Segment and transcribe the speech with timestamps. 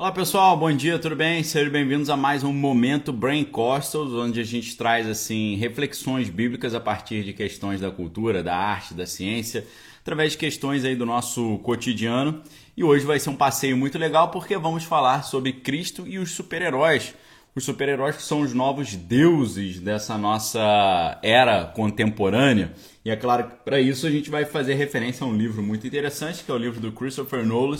[0.00, 1.42] Olá pessoal, bom dia, tudo bem?
[1.42, 6.72] Sejam bem-vindos a mais um Momento Brain Costals, onde a gente traz assim reflexões bíblicas
[6.72, 9.66] a partir de questões da cultura, da arte, da ciência,
[10.00, 12.40] através de questões aí do nosso cotidiano.
[12.76, 16.30] E hoje vai ser um passeio muito legal porque vamos falar sobre Cristo e os
[16.30, 17.12] super-heróis.
[17.56, 22.72] Os super-heróis que são os novos deuses dessa nossa era contemporânea.
[23.04, 25.84] E é claro que para isso a gente vai fazer referência a um livro muito
[25.88, 27.76] interessante, que é o livro do Christopher Nolan,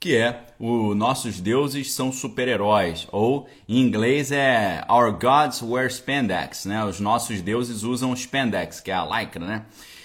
[0.00, 6.66] que é o Nossos Deuses São Super-Heróis, ou em inglês é Our Gods Wear Spandex,
[6.66, 6.84] né?
[6.84, 9.64] Os nossos deuses usam spandex, que é a lycra, né?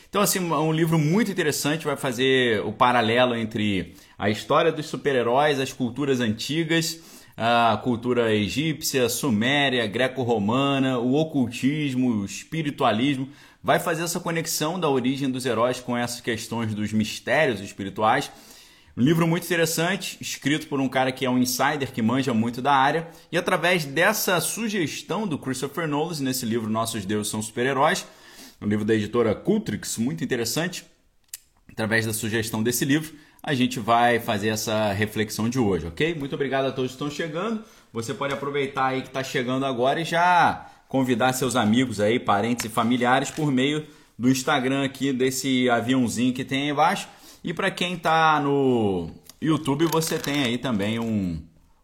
[0.10, 5.60] Então, assim, um livro muito interessante, vai fazer o paralelo entre a história dos super-heróis,
[5.60, 7.00] as culturas antigas,
[7.36, 13.28] a cultura egípcia, suméria, greco-romana, o ocultismo, o espiritualismo,
[13.64, 18.32] vai fazer essa conexão da origem dos heróis com essas questões dos mistérios espirituais
[18.96, 22.62] um livro muito interessante, escrito por um cara que é um insider, que manja muito
[22.62, 28.06] da área, e através dessa sugestão do Christopher Nolan, nesse livro Nossos Deuses São Super-Heróis,
[28.62, 30.86] um livro da editora Cultrix, muito interessante,
[31.72, 36.14] através da sugestão desse livro, a gente vai fazer essa reflexão de hoje, ok?
[36.14, 37.64] Muito obrigado a todos que estão chegando.
[37.92, 42.66] Você pode aproveitar aí que está chegando agora e já convidar seus amigos aí, parentes
[42.66, 43.86] e familiares por meio
[44.18, 47.08] do Instagram aqui desse aviãozinho que tem aí embaixo
[47.44, 49.10] e para quem está no
[49.42, 51.42] YouTube, você tem aí também um,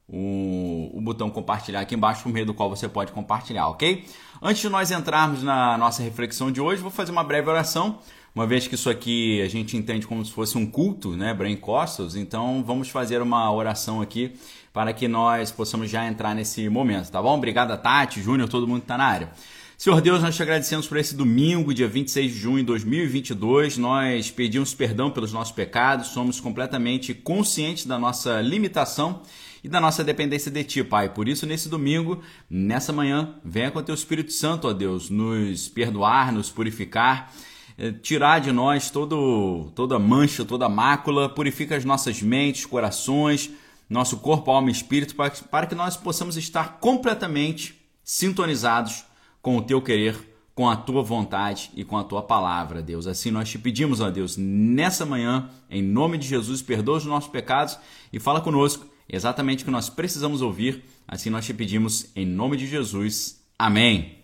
[0.08, 4.06] um, o botão compartilhar aqui embaixo, por meio do qual você pode compartilhar, ok?
[4.42, 8.00] Antes de nós entrarmos na nossa reflexão de hoje, vou fazer uma breve oração.
[8.34, 11.58] Uma vez que isso aqui a gente entende como se fosse um culto, né, Brain
[11.58, 14.34] Costals, então vamos fazer uma oração aqui
[14.72, 17.36] para que nós possamos já entrar nesse momento, tá bom?
[17.36, 19.32] Obrigado a Tati, Júnior, todo mundo que está na área.
[19.80, 23.78] Senhor Deus, nós te agradecemos por esse domingo, dia 26 de junho de 2022.
[23.78, 29.22] Nós pedimos perdão pelos nossos pecados, somos completamente conscientes da nossa limitação
[29.64, 31.08] e da nossa dependência de Ti, Pai.
[31.08, 35.70] Por isso, nesse domingo, nessa manhã, venha com o Teu Espírito Santo, ó Deus, nos
[35.70, 37.32] perdoar, nos purificar,
[37.78, 43.50] eh, tirar de nós todo, toda mancha, toda mácula, purifica as nossas mentes, corações,
[43.90, 49.08] nosso corpo, alma e espírito, para, para que nós possamos estar completamente sintonizados
[49.42, 50.16] com o teu querer,
[50.54, 53.08] com a tua vontade e com a tua palavra, Deus.
[53.08, 57.30] Assim nós te pedimos, ó Deus, nessa manhã, em nome de Jesus, perdoa os nossos
[57.30, 57.78] pecados
[58.12, 60.84] e fala conosco exatamente o que nós precisamos ouvir.
[61.08, 63.42] Assim nós te pedimos, em nome de Jesus.
[63.58, 64.18] Amém.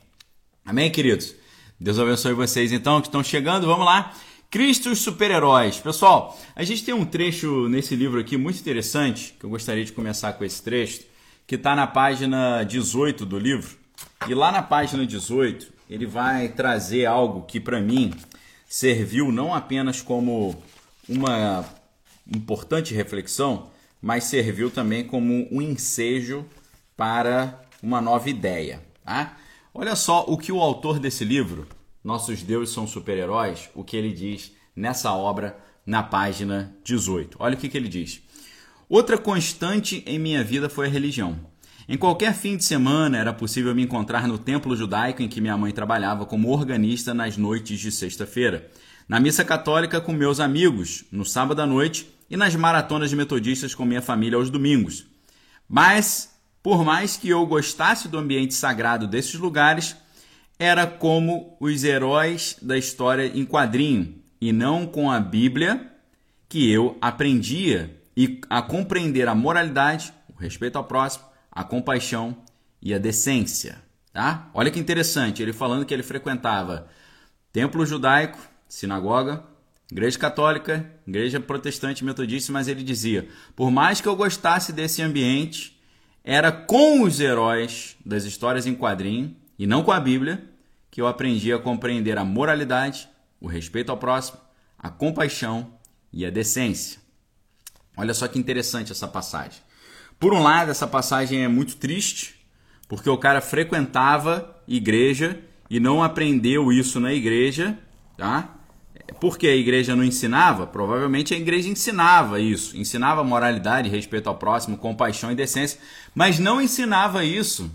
[0.65, 1.35] Amém, queridos?
[1.79, 3.67] Deus abençoe vocês então que estão chegando.
[3.67, 4.13] Vamos lá.
[4.49, 5.77] Cristo os super-heróis.
[5.79, 9.91] Pessoal, a gente tem um trecho nesse livro aqui muito interessante, que eu gostaria de
[9.91, 11.01] começar com esse trecho,
[11.45, 13.84] que está na página 18 do livro.
[14.27, 18.13] E lá na página 18, ele vai trazer algo que para mim
[18.67, 20.61] serviu não apenas como
[21.07, 21.65] uma
[22.27, 23.69] importante reflexão,
[24.01, 26.45] mas serviu também como um ensejo
[26.97, 28.81] para uma nova ideia.
[29.03, 29.37] Tá?
[29.73, 31.67] Olha só o que o autor desse livro,
[32.03, 37.37] Nossos Deuses São Super-Heróis, o que ele diz nessa obra na página 18.
[37.39, 38.21] Olha o que, que ele diz.
[38.89, 41.39] Outra constante em minha vida foi a religião.
[41.87, 45.55] Em qualquer fim de semana era possível me encontrar no templo judaico em que minha
[45.55, 48.71] mãe trabalhava como organista nas noites de sexta-feira,
[49.07, 53.85] na missa católica com meus amigos, no sábado à noite e nas maratonas metodistas com
[53.85, 55.05] minha família aos domingos.
[55.69, 59.95] Mas, por mais que eu gostasse do ambiente sagrado desses lugares,
[60.57, 65.91] era como os heróis da história em quadrinho e não com a Bíblia
[66.49, 72.37] que eu aprendia e a compreender a moralidade, o respeito ao próximo a compaixão
[72.81, 73.81] e a decência.
[74.11, 74.49] Tá?
[74.53, 76.87] Olha que interessante, ele falando que ele frequentava
[77.51, 79.43] templo judaico, sinagoga,
[79.89, 85.79] igreja católica, igreja protestante metodista, mas ele dizia: por mais que eu gostasse desse ambiente,
[86.23, 90.43] era com os heróis das histórias em quadrinho e não com a Bíblia
[90.91, 93.09] que eu aprendi a compreender a moralidade,
[93.39, 94.39] o respeito ao próximo,
[94.77, 95.73] a compaixão
[96.11, 96.99] e a decência.
[97.97, 99.64] Olha só que interessante essa passagem.
[100.19, 102.35] Por um lado, essa passagem é muito triste,
[102.87, 105.39] porque o cara frequentava igreja
[105.69, 107.77] e não aprendeu isso na igreja,
[108.17, 108.55] tá?
[109.19, 110.65] Porque a igreja não ensinava?
[110.65, 115.79] Provavelmente a igreja ensinava isso, ensinava moralidade, respeito ao próximo, compaixão e decência,
[116.13, 117.69] mas não ensinava isso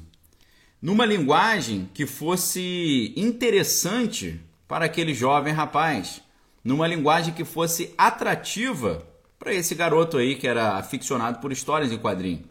[0.80, 6.22] numa linguagem que fosse interessante para aquele jovem rapaz,
[6.64, 9.06] numa linguagem que fosse atrativa
[9.40, 12.44] para esse garoto aí que era aficionado por histórias em quadrinho.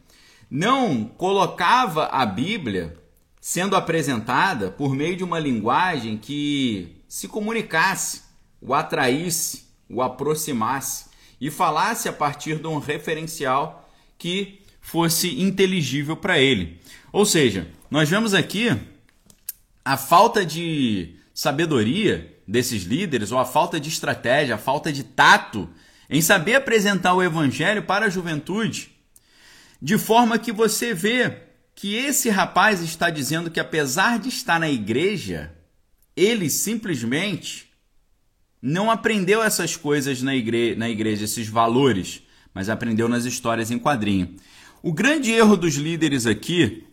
[0.50, 2.98] Não colocava a Bíblia
[3.40, 8.24] sendo apresentada por meio de uma linguagem que se comunicasse,
[8.60, 11.06] o atraísse, o aproximasse
[11.40, 13.88] e falasse a partir de um referencial
[14.18, 16.82] que fosse inteligível para ele.
[17.14, 18.76] Ou seja, nós vemos aqui
[19.86, 25.70] a falta de sabedoria desses líderes, ou a falta de estratégia, a falta de tato
[26.10, 28.92] em saber apresentar o evangelho para a juventude,
[29.82, 31.44] de forma que você vê
[31.76, 35.54] que esse rapaz está dizendo que apesar de estar na igreja,
[36.16, 37.70] ele simplesmente
[38.62, 42.22] não aprendeu essas coisas na, igre na igreja, esses valores,
[42.54, 44.36] mas aprendeu nas histórias em quadrinho.
[44.84, 46.86] O grande erro dos líderes aqui,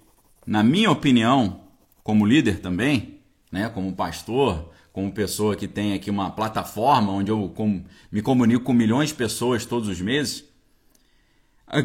[0.47, 1.65] na minha opinião,
[2.05, 3.19] como líder também,
[3.51, 7.55] né, como pastor, como pessoa que tem aqui uma plataforma onde eu
[8.11, 10.43] me comunico com milhões de pessoas todos os meses,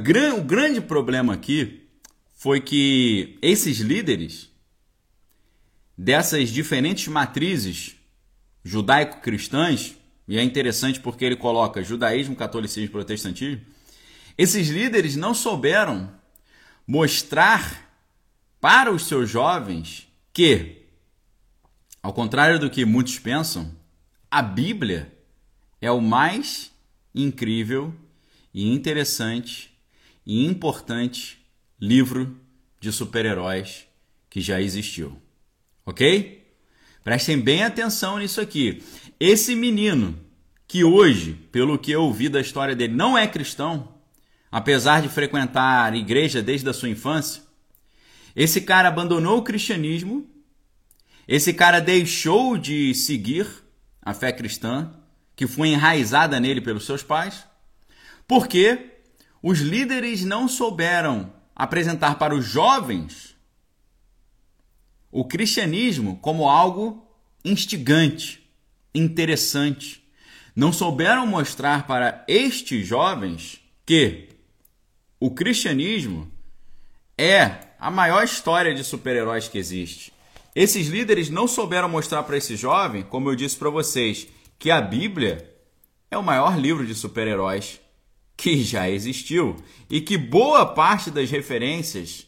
[0.02, 1.90] gran, o grande problema aqui
[2.34, 4.50] foi que esses líderes
[5.98, 7.98] dessas diferentes matrizes
[8.64, 9.94] judaico-cristãs,
[10.26, 13.60] e é interessante porque ele coloca judaísmo, catolicismo e protestantismo,
[14.38, 16.10] esses líderes não souberam
[16.88, 17.92] mostrar
[18.62, 20.81] para os seus jovens que,
[22.02, 23.72] ao contrário do que muitos pensam,
[24.30, 25.12] a Bíblia
[25.80, 26.72] é o mais
[27.14, 27.94] incrível
[28.54, 29.72] e interessante
[30.26, 31.40] e importante
[31.80, 32.38] livro
[32.80, 33.86] de super-heróis
[34.30, 35.18] que já existiu.
[35.86, 36.42] Ok?
[37.04, 38.84] Prestem bem atenção nisso aqui.
[39.20, 40.18] Esse menino,
[40.68, 43.96] que hoje, pelo que eu ouvi da história dele, não é cristão,
[44.52, 47.44] apesar de frequentar a igreja desde a sua infância,
[48.36, 50.26] esse cara abandonou o cristianismo,
[51.34, 53.48] esse cara deixou de seguir
[54.02, 54.92] a fé cristã,
[55.34, 57.48] que foi enraizada nele pelos seus pais,
[58.28, 58.98] porque
[59.42, 63.34] os líderes não souberam apresentar para os jovens
[65.10, 67.10] o cristianismo como algo
[67.46, 68.46] instigante,
[68.94, 70.04] interessante.
[70.54, 74.28] Não souberam mostrar para estes jovens que
[75.18, 76.30] o cristianismo
[77.18, 80.11] é a maior história de super-heróis que existe.
[80.56, 84.28] Esses líderes não souberam mostrar para esse jovem, como eu disse para vocês,
[84.60, 85.50] que a Bíblia
[86.10, 87.80] é o maior livro de super-heróis
[88.36, 89.56] que já existiu
[89.90, 92.28] e que boa parte das referências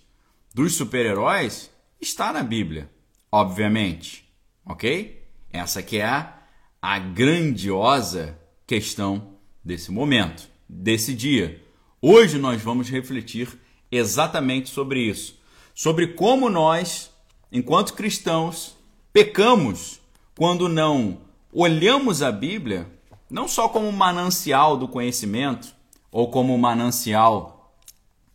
[0.53, 2.89] dos super-heróis está na Bíblia,
[3.31, 4.31] obviamente,
[4.65, 5.23] ok?
[5.51, 6.39] Essa que é a,
[6.81, 11.61] a grandiosa questão desse momento, desse dia.
[12.01, 13.47] Hoje nós vamos refletir
[13.91, 15.39] exatamente sobre isso,
[15.73, 17.12] sobre como nós,
[17.53, 18.75] enquanto cristãos,
[19.13, 20.01] pecamos
[20.35, 21.19] quando não
[21.53, 22.91] olhamos a Bíblia
[23.29, 25.73] não só como manancial do conhecimento,
[26.11, 27.75] ou como manancial,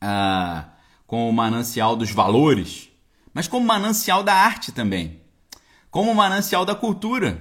[0.00, 0.70] ah,
[1.06, 2.88] como manancial dos valores,
[3.32, 5.20] mas como manancial da arte também,
[5.90, 7.40] como manancial da cultura,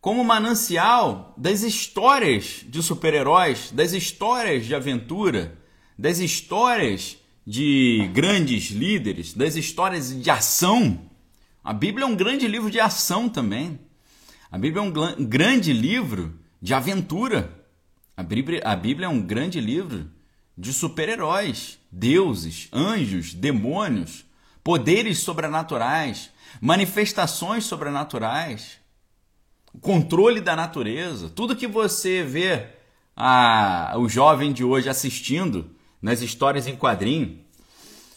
[0.00, 5.58] como manancial das histórias de super-heróis, das histórias de aventura,
[5.98, 7.18] das histórias
[7.48, 11.00] de grandes líderes, das histórias de ação.
[11.64, 13.80] A Bíblia é um grande livro de ação também.
[14.52, 17.50] A Bíblia é um grande livro de aventura.
[18.14, 20.10] A Bíblia, a Bíblia é um grande livro
[20.58, 24.26] de super-heróis, deuses, anjos, demônios,
[24.62, 26.30] poderes sobrenaturais,
[26.60, 28.78] manifestações sobrenaturais,
[29.80, 31.30] controle da natureza.
[31.30, 32.66] Tudo que você vê
[33.16, 37.38] a, o jovem de hoje assistindo nas histórias em quadrinho,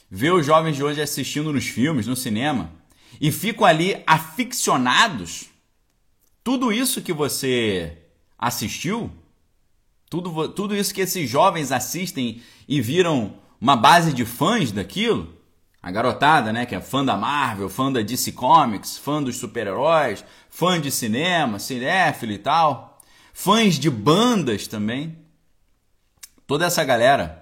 [0.09, 2.71] vê os jovens de hoje assistindo nos filmes, no cinema,
[3.19, 5.49] e ficam ali aficionados.
[6.43, 7.97] Tudo isso que você
[8.37, 9.11] assistiu
[10.11, 15.33] tudo, tudo isso que esses jovens assistem e viram uma base de fãs daquilo,
[15.81, 20.25] a garotada, né, que é fã da Marvel, fã da DC Comics, fã dos super-heróis,
[20.49, 22.99] fã de cinema, cinéfilo e tal,
[23.31, 25.17] fãs de bandas também.
[26.45, 27.40] Toda essa galera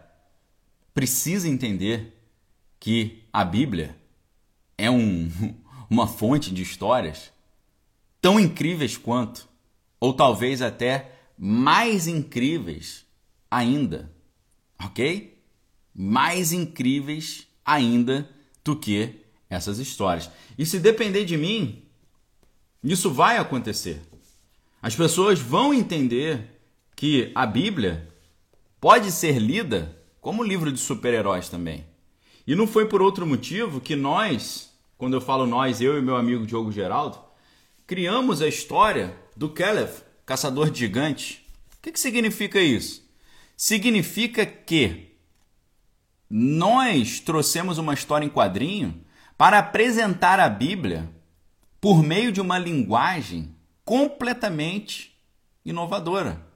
[0.93, 2.17] precisa entender
[2.79, 3.95] que a Bíblia
[4.77, 5.29] é um,
[5.89, 7.31] uma fonte de histórias
[8.21, 9.47] tão incríveis quanto,
[9.99, 13.05] ou talvez até mais incríveis
[13.49, 14.11] ainda,
[14.77, 15.41] ok?
[15.93, 18.29] Mais incríveis ainda
[18.63, 19.15] do que
[19.49, 20.29] essas histórias.
[20.57, 21.83] E se depender de mim,
[22.83, 24.01] isso vai acontecer.
[24.81, 26.61] As pessoas vão entender
[26.95, 28.07] que a Bíblia
[28.79, 31.85] pode ser lida como livro de super-heróis também.
[32.45, 36.15] E não foi por outro motivo que nós, quando eu falo nós, eu e meu
[36.15, 37.19] amigo Diogo Geraldo,
[37.85, 39.91] criamos a história do Caleb,
[40.25, 41.41] caçador de gigantes.
[41.77, 43.07] O que, que significa isso?
[43.55, 45.15] Significa que
[46.29, 49.03] nós trouxemos uma história em quadrinho
[49.37, 51.09] para apresentar a Bíblia
[51.79, 55.17] por meio de uma linguagem completamente
[55.65, 56.48] inovadora.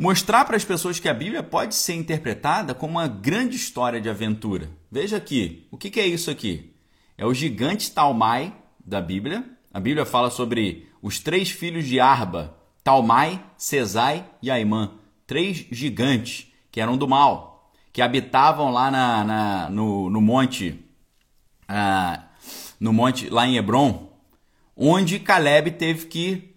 [0.00, 4.08] Mostrar para as pessoas que a Bíblia pode ser interpretada como uma grande história de
[4.08, 4.70] aventura.
[4.90, 6.74] Veja aqui, o que, que é isso aqui?
[7.18, 8.50] É o gigante Talmai
[8.82, 9.44] da Bíblia.
[9.70, 14.92] A Bíblia fala sobre os três filhos de Arba, Talmai, Cesai e Aimã.
[15.26, 20.82] Três gigantes que eram do mal, que habitavam lá na, na no, no monte,
[21.68, 22.24] ah,
[22.80, 24.10] no monte lá em Hebron,
[24.74, 26.56] onde Caleb teve que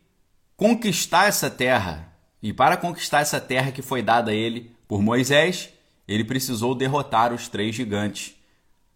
[0.55, 2.12] conquistar essa terra
[2.43, 5.69] e para conquistar essa terra que foi dada a ele por Moisés,
[6.05, 8.35] ele precisou derrotar os três gigantes,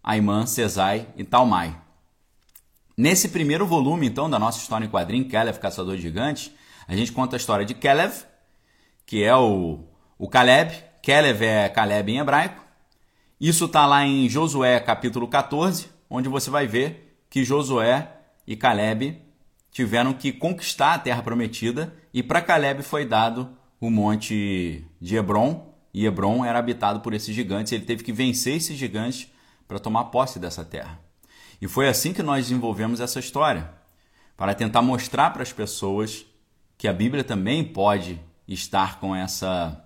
[0.04, 1.74] Aimã, Cesai e Talmai.
[2.98, 6.52] Nesse primeiro volume, então, da nossa história em quadrinho, Caleb, Caçador de Gigantes,
[6.86, 8.14] a gente conta a história de Caleb,
[9.06, 9.80] que é o,
[10.20, 10.84] o Caleb.
[11.02, 12.66] Caleb é Caleb em hebraico.
[13.40, 18.12] Isso está lá em Josué capítulo 14, onde você vai ver que Josué
[18.46, 19.22] e Caleb
[19.72, 25.74] tiveram que conquistar a terra prometida e para Caleb foi dado o monte de Hebron,
[25.94, 29.32] e Hebron era habitado por esses gigantes, ele teve que vencer esses gigantes
[29.68, 31.00] para tomar posse dessa terra.
[31.62, 33.72] E foi assim que nós desenvolvemos essa história,
[34.36, 36.26] para tentar mostrar para as pessoas
[36.78, 39.84] que a Bíblia também pode estar com essa.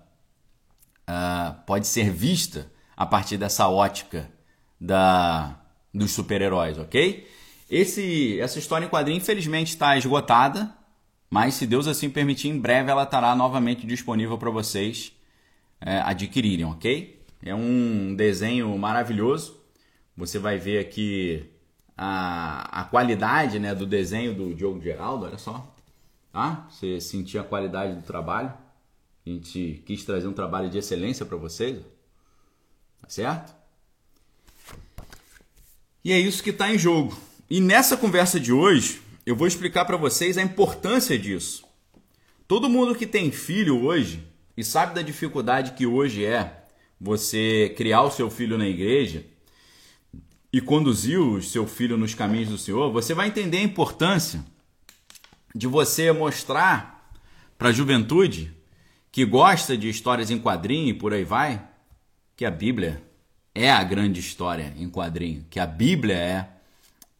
[1.08, 4.30] Uh, pode ser vista a partir dessa ótica
[4.80, 5.58] da,
[5.92, 7.28] dos super-heróis, ok?
[7.72, 10.70] Esse, essa história em quadrinho, infelizmente, está esgotada,
[11.30, 15.10] mas se Deus assim permitir, em breve ela estará novamente disponível para vocês
[15.80, 17.24] é, adquirirem, ok?
[17.42, 19.58] É um desenho maravilhoso.
[20.14, 21.48] Você vai ver aqui
[21.96, 25.74] a, a qualidade né, do desenho do Diogo Geraldo, olha só.
[26.30, 26.68] Tá?
[26.68, 28.52] Você sentir a qualidade do trabalho.
[29.24, 31.80] A gente quis trazer um trabalho de excelência para vocês.
[33.00, 33.54] Tá certo?
[36.04, 37.31] E é isso que está em jogo.
[37.48, 41.64] E nessa conversa de hoje, eu vou explicar para vocês a importância disso.
[42.48, 44.22] Todo mundo que tem filho hoje
[44.56, 46.64] e sabe da dificuldade que hoje é
[47.00, 49.24] você criar o seu filho na igreja
[50.52, 54.44] e conduzir o seu filho nos caminhos do Senhor, você vai entender a importância
[55.54, 57.10] de você mostrar
[57.56, 58.52] para a juventude
[59.10, 61.66] que gosta de histórias em quadrinho e por aí vai,
[62.36, 63.02] que a Bíblia
[63.54, 66.48] é a grande história em quadrinho, que a Bíblia é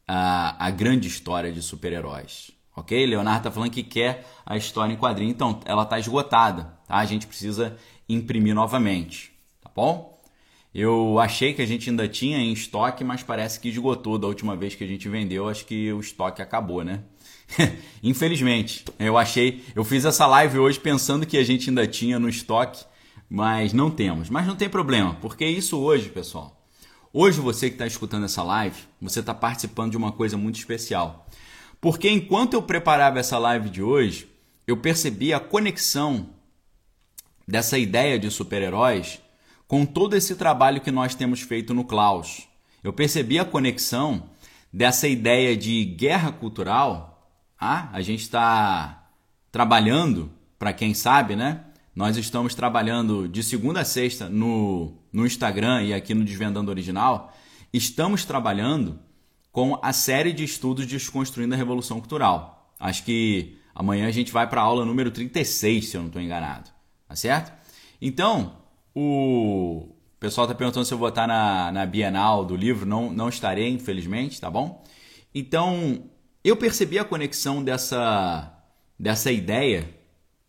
[0.07, 2.51] a, a grande história de super-heróis.
[2.75, 3.05] Ok?
[3.05, 6.79] Leonardo está falando que quer a história em quadrinho, então ela está esgotada.
[6.87, 6.97] Tá?
[6.97, 7.77] A gente precisa
[8.09, 9.33] imprimir novamente.
[9.61, 10.13] Tá bom?
[10.75, 14.57] Eu achei que a gente ainda tinha em estoque, mas parece que esgotou da última
[14.57, 15.47] vez que a gente vendeu.
[15.47, 17.01] Acho que o estoque acabou, né?
[18.03, 19.63] Infelizmente, eu achei.
[19.75, 22.87] Eu fiz essa live hoje pensando que a gente ainda tinha no estoque,
[23.29, 24.31] mas não temos.
[24.31, 26.62] Mas não tem problema, porque isso hoje, pessoal,
[27.15, 31.27] Hoje você que está escutando essa live, você está participando de uma coisa muito especial.
[31.79, 34.31] Porque enquanto eu preparava essa live de hoje,
[34.67, 36.31] eu percebi a conexão
[37.47, 39.21] dessa ideia de super-heróis
[39.69, 42.49] com todo esse trabalho que nós temos feito no Klaus.
[42.83, 44.31] Eu percebi a conexão
[44.73, 47.31] dessa ideia de guerra cultural.
[47.61, 49.11] Ah, a gente está
[49.51, 51.63] trabalhando, para quem sabe, né?
[51.95, 57.37] Nós estamos trabalhando de segunda a sexta no, no Instagram e aqui no Desvendando Original.
[57.71, 58.99] Estamos trabalhando
[59.51, 62.73] com a série de estudos Desconstruindo a Revolução Cultural.
[62.81, 66.23] Acho que amanhã a gente vai para a aula número 36, se eu não estou
[66.23, 66.71] enganado.
[67.07, 67.53] Tá certo?
[68.01, 68.57] Então,
[68.95, 72.87] o pessoal está perguntando se eu vou estar na, na Bienal do livro.
[72.87, 74.83] Não, não estarei, infelizmente, tá bom?
[75.35, 76.05] Então,
[76.43, 78.51] eu percebi a conexão dessa,
[78.99, 80.01] dessa ideia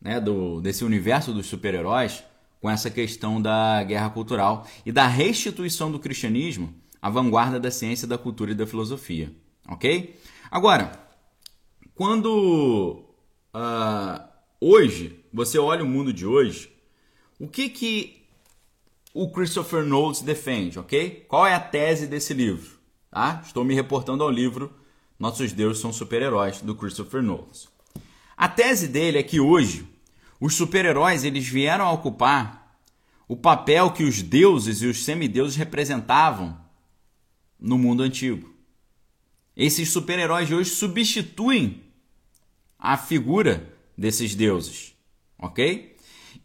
[0.03, 2.23] né, do, desse universo dos super-heróis
[2.59, 8.07] com essa questão da guerra cultural e da restituição do cristianismo à vanguarda da ciência,
[8.07, 9.33] da cultura e da filosofia.
[9.67, 10.19] Ok?
[10.51, 10.91] Agora,
[11.95, 13.05] quando
[13.55, 14.23] uh,
[14.59, 16.69] hoje você olha o mundo de hoje,
[17.39, 18.23] o que que
[19.13, 21.25] o Christopher Knowles defende, ok?
[21.27, 22.77] Qual é a tese desse livro?
[23.09, 23.41] Tá?
[23.45, 24.73] Estou me reportando ao livro
[25.19, 27.69] Nossos Deuses são Super-Heróis, do Christopher Knowles.
[28.35, 29.87] A tese dele é que hoje
[30.45, 32.77] os super-heróis eles vieram a ocupar
[33.29, 36.59] o papel que os deuses e os semideuses representavam
[37.57, 38.53] no mundo antigo.
[39.55, 41.81] Esses super-heróis de hoje substituem
[42.77, 44.93] a figura desses deuses,
[45.39, 45.95] ok?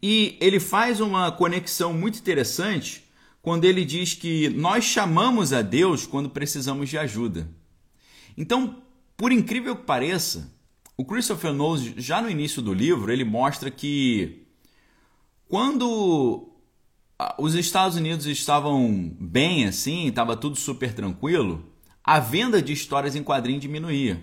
[0.01, 3.03] E ele faz uma conexão muito interessante
[3.41, 7.49] quando ele diz que nós chamamos a Deus quando precisamos de ajuda.
[8.37, 8.81] Então,
[9.17, 10.57] por incrível que pareça,
[10.99, 14.43] o Christopher Knowles, já no início do livro, ele mostra que
[15.47, 16.51] quando
[17.37, 21.63] os Estados Unidos estavam bem assim, estava tudo super tranquilo,
[22.03, 24.21] a venda de histórias em quadrinho diminuía.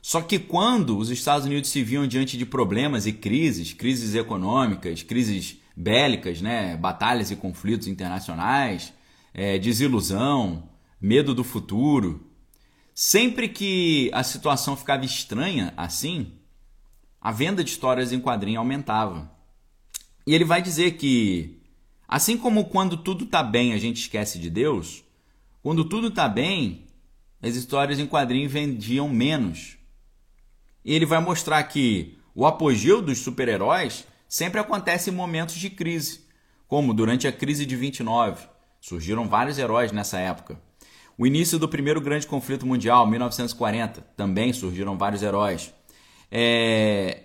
[0.00, 5.02] Só que quando os Estados Unidos se viam diante de problemas e crises, crises econômicas,
[5.02, 8.92] crises bélicas, né, batalhas e conflitos internacionais,
[9.34, 10.68] é, desilusão,
[11.00, 12.29] medo do futuro,
[13.02, 16.34] sempre que a situação ficava estranha assim,
[17.18, 19.32] a venda de histórias em quadrinho aumentava.
[20.26, 21.62] E ele vai dizer que,
[22.06, 25.02] assim como quando tudo está bem a gente esquece de Deus,
[25.62, 26.88] quando tudo está bem,
[27.40, 29.78] as histórias em quadrinho vendiam menos.
[30.84, 36.26] E ele vai mostrar que o apogeu dos super-heróis sempre acontece em momentos de crise,
[36.68, 38.46] como durante a crise de 29.
[38.78, 40.60] Surgiram vários heróis nessa época.
[41.20, 45.70] O início do primeiro grande conflito mundial, 1940, também surgiram vários heróis.
[46.32, 47.24] É...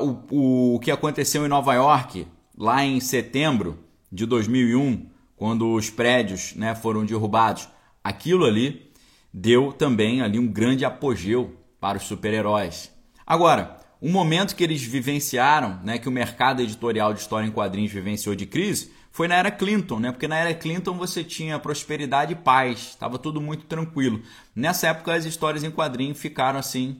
[0.00, 3.78] O, o que aconteceu em Nova York, lá em setembro
[4.10, 5.06] de 2001,
[5.36, 7.68] quando os prédios né, foram derrubados,
[8.02, 8.90] aquilo ali
[9.30, 12.90] deu também ali um grande apogeu para os super-heróis.
[13.26, 17.92] Agora, o momento que eles vivenciaram, né, que o mercado editorial de história em quadrinhos
[17.92, 20.12] vivenciou de crise, foi na era Clinton, né?
[20.12, 24.22] Porque na era Clinton você tinha prosperidade e paz, estava tudo muito tranquilo.
[24.54, 26.98] Nessa época as histórias em quadrinhos ficaram assim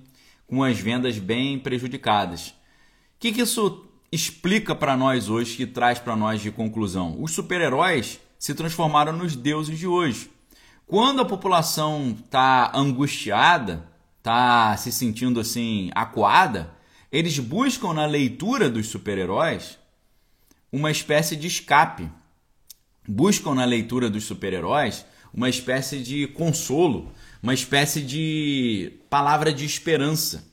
[0.48, 2.48] com as vendas bem prejudicadas.
[2.48, 2.54] O
[3.20, 7.16] que, que isso explica para nós hoje, que traz para nós de conclusão?
[7.22, 10.28] Os super-heróis se transformaram nos deuses de hoje.
[10.88, 16.74] Quando a população está angustiada, está se sentindo assim acuada,
[17.12, 19.77] eles buscam na leitura dos super-heróis
[20.72, 22.08] uma espécie de escape.
[23.06, 30.44] Buscam na leitura dos super-heróis uma espécie de consolo, uma espécie de palavra de esperança.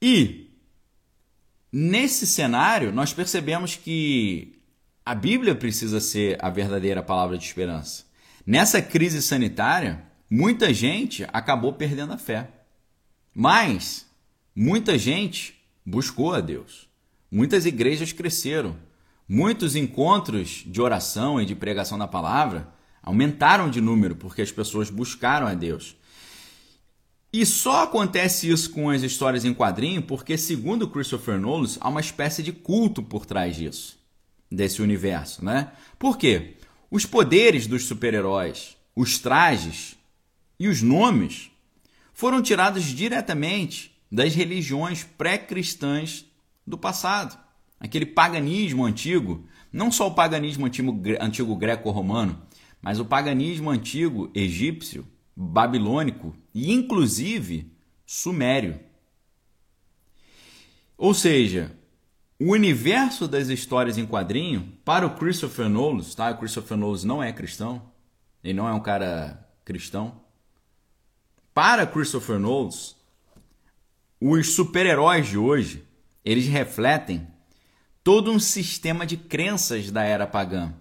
[0.00, 0.50] E
[1.72, 4.58] nesse cenário, nós percebemos que
[5.04, 8.04] a Bíblia precisa ser a verdadeira palavra de esperança.
[8.46, 12.48] Nessa crise sanitária, muita gente acabou perdendo a fé.
[13.34, 14.06] Mas
[14.54, 15.54] muita gente
[15.84, 16.88] buscou a Deus.
[17.34, 18.76] Muitas igrejas cresceram.
[19.28, 24.88] Muitos encontros de oração e de pregação da palavra aumentaram de número porque as pessoas
[24.88, 25.96] buscaram a Deus.
[27.32, 32.00] E só acontece isso com as histórias em quadrinho porque, segundo Christopher Nolan, há uma
[32.00, 33.98] espécie de culto por trás disso,
[34.48, 35.72] desse universo, né?
[35.98, 36.54] Por quê?
[36.88, 39.96] Os poderes dos super-heróis, os trajes
[40.56, 41.50] e os nomes
[42.12, 46.26] foram tirados diretamente das religiões pré-cristãs
[46.66, 47.38] do passado.
[47.78, 52.40] Aquele paganismo antigo, não só o paganismo antigo, antigo greco-romano,
[52.80, 57.72] mas o paganismo antigo egípcio, babilônico e inclusive
[58.06, 58.78] sumério.
[60.96, 61.76] Ou seja,
[62.38, 66.30] o universo das histórias em quadrinho, para o Christopher Nolan, tá?
[66.30, 67.82] O Christopher Nolan não é cristão,
[68.42, 70.20] ele não é um cara cristão.
[71.52, 72.70] Para Christopher Nolan,
[74.20, 75.84] os super-heróis de hoje,
[76.24, 77.26] eles refletem
[78.02, 80.74] todo um sistema de crenças da era pagã.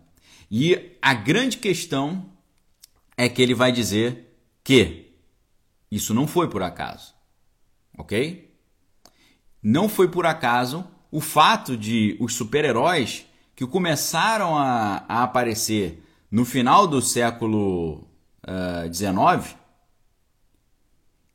[0.50, 2.30] E a grande questão
[3.18, 5.14] é que ele vai dizer que
[5.92, 7.14] isso não foi por acaso.
[7.98, 8.54] OK?
[9.62, 13.26] Não foi por acaso o fato de os super-heróis
[13.56, 18.08] que começaram a, a, aparecer no final do século
[18.92, 19.58] XIX uh,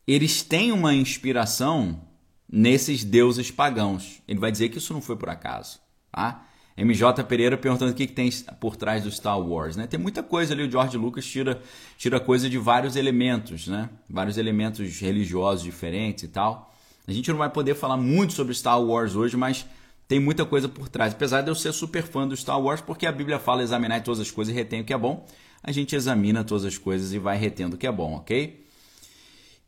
[0.06, 2.07] eles têm uma inspiração
[2.50, 4.22] nesses deuses pagãos.
[4.26, 5.80] Ele vai dizer que isso não foi por acaso.
[6.11, 6.46] Tá?
[6.76, 8.30] MJ Pereira perguntando o que, que tem
[8.61, 9.76] por trás do Star Wars.
[9.76, 9.87] Né?
[9.87, 11.61] Tem muita coisa ali, o George Lucas tira,
[11.96, 13.90] tira coisa de vários elementos, né?
[14.08, 16.72] vários elementos religiosos diferentes e tal.
[17.06, 19.66] A gente não vai poder falar muito sobre Star Wars hoje, mas
[20.06, 21.12] tem muita coisa por trás.
[21.12, 24.20] Apesar de eu ser super fã do Star Wars, porque a Bíblia fala examinar todas
[24.20, 25.26] as coisas e retém o que é bom,
[25.62, 28.64] a gente examina todas as coisas e vai retendo o que é bom, ok?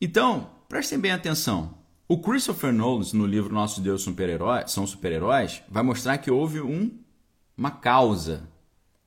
[0.00, 1.79] Então, prestem bem atenção.
[2.12, 4.02] O Christopher Nolan, no livro Nossos Deus
[4.66, 6.90] São Super-Heróis, vai mostrar que houve um,
[7.56, 8.48] uma causa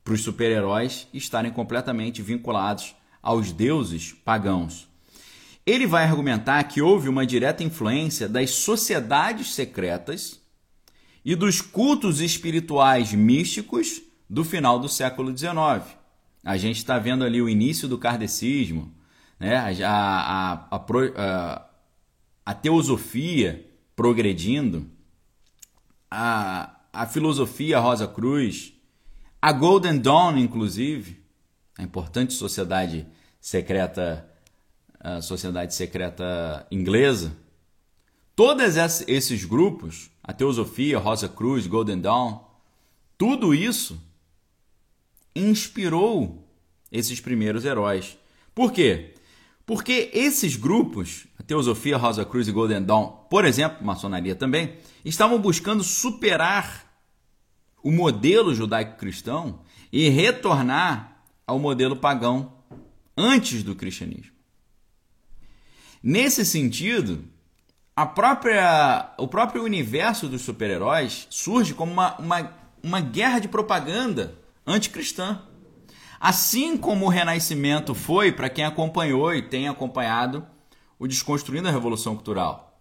[0.05, 4.87] para os super-heróis estarem completamente vinculados aos deuses pagãos.
[5.65, 10.39] Ele vai argumentar que houve uma direta influência das sociedades secretas
[11.25, 15.93] e dos cultos espirituais místicos do final do século XIX.
[16.41, 18.93] A gente está vendo ali o início do kardecismo,
[19.37, 19.57] né?
[19.57, 21.65] a, a, a, a,
[22.45, 24.89] a teosofia progredindo,
[26.09, 28.73] a, a filosofia Rosa Cruz,
[29.41, 31.21] a Golden Dawn, inclusive,
[31.77, 33.07] a importante sociedade
[33.39, 34.29] secreta,
[34.99, 37.35] a sociedade secreta inglesa,
[38.35, 38.75] todos
[39.07, 42.39] esses grupos, a teosofia, Rosa Cruz, Golden Dawn,
[43.17, 44.01] tudo isso
[45.35, 46.47] inspirou
[46.91, 48.17] esses primeiros heróis.
[48.53, 49.13] Por quê?
[49.65, 55.83] Porque esses grupos, Teosofia, Rosa Cruz e Golden Dawn, por exemplo, maçonaria também, estavam buscando
[55.83, 56.85] superar
[57.83, 59.59] o modelo judaico-cristão
[59.91, 62.53] e retornar ao modelo pagão
[63.17, 64.31] antes do cristianismo.
[66.01, 67.23] Nesse sentido,
[67.95, 74.35] a própria, o próprio universo dos super-heróis surge como uma, uma, uma guerra de propaganda
[74.65, 75.41] anticristã.
[76.19, 80.45] Assim como o Renascimento foi para quem acompanhou e tem acompanhado
[81.03, 82.79] o Desconstruindo a Revolução Cultural.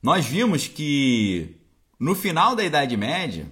[0.00, 1.56] Nós vimos que
[1.98, 3.48] no final da Idade Média,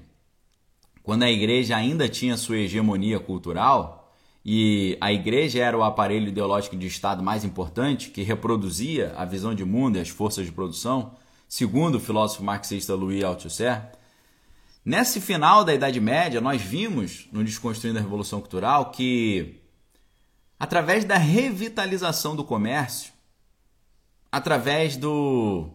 [1.02, 6.76] quando a igreja ainda tinha sua hegemonia cultural e a igreja era o aparelho ideológico
[6.76, 11.16] de Estado mais importante que reproduzia a visão de mundo e as forças de produção,
[11.48, 13.90] segundo o filósofo marxista Louis Althusser,
[14.84, 19.62] Nesse final da Idade Média, nós vimos no Desconstruindo a Revolução Cultural que,
[20.60, 23.13] através da revitalização do comércio,
[24.34, 25.70] através do,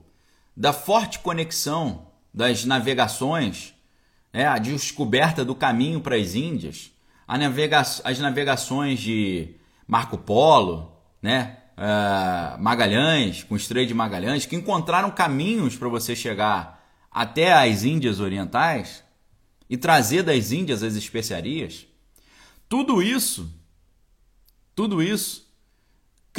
[0.56, 3.74] da forte conexão das navegações,
[4.34, 6.91] né, a descoberta do caminho para as Índias,
[7.26, 9.56] navega as navegações de
[9.88, 10.91] Marco Polo,
[11.22, 17.54] né, uh, Magalhães, com o Estreito de Magalhães, que encontraram caminhos para você chegar até
[17.54, 19.06] as Índias Orientais
[19.69, 21.88] e trazer das Índias as especiarias,
[22.67, 23.50] tudo isso,
[24.76, 25.48] tudo isso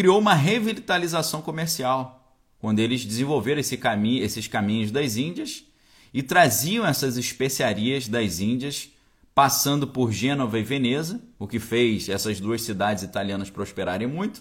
[0.01, 5.63] criou uma revitalização comercial, quando eles desenvolveram esse caminho, esses caminhos das Índias
[6.15, 8.89] e traziam essas especiarias das Índias,
[9.35, 14.41] passando por Gênova e Veneza, o que fez essas duas cidades italianas prosperarem muito,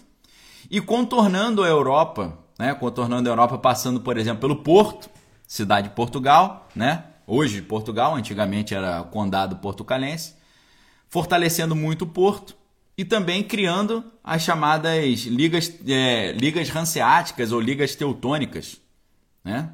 [0.70, 5.10] e contornando a Europa, né, contornando a Europa passando, por exemplo, pelo Porto,
[5.46, 7.04] cidade de Portugal, né?
[7.26, 10.36] Hoje Portugal, antigamente era condado portucalense,
[11.06, 12.56] fortalecendo muito o porto
[13.00, 18.78] e também criando as chamadas ligas, é, ligas hanseáticas ou ligas teutônicas,
[19.42, 19.70] né?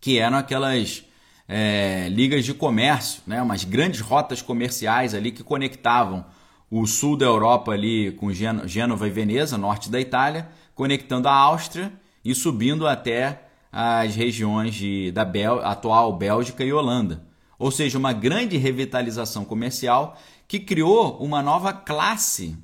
[0.00, 1.02] que eram aquelas
[1.48, 3.42] é, ligas de comércio, né?
[3.42, 6.24] umas grandes rotas comerciais ali que conectavam
[6.70, 11.92] o sul da Europa ali com Gênova e Veneza, norte da Itália, conectando a Áustria
[12.24, 17.31] e subindo até as regiões de, da Bel, atual Bélgica e Holanda.
[17.62, 22.58] Ou seja, uma grande revitalização comercial que criou uma nova classe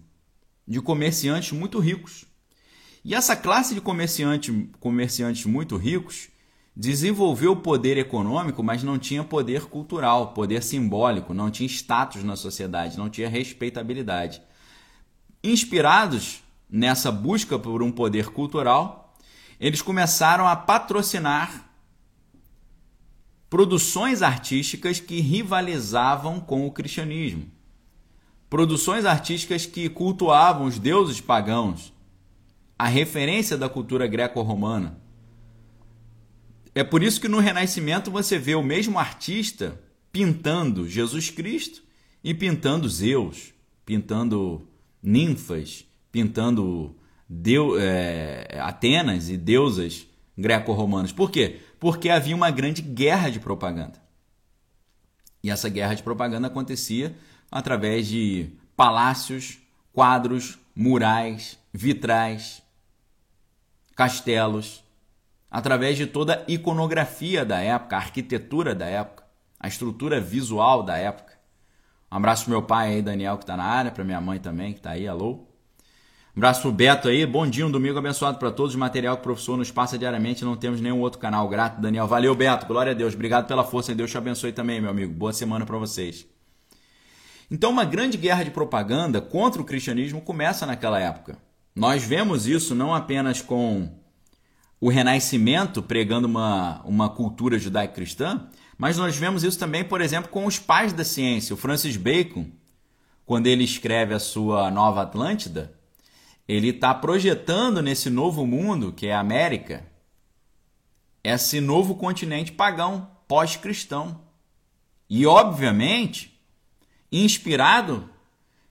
[0.66, 2.24] de comerciantes muito ricos.
[3.04, 6.30] E essa classe de comerciante, comerciantes muito ricos
[6.76, 12.98] desenvolveu poder econômico, mas não tinha poder cultural, poder simbólico, não tinha status na sociedade,
[12.98, 14.42] não tinha respeitabilidade.
[15.44, 19.14] Inspirados nessa busca por um poder cultural,
[19.60, 21.67] eles começaram a patrocinar
[23.50, 27.46] produções artísticas que rivalizavam com o cristianismo.
[28.50, 31.92] Produções artísticas que cultuavam os deuses pagãos,
[32.78, 34.98] a referência da cultura greco-romana.
[36.74, 39.80] É por isso que no Renascimento você vê o mesmo artista
[40.12, 41.82] pintando Jesus Cristo
[42.22, 43.52] e pintando Zeus,
[43.84, 44.66] pintando
[45.02, 46.96] ninfas, pintando
[47.28, 50.06] deu, é, Atenas e deusas
[50.36, 51.12] greco-romanas.
[51.12, 51.60] Por quê?
[51.78, 54.02] Porque havia uma grande guerra de propaganda.
[55.42, 57.16] E essa guerra de propaganda acontecia
[57.50, 59.58] através de palácios,
[59.92, 62.62] quadros, murais, vitrais,
[63.96, 64.84] castelos,
[65.50, 69.24] através de toda a iconografia da época, a arquitetura da época,
[69.58, 71.38] a estrutura visual da época.
[72.10, 74.72] Um abraço pro meu pai aí, Daniel, que está na área, para minha mãe também,
[74.72, 75.47] que está aí, alô.
[76.38, 78.76] Um abraço Beto aí, bom dia, um domingo abençoado para todos.
[78.76, 81.48] Material que o professor nos passa diariamente, não temos nenhum outro canal.
[81.48, 82.06] Grato, Daniel.
[82.06, 83.12] Valeu, Beto, glória a Deus.
[83.12, 85.12] Obrigado pela força Deus te abençoe também, meu amigo.
[85.12, 86.28] Boa semana para vocês.
[87.50, 91.36] Então, uma grande guerra de propaganda contra o cristianismo começa naquela época.
[91.74, 93.90] Nós vemos isso não apenas com
[94.80, 98.46] o Renascimento pregando uma, uma cultura judaico-cristã,
[98.78, 101.52] mas nós vemos isso também, por exemplo, com os pais da ciência.
[101.52, 102.46] O Francis Bacon,
[103.26, 105.76] quando ele escreve a sua Nova Atlântida,
[106.48, 109.86] ele está projetando nesse novo mundo, que é a América,
[111.22, 114.22] esse novo continente pagão, pós-cristão.
[115.10, 116.40] E, obviamente,
[117.12, 118.08] inspirado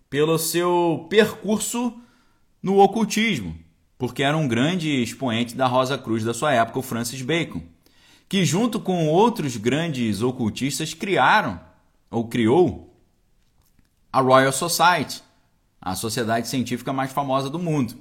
[0.10, 1.94] pelo seu percurso
[2.63, 3.56] no ocultismo,
[3.98, 7.62] porque era um grande expoente da Rosa Cruz da sua época, o Francis Bacon,
[8.28, 11.60] que junto com outros grandes ocultistas criaram
[12.10, 12.96] ou criou
[14.12, 15.22] a Royal Society,
[15.91, 17.95] a sociedade científica mais famosa do mundo.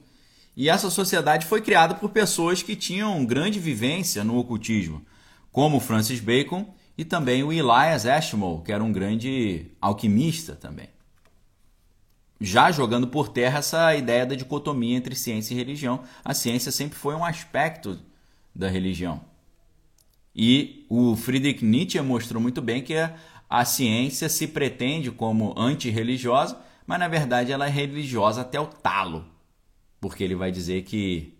[0.56, 5.04] E essa sociedade foi criada por pessoas que tinham grande vivência no ocultismo,
[5.52, 10.88] como Francis Bacon e também o Elias Ashmole, que era um grande alquimista também.
[12.40, 16.02] já jogando por terra essa ideia da dicotomia entre ciência e religião.
[16.24, 17.98] A ciência sempre foi um aspecto
[18.54, 19.22] da religião.
[20.34, 22.94] E o Friedrich Nietzsche mostrou muito bem que
[23.48, 29.24] a, ciência se pretende como antirreligiosa, mas na verdade ela é religiosa até o talo.
[30.00, 31.36] Porque ele vai dizer que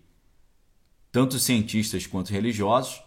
[1.11, 3.01] tanto cientistas quanto religiosos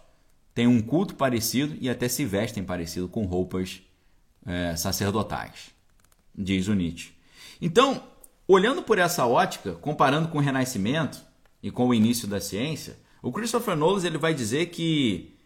[0.55, 3.83] têm um culto parecido e até se vestem parecido com roupas
[4.47, 5.71] é, sacerdotais,
[6.35, 7.13] diz o Nietzsche.
[7.61, 8.03] Então,
[8.49, 11.21] olhando por essa ótica, comparando com o Renascimento
[11.63, 15.37] e com o início da ciência, o Christopher Nolan ele vai dizer que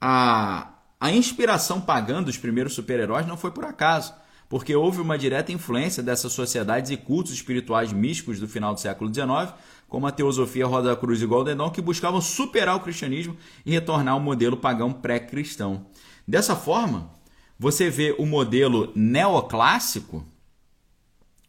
[0.00, 4.12] a, a inspiração pagã dos primeiros super-heróis não foi por acaso,
[4.50, 9.08] porque houve uma direta influência dessas sociedades e cultos espirituais místicos do final do século
[9.14, 9.54] XIX,
[9.88, 14.14] como a teosofia Roda Cruz e Golden Dawn, que buscavam superar o cristianismo e retornar
[14.14, 15.86] ao modelo pagão pré-cristão.
[16.26, 17.12] Dessa forma,
[17.56, 20.26] você vê o modelo neoclássico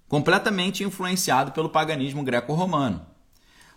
[0.07, 3.03] completamente influenciado pelo paganismo greco-romano.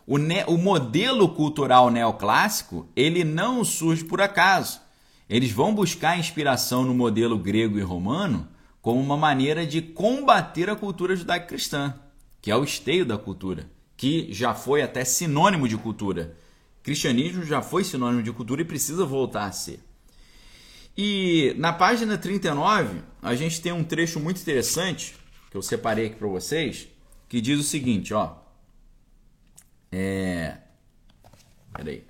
[0.06, 4.82] O, o modelo cultural neoclássico ele não surge por acaso.
[5.30, 8.52] Eles vão buscar inspiração no modelo grego e romano
[8.84, 11.98] como uma maneira de combater a cultura judaico-cristã,
[12.42, 13.66] que é o esteio da cultura,
[13.96, 16.36] que já foi até sinônimo de cultura.
[16.82, 19.80] Cristianismo já foi sinônimo de cultura e precisa voltar a ser.
[20.94, 25.16] E na página 39, a gente tem um trecho muito interessante
[25.50, 26.86] que eu separei aqui para vocês,
[27.26, 28.36] que diz o seguinte, ó:
[29.90, 30.58] é.
[31.72, 32.04] Peraí.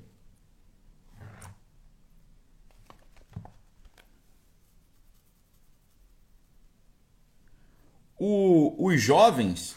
[8.27, 9.77] O, os jovens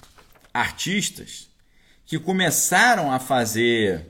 [0.54, 1.50] artistas
[2.06, 4.06] que começaram a fazer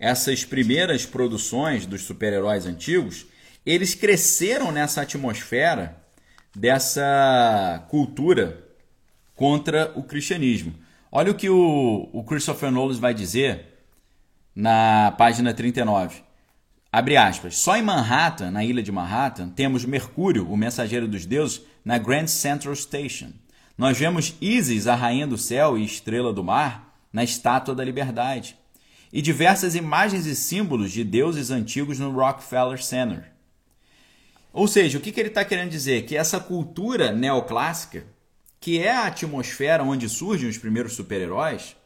[0.00, 3.26] essas primeiras produções dos super-heróis antigos,
[3.64, 5.96] eles cresceram nessa atmosfera
[6.52, 8.66] dessa cultura
[9.36, 10.74] contra o cristianismo.
[11.12, 13.78] Olha o que o, o Christopher Nolan vai dizer
[14.56, 16.20] na página 39.
[16.90, 17.56] Abre aspas.
[17.56, 22.26] Só em Manhattan, na ilha de Manhattan, temos Mercúrio, o mensageiro dos deuses, na Grand
[22.26, 23.30] Central Station.
[23.78, 28.56] Nós vemos Isis, a rainha do céu e estrela do mar, na Estátua da Liberdade.
[29.12, 33.32] E diversas imagens e símbolos de deuses antigos no Rockefeller Center.
[34.52, 36.04] Ou seja, o que, que ele está querendo dizer?
[36.06, 38.04] Que essa cultura neoclássica
[38.60, 41.76] que é a atmosfera onde surgem os primeiros super-heróis,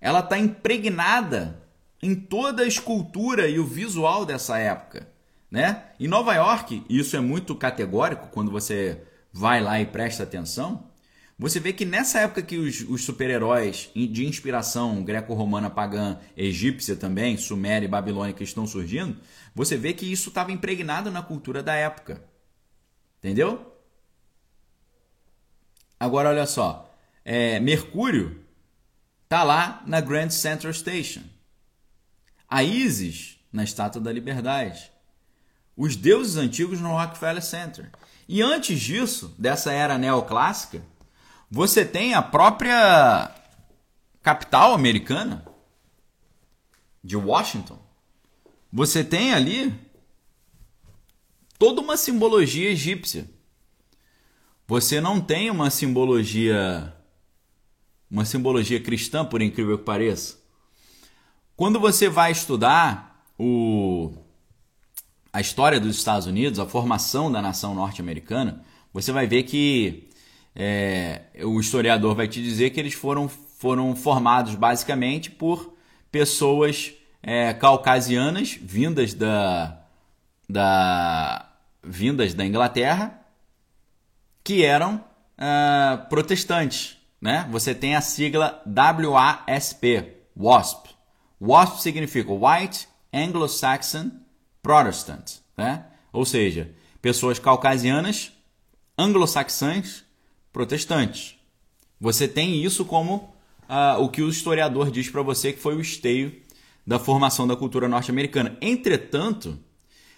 [0.00, 1.60] ela está impregnada
[2.00, 5.08] em toda a escultura e o visual dessa época.
[5.50, 5.82] Né?
[5.98, 10.90] Em Nova York, isso é muito categórico quando você vai lá e presta atenção,
[11.38, 17.36] você vê que nessa época que os, os super-heróis de inspiração greco-romana pagã, egípcia também,
[17.36, 19.18] suméria e babilônica estão surgindo,
[19.54, 22.22] você vê que isso estava impregnado na cultura da época.
[23.18, 23.74] Entendeu?
[25.98, 26.92] Agora olha só,
[27.24, 28.44] é, Mercúrio
[29.28, 31.22] tá lá na Grand Central Station.
[32.48, 34.90] A Isis na Estátua da Liberdade.
[35.76, 37.90] Os deuses antigos no Rockefeller Center.
[38.28, 40.82] E antes disso, dessa era neoclássica,
[41.50, 43.34] você tem a própria
[44.22, 45.44] capital americana
[47.02, 47.78] de Washington.
[48.72, 49.74] Você tem ali
[51.58, 53.28] toda uma simbologia egípcia
[54.72, 56.96] você não tem uma simbologia
[58.10, 60.38] uma simbologia cristã, por incrível que pareça.
[61.54, 64.14] Quando você vai estudar o
[65.32, 70.10] a história dos Estados Unidos, a formação da nação norte-americana, você vai ver que
[70.54, 75.74] é, o historiador vai te dizer que eles foram, foram formados basicamente por
[76.10, 76.92] pessoas
[77.22, 79.80] é, caucasianas vindas da,
[80.48, 81.48] da
[81.82, 83.18] vindas da Inglaterra
[84.44, 86.98] que eram uh, protestantes.
[87.20, 87.48] Né?
[87.50, 90.90] Você tem a sigla WASP, WASP.
[91.40, 94.10] WASP significa White Anglo-Saxon
[94.62, 95.86] Protestant, né?
[96.12, 98.32] ou seja, pessoas caucasianas,
[98.96, 100.04] anglo-saxãs,
[100.52, 101.36] protestantes.
[102.00, 103.34] Você tem isso como
[103.68, 106.40] uh, o que o historiador diz para você que foi o esteio
[106.86, 108.56] da formação da cultura norte-americana.
[108.60, 109.58] Entretanto,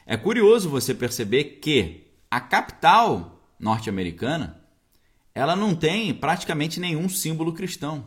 [0.06, 4.60] é curioso você perceber que a capital norte-americana,
[5.34, 8.06] ela não tem praticamente nenhum símbolo cristão.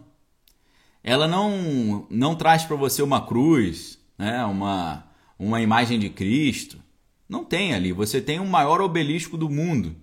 [1.03, 5.06] Ela não, não traz para você uma cruz, né, uma,
[5.37, 6.79] uma imagem de Cristo.
[7.27, 7.91] Não tem ali.
[7.91, 9.95] Você tem o maior obelisco do mundo,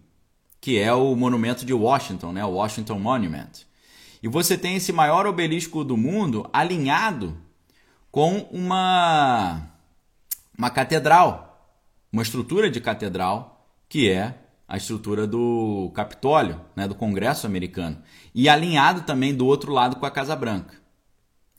[0.60, 3.50] que é o monumento de Washington, né, o Washington Monument.
[4.22, 7.36] E você tem esse maior obelisco do mundo alinhado
[8.10, 9.70] com uma,
[10.56, 11.78] uma catedral,
[12.10, 18.00] uma estrutura de catedral, que é a estrutura do Capitólio, né, do Congresso americano,
[18.34, 20.74] e alinhado também do outro lado com a Casa Branca,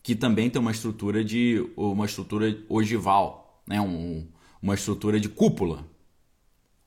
[0.02, 4.28] que também tem uma estrutura de uma estrutura ogival, né, um,
[4.62, 5.86] uma estrutura de cúpula,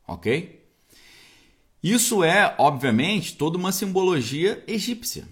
[0.06, 0.58] ok?
[1.82, 5.28] Isso é, obviamente, toda uma simbologia egípcia.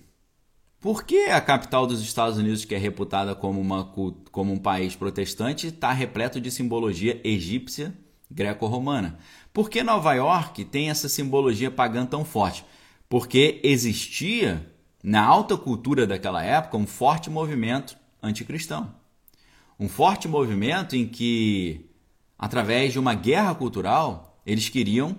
[0.80, 3.84] Por que a capital dos Estados Unidos, que é reputada como, uma,
[4.30, 7.92] como um país protestante, está repleto de simbologia egípcia
[8.30, 9.18] greco-romana?
[9.52, 12.64] Por que Nova York tem essa simbologia pagã tão forte?
[13.08, 14.64] Porque existia
[15.02, 18.94] na alta cultura daquela época um forte movimento anticristão.
[19.78, 21.86] Um forte movimento em que,
[22.38, 25.16] através de uma guerra cultural, eles queriam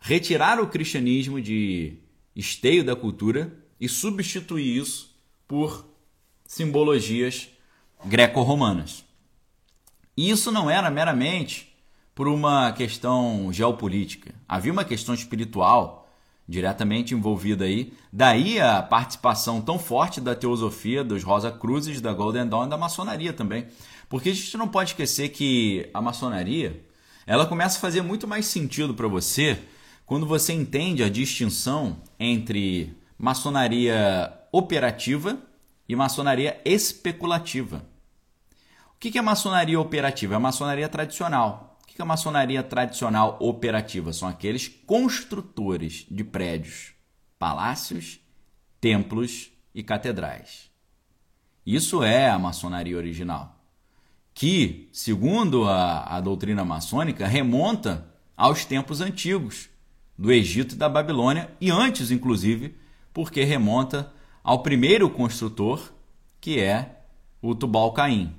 [0.00, 1.98] retirar o cristianismo de
[2.34, 5.14] esteio da cultura e substituir isso
[5.46, 5.86] por
[6.46, 7.48] simbologias
[8.04, 9.04] greco-romanas.
[10.16, 11.68] E isso não era meramente
[12.14, 14.34] por uma questão geopolítica.
[14.48, 16.08] Havia uma questão espiritual
[16.48, 17.92] diretamente envolvida aí.
[18.12, 22.78] Daí a participação tão forte da teosofia dos Rosa Cruzes, da Golden Dawn e da
[22.78, 23.66] maçonaria também.
[24.08, 26.84] Porque a gente não pode esquecer que a maçonaria
[27.26, 29.58] ela começa a fazer muito mais sentido para você
[30.06, 35.38] quando você entende a distinção entre maçonaria operativa
[35.86, 37.84] e maçonaria especulativa.
[38.94, 40.34] O que é maçonaria operativa?
[40.34, 41.78] É a maçonaria tradicional.
[41.82, 44.12] O que é a maçonaria tradicional operativa?
[44.12, 46.94] São aqueles construtores de prédios,
[47.38, 48.20] palácios,
[48.80, 50.70] templos e catedrais.
[51.66, 53.57] Isso é a maçonaria original,
[54.38, 59.68] que, segundo a, a doutrina maçônica, remonta aos tempos antigos,
[60.16, 62.76] do Egito e da Babilônia, e antes, inclusive,
[63.12, 64.12] porque remonta
[64.44, 65.92] ao primeiro construtor,
[66.40, 67.00] que é
[67.42, 68.32] o Tubal-Caim.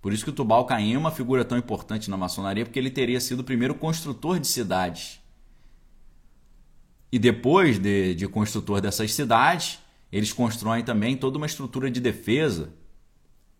[0.00, 3.20] Por isso que o Tubal-Caim é uma figura tão importante na maçonaria, porque ele teria
[3.20, 5.20] sido o primeiro construtor de cidades.
[7.10, 9.80] E depois de, de construtor dessas cidades,
[10.12, 12.72] eles constroem também toda uma estrutura de defesa,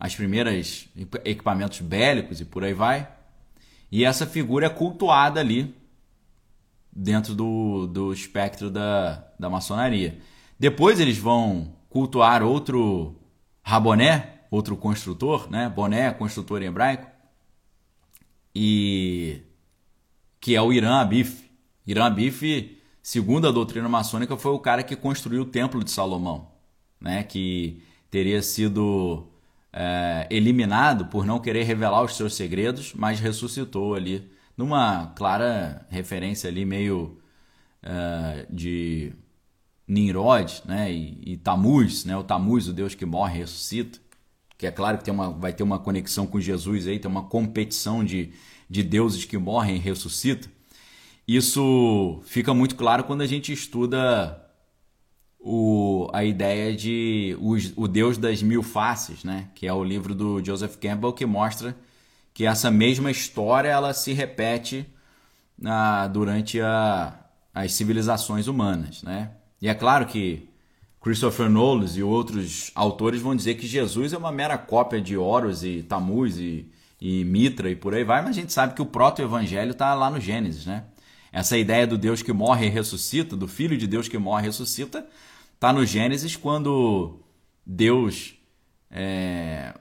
[0.03, 0.89] as primeiras
[1.25, 3.09] equipamentos bélicos e por aí vai.
[3.89, 5.77] E essa figura é cultuada ali
[6.93, 10.19] dentro do, do espectro da, da maçonaria.
[10.59, 13.15] Depois eles vão cultuar outro
[13.63, 15.69] Raboné, outro construtor, né?
[15.69, 17.07] Boné, construtor hebraico,
[18.53, 19.41] e
[20.41, 21.49] que é o Irã Abif.
[21.87, 26.51] Irã Abif, segundo a doutrina maçônica, foi o cara que construiu o Templo de Salomão,
[27.01, 27.23] né?
[27.23, 29.29] Que teria sido
[29.73, 36.49] é, eliminado por não querer revelar os seus segredos, mas ressuscitou ali numa clara referência
[36.49, 37.19] ali meio
[37.83, 39.13] uh, de
[39.89, 43.99] Nimrod né, e, e Tamuz, né, o Tamuz, o Deus que morre e ressuscita,
[44.59, 47.25] que é claro que tem uma, vai ter uma conexão com Jesus aí, tem uma
[47.25, 48.33] competição de,
[48.69, 50.51] de deuses que morrem e ressuscitam.
[51.27, 54.42] Isso fica muito claro quando a gente estuda
[55.45, 59.49] o, a ideia de o, o Deus das Mil Faces, né?
[59.55, 61.77] que é o livro do Joseph Campbell, que mostra
[62.33, 64.87] que essa mesma história ela se repete
[65.59, 67.19] na, durante a,
[67.53, 69.33] as civilizações humanas, né?
[69.61, 70.49] E é claro que
[71.01, 75.63] Christopher Nolan e outros autores vão dizer que Jesus é uma mera cópia de Horus
[75.63, 76.67] e Tamuz e,
[77.01, 80.11] e Mitra e por aí vai, mas a gente sabe que o proto-evangelho está lá
[80.11, 80.85] no Gênesis, né?
[81.31, 84.47] Essa ideia do Deus que morre e ressuscita, do Filho de Deus que morre e
[84.47, 85.07] ressuscita,
[85.63, 87.21] está no Gênesis quando
[87.65, 88.35] Deus
[88.91, 89.73] é,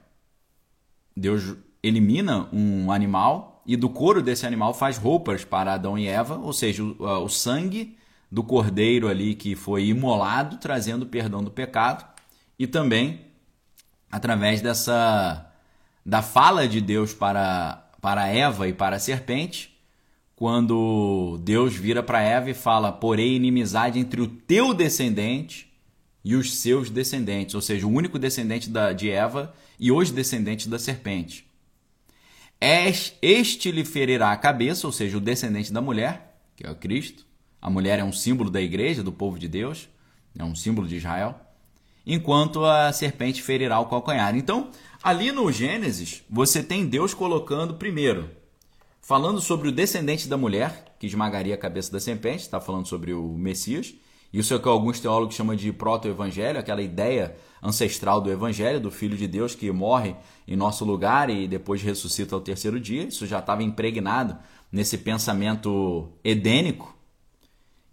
[1.16, 6.38] Deus elimina um animal e do couro desse animal faz roupas para Adão e Eva,
[6.38, 7.98] ou seja, o, o sangue
[8.30, 12.06] do cordeiro ali que foi imolado, trazendo perdão do pecado,
[12.56, 13.22] e também
[14.08, 15.50] através dessa
[16.06, 19.76] da fala de Deus para para Eva e para a serpente,
[20.36, 25.71] quando Deus vira para Eva e fala: "Porém inimizade entre o teu descendente
[26.24, 30.66] e os seus descendentes", ou seja, o único descendente da, de Eva e os descendentes
[30.66, 31.46] da serpente.
[33.20, 37.26] Este lhe ferirá a cabeça, ou seja, o descendente da mulher, que é o Cristo.
[37.60, 39.88] A mulher é um símbolo da igreja, do povo de Deus,
[40.38, 41.34] é um símbolo de Israel.
[42.06, 44.36] Enquanto a serpente ferirá o calcanhar.
[44.36, 44.70] Então,
[45.02, 48.30] ali no Gênesis, você tem Deus colocando primeiro,
[49.00, 53.12] falando sobre o descendente da mulher, que esmagaria a cabeça da serpente, está falando sobre
[53.12, 53.92] o Messias.
[54.32, 58.90] Isso é o que alguns teólogos chamam de proto-evangelho, aquela ideia ancestral do evangelho, do
[58.90, 60.16] Filho de Deus que morre
[60.48, 63.04] em nosso lugar e depois ressuscita ao terceiro dia.
[63.04, 64.36] Isso já estava impregnado
[64.70, 66.96] nesse pensamento edênico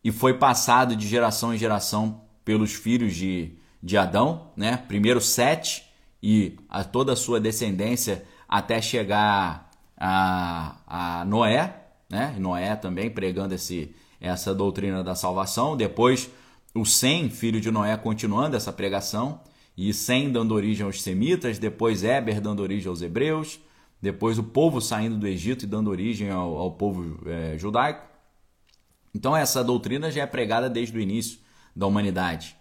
[0.04, 3.52] e foi passado de geração em geração pelos filhos de,
[3.84, 4.78] de Adão, né?
[4.78, 5.84] Primeiro Sete
[6.24, 11.76] e a toda a sua descendência até chegar a, a Noé,
[12.10, 12.36] né?
[12.40, 15.78] Noé também pregando esse, essa doutrina da salvação.
[15.78, 16.30] Depois,
[16.74, 19.42] o Sem, filho de Noé, continuando essa pregação,
[19.78, 23.60] e Sem dando origem aos semitas, depois Eber dando origem aos hebreus,
[24.02, 28.06] depois o povo saindo do Egito e dando origem ao, ao povo é, judaico.
[29.14, 31.40] Então, essa doutrina já é pregada desde o início
[31.76, 32.56] da humanidade.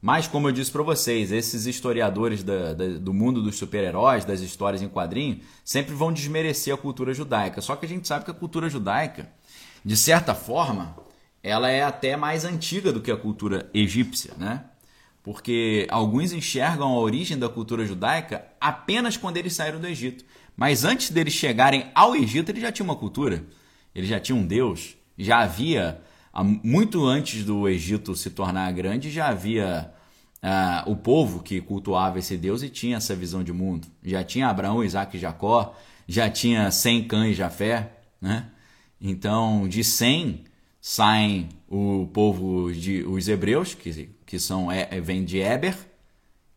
[0.00, 4.40] Mas, como eu disse para vocês, esses historiadores da, da, do mundo dos super-heróis, das
[4.40, 7.60] histórias em quadrinho, sempre vão desmerecer a cultura judaica.
[7.60, 9.30] Só que a gente sabe que a cultura judaica,
[9.84, 10.96] de certa forma,
[11.42, 14.64] ela é até mais antiga do que a cultura egípcia, né?
[15.22, 20.24] Porque alguns enxergam a origem da cultura judaica apenas quando eles saíram do Egito.
[20.56, 23.44] Mas antes deles chegarem ao Egito, eles já tinham uma cultura,
[23.94, 26.00] eles já tinham um Deus, já havia
[26.62, 29.92] muito antes do Egito se tornar grande, já havia
[30.42, 33.88] uh, o povo que cultuava esse Deus e tinha essa visão de mundo.
[34.02, 35.74] Já tinha Abraão, Isaac e Jacó,
[36.06, 37.92] já tinha Sem, Cã e Jafé.
[38.20, 38.46] Né?
[39.00, 40.44] Então, de Sem
[40.80, 45.76] saem o povo de os hebreus, que, que são é, vem de Eber,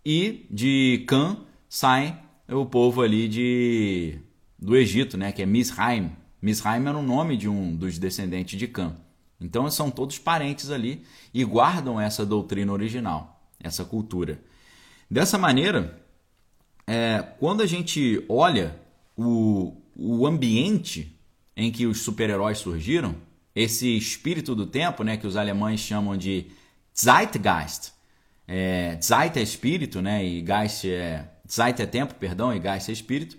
[0.05, 1.37] e de Cã
[1.69, 2.17] saem
[2.49, 4.19] o povo ali de
[4.59, 6.11] do Egito, né, que é Misraim.
[6.41, 8.95] Misraim era o nome de um dos descendentes de Cã.
[9.39, 14.41] Então são todos parentes ali e guardam essa doutrina original, essa cultura.
[15.11, 16.01] Dessa maneira,
[16.87, 18.79] é, quando a gente olha
[19.17, 21.13] o, o ambiente
[21.55, 23.15] em que os super-heróis surgiram,
[23.55, 26.47] esse espírito do tempo, né, que os alemães chamam de
[26.97, 27.93] Zeitgeist,
[28.47, 32.93] é, Zeit é espírito, né, e Geist é Zeit é tempo, perdão, e Geist é
[32.93, 33.37] espírito.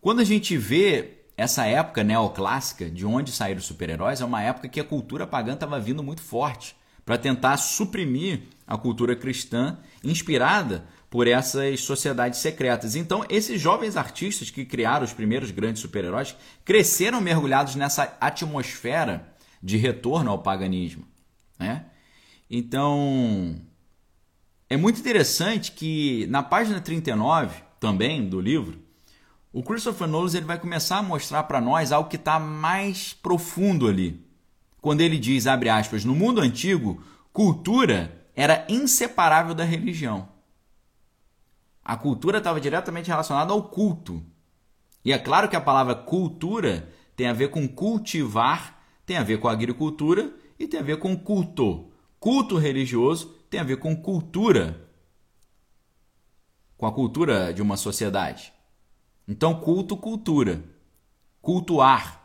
[0.00, 4.68] Quando a gente vê essa época neoclássica, de onde saíram os super-heróis, é uma época
[4.68, 10.84] que a cultura pagã estava vindo muito forte para tentar suprimir a cultura cristã inspirada
[11.12, 12.96] por essas sociedades secretas.
[12.96, 16.34] Então, esses jovens artistas que criaram os primeiros grandes super-heróis
[16.64, 19.30] cresceram mergulhados nessa atmosfera
[19.62, 21.06] de retorno ao paganismo.
[21.58, 21.84] Né?
[22.48, 23.60] Então,
[24.70, 28.82] é muito interessante que na página 39 também do livro,
[29.52, 33.86] o Christopher Nolan ele vai começar a mostrar para nós algo que está mais profundo
[33.86, 34.24] ali.
[34.80, 37.04] Quando ele diz, abre aspas, no mundo antigo,
[37.34, 40.31] cultura era inseparável da religião.
[41.84, 44.24] A cultura estava diretamente relacionada ao culto.
[45.04, 49.38] E é claro que a palavra cultura tem a ver com cultivar, tem a ver
[49.38, 51.90] com agricultura e tem a ver com culto.
[52.20, 54.88] Culto religioso tem a ver com cultura,
[56.76, 58.52] com a cultura de uma sociedade.
[59.26, 60.62] Então, culto, cultura.
[61.40, 62.22] Cultuar.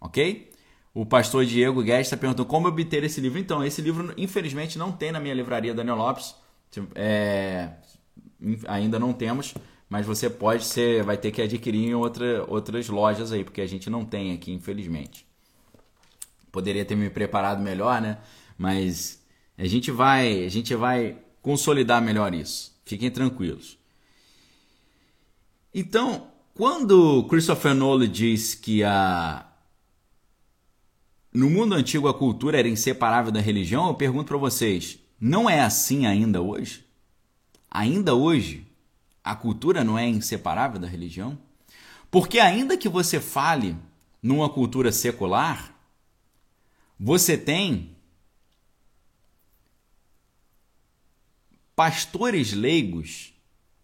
[0.00, 0.50] Ok?
[0.94, 3.38] O pastor Diego Guedes está perguntando como obter esse livro.
[3.38, 6.34] Então, esse livro, infelizmente, não tem na minha livraria Daniel Lopes.
[6.94, 7.70] É,
[8.66, 9.54] ainda não temos,
[9.88, 13.66] mas você pode ser, vai ter que adquirir em outra, outras lojas aí, porque a
[13.66, 15.26] gente não tem aqui, infelizmente.
[16.52, 18.18] Poderia ter me preparado melhor, né?
[18.56, 19.22] Mas
[19.56, 22.76] a gente vai, a gente vai consolidar melhor isso.
[22.84, 23.78] Fiquem tranquilos.
[25.72, 29.46] Então, quando Christopher Nolan diz que a
[31.32, 35.60] no mundo antigo a cultura era inseparável da religião, eu pergunto para vocês, não é
[35.60, 36.84] assim ainda hoje?
[37.70, 38.66] Ainda hoje
[39.22, 41.38] a cultura não é inseparável da religião?
[42.10, 43.76] Porque ainda que você fale
[44.22, 45.74] numa cultura secular,
[46.98, 47.96] você tem
[51.74, 53.32] pastores leigos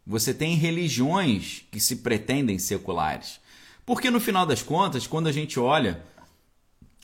[0.06, 3.40] você tem religiões que se pretendem seculares.
[3.84, 6.00] Porque no final das contas, quando a gente olha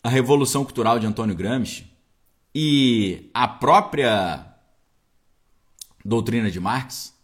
[0.03, 1.85] a Revolução Cultural de Antônio Gramsci
[2.55, 4.51] e a própria
[6.05, 7.14] doutrina de Marx,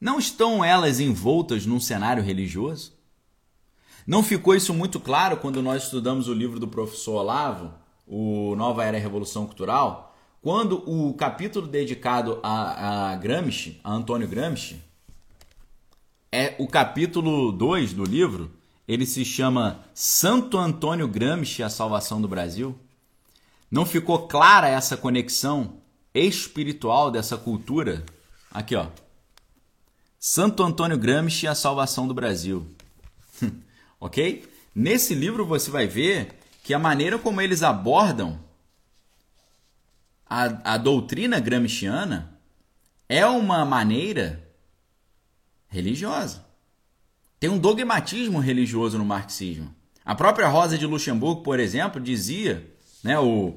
[0.00, 2.92] não estão elas envoltas num cenário religioso?
[4.06, 7.74] Não ficou isso muito claro quando nós estudamos o livro do professor Olavo,
[8.06, 14.28] o Nova Era e Revolução Cultural, quando o capítulo dedicado a, a Gramsci, a Antônio
[14.28, 14.80] Gramsci,
[16.30, 18.50] é o capítulo 2 do livro,
[18.86, 22.78] ele se chama Santo Antônio Gramsci, a salvação do Brasil.
[23.70, 25.77] Não ficou clara essa conexão
[26.18, 28.04] espiritual dessa cultura?
[28.50, 28.86] Aqui, ó.
[30.18, 32.66] Santo Antônio Gramsci, a salvação do Brasil.
[34.00, 34.44] ok?
[34.74, 38.38] Nesse livro você vai ver que a maneira como eles abordam
[40.28, 42.38] a, a doutrina gramsciana
[43.08, 44.46] é uma maneira
[45.68, 46.44] religiosa.
[47.40, 49.74] Tem um dogmatismo religioso no marxismo.
[50.04, 52.68] A própria Rosa de Luxemburgo, por exemplo, dizia,
[53.02, 53.56] né, o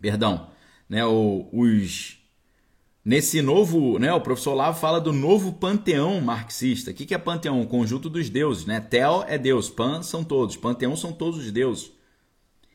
[0.00, 0.48] perdão,
[0.88, 2.18] né, o, os
[3.04, 6.90] nesse novo, né, o professor Lavo fala do novo panteão marxista.
[6.90, 7.60] O que, que é panteão?
[7.62, 8.80] O conjunto dos deuses, né?
[8.80, 11.92] Tel é Deus, pan são todos, panteão são todos os deuses.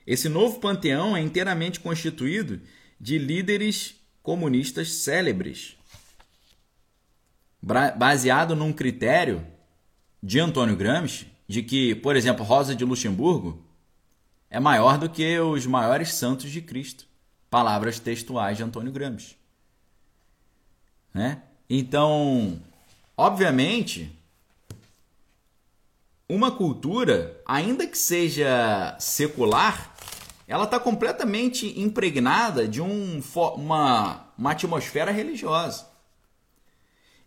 [0.08, 2.62] Esse novo panteão é inteiramente constituído
[3.00, 5.76] de líderes comunistas célebres,
[7.98, 9.46] baseado num critério
[10.22, 13.62] de Antônio Gramsci de que, por exemplo, Rosa de Luxemburgo
[14.50, 17.06] é maior do que os maiores santos de Cristo.
[17.52, 19.36] Palavras textuais de Antônio Gramsci.
[21.14, 21.44] Né?
[21.70, 22.60] Então,
[23.16, 24.12] obviamente,
[26.28, 29.94] uma cultura, ainda que seja secular,
[30.48, 33.22] ela está completamente impregnada de um,
[33.56, 35.88] uma, uma atmosfera religiosa.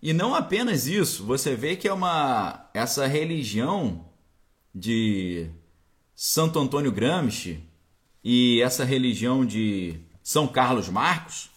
[0.02, 4.06] E não apenas isso, você vê que é uma essa religião
[4.74, 5.50] de
[6.14, 7.62] Santo Antônio Gramsci
[8.22, 11.50] e essa religião de São Carlos Marcos,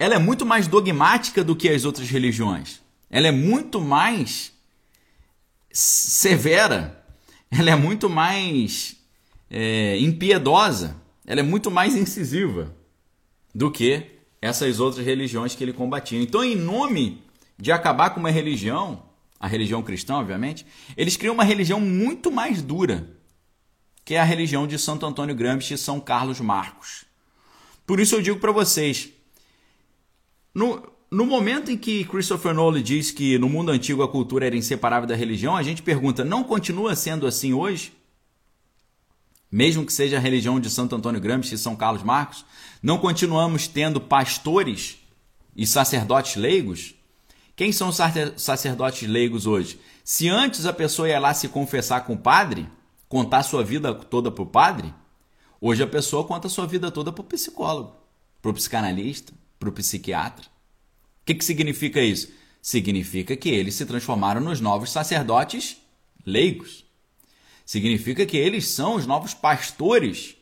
[0.00, 2.80] ela é muito mais dogmática do que as outras religiões.
[3.08, 4.52] Ela é muito mais
[5.72, 7.04] severa.
[7.50, 8.96] Ela é muito mais
[9.48, 10.96] é, impiedosa.
[11.24, 12.74] Ela é muito mais incisiva
[13.54, 14.04] do que
[14.42, 16.20] essas outras religiões que ele combatia.
[16.20, 17.22] Então, em nome
[17.56, 19.04] de acabar com uma religião,
[19.38, 23.17] a religião cristã, obviamente, eles criam uma religião muito mais dura,
[24.08, 27.04] que é a religião de Santo Antônio Gramsci e São Carlos Marcos.
[27.86, 29.10] Por isso eu digo para vocês,
[30.54, 34.56] no, no momento em que Christopher Nolan diz que no mundo antigo a cultura era
[34.56, 37.92] inseparável da religião, a gente pergunta, não continua sendo assim hoje?
[39.52, 42.46] Mesmo que seja a religião de Santo Antônio Gramsci e São Carlos Marcos,
[42.82, 44.96] não continuamos tendo pastores
[45.54, 46.94] e sacerdotes leigos?
[47.54, 47.98] Quem são os
[48.38, 49.78] sacerdotes leigos hoje?
[50.02, 52.70] Se antes a pessoa ia lá se confessar com o padre,
[53.08, 54.92] contar sua vida toda para o padre,
[55.60, 57.96] hoje a pessoa conta sua vida toda para o psicólogo,
[58.42, 60.46] para o psicanalista, para o psiquiatra.
[60.46, 62.30] O que, que significa isso?
[62.60, 65.78] Significa que eles se transformaram nos novos sacerdotes
[66.24, 66.84] leigos.
[67.64, 70.36] Significa que eles são os novos pastores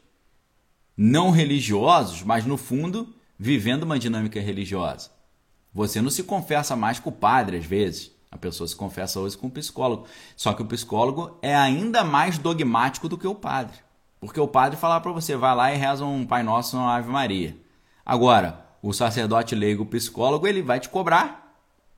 [0.97, 5.11] não religiosos, mas no fundo vivendo uma dinâmica religiosa.
[5.73, 8.11] Você não se confessa mais com o padre, às vezes.
[8.37, 10.07] A pessoa se confessa hoje com o psicólogo.
[10.37, 13.78] Só que o psicólogo é ainda mais dogmático do que o padre.
[14.20, 17.11] Porque o padre fala para você, vai lá e reza um Pai Nosso uma Ave
[17.11, 17.57] Maria.
[18.05, 21.57] Agora, o sacerdote leigo, o psicólogo, ele vai te cobrar.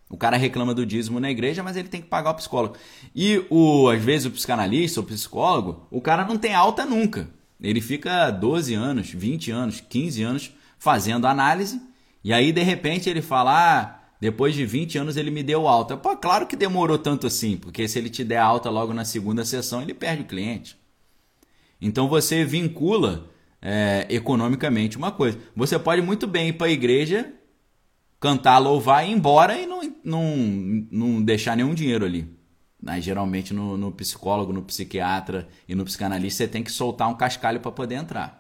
[0.09, 2.76] O cara reclama do dízimo na igreja, mas ele tem que pagar o psicólogo.
[3.14, 7.28] E o, às vezes o psicanalista, o psicólogo, o cara não tem alta nunca.
[7.61, 11.80] Ele fica 12 anos, 20 anos, 15 anos fazendo análise
[12.22, 15.97] e aí, de repente, ele fala: ah, depois de 20 anos ele me deu alta.
[15.97, 19.45] Pô, claro que demorou tanto assim, porque se ele te der alta logo na segunda
[19.45, 20.77] sessão, ele perde o cliente.
[21.81, 23.31] Então você vincula
[23.62, 25.39] é, economicamente uma coisa.
[25.55, 27.33] Você pode muito bem ir para a igreja,
[28.21, 30.37] cantar, louvar e ir embora e não, não,
[30.91, 32.37] não deixar nenhum dinheiro ali.
[32.81, 37.14] Mas, geralmente no, no psicólogo, no psiquiatra e no psicanalista você tem que soltar um
[37.14, 38.38] cascalho para poder entrar.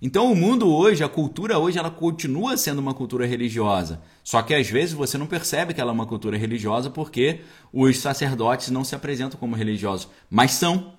[0.00, 4.00] Então o mundo hoje, a cultura hoje, ela continua sendo uma cultura religiosa.
[4.22, 7.40] Só que às vezes você não percebe que ela é uma cultura religiosa porque
[7.72, 10.96] os sacerdotes não se apresentam como religiosos, mas são.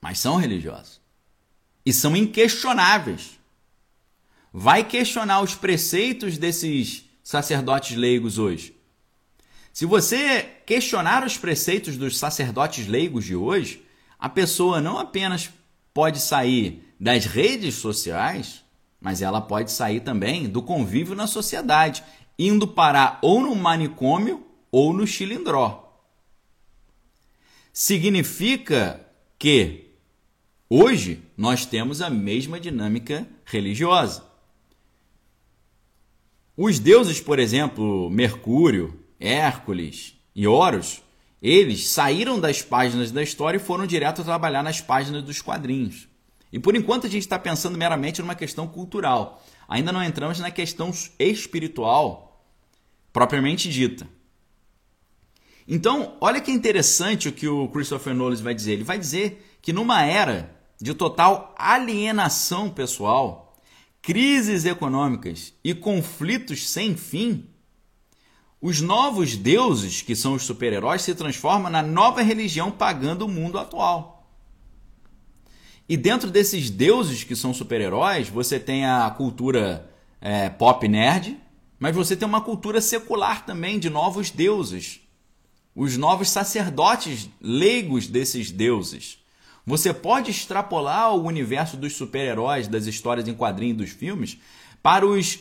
[0.00, 1.00] Mas são religiosos.
[1.86, 3.38] E são inquestionáveis.
[4.52, 8.74] Vai questionar os preceitos desses sacerdotes leigos hoje.
[9.72, 13.84] Se você questionar os preceitos dos sacerdotes leigos de hoje,
[14.18, 15.50] a pessoa não apenas
[15.92, 18.64] pode sair das redes sociais,
[19.00, 22.02] mas ela pode sair também do convívio na sociedade,
[22.38, 25.84] indo parar ou no manicômio ou no chilindró.
[27.72, 29.04] Significa
[29.38, 29.90] que
[30.70, 34.24] hoje nós temos a mesma dinâmica religiosa.
[36.56, 41.02] Os deuses, por exemplo, Mercúrio, Hércules e Horus,
[41.42, 46.08] eles saíram das páginas da história e foram direto trabalhar nas páginas dos quadrinhos.
[46.54, 49.44] E por enquanto a gente está pensando meramente numa questão cultural.
[49.66, 52.46] Ainda não entramos na questão espiritual
[53.12, 54.06] propriamente dita.
[55.66, 58.74] Então, olha que interessante o que o Christopher Nolan vai dizer.
[58.74, 63.58] Ele vai dizer que numa era de total alienação pessoal,
[64.00, 67.48] crises econômicas e conflitos sem fim,
[68.60, 73.58] os novos deuses, que são os super-heróis, se transformam na nova religião pagando o mundo
[73.58, 74.13] atual.
[75.88, 81.38] E dentro desses deuses que são super-heróis, você tem a cultura é, pop nerd,
[81.78, 85.00] mas você tem uma cultura secular também de novos deuses.
[85.76, 89.18] Os novos sacerdotes leigos desses deuses.
[89.66, 94.38] Você pode extrapolar o universo dos super-heróis, das histórias em quadrinhos dos filmes,
[94.82, 95.40] para os,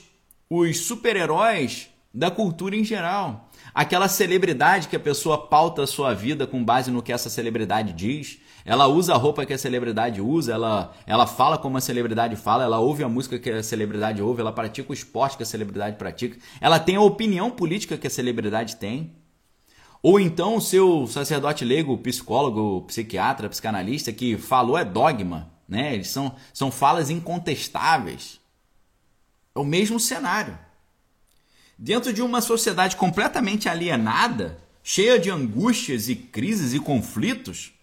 [0.50, 3.50] os super-heróis da cultura em geral.
[3.74, 7.94] Aquela celebridade que a pessoa pauta a sua vida com base no que essa celebridade
[7.94, 12.36] diz Ela usa a roupa que a celebridade usa, ela, ela fala como a celebridade
[12.36, 15.46] fala, ela ouve a música que a celebridade ouve, ela pratica o esporte que a
[15.46, 19.12] celebridade pratica, ela tem a opinião política que a celebridade tem.
[20.02, 25.94] Ou então o seu sacerdote leigo, psicólogo, psiquiatra, psicanalista que falou é dogma, né?
[25.94, 28.40] Eles são, são falas incontestáveis.
[29.56, 30.58] É o mesmo cenário.
[31.78, 37.74] Dentro de uma sociedade completamente alienada, cheia de angústias e crises e conflitos,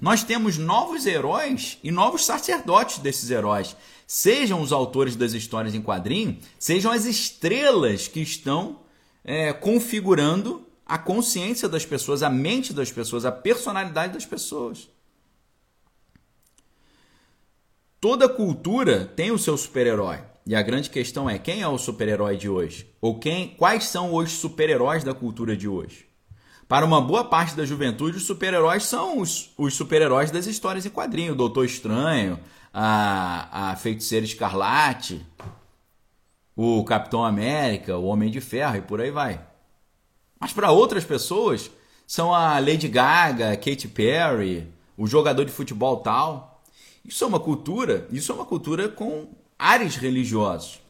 [0.00, 3.76] nós temos novos heróis e novos sacerdotes desses heróis.
[4.06, 8.80] Sejam os autores das histórias em quadrinho, sejam as estrelas que estão
[9.24, 14.88] é, configurando a consciência das pessoas, a mente das pessoas, a personalidade das pessoas.
[18.00, 20.20] Toda cultura tem o seu super-herói.
[20.46, 22.88] E a grande questão é quem é o super-herói de hoje?
[23.00, 26.05] Ou quem, quais são os super-heróis da cultura de hoje?
[26.68, 30.90] Para uma boa parte da juventude, os super-heróis são os, os super-heróis das histórias em
[30.90, 32.40] quadrinho, o Doutor Estranho,
[32.74, 35.24] a, a Feiticeira Escarlate,
[36.56, 39.40] o Capitão América, o Homem de Ferro e por aí vai.
[40.40, 41.70] Mas para outras pessoas,
[42.04, 46.64] são a Lady Gaga, Katy Perry, o jogador de futebol tal.
[47.04, 50.80] Isso é uma cultura, isso é uma cultura com ares religiosos.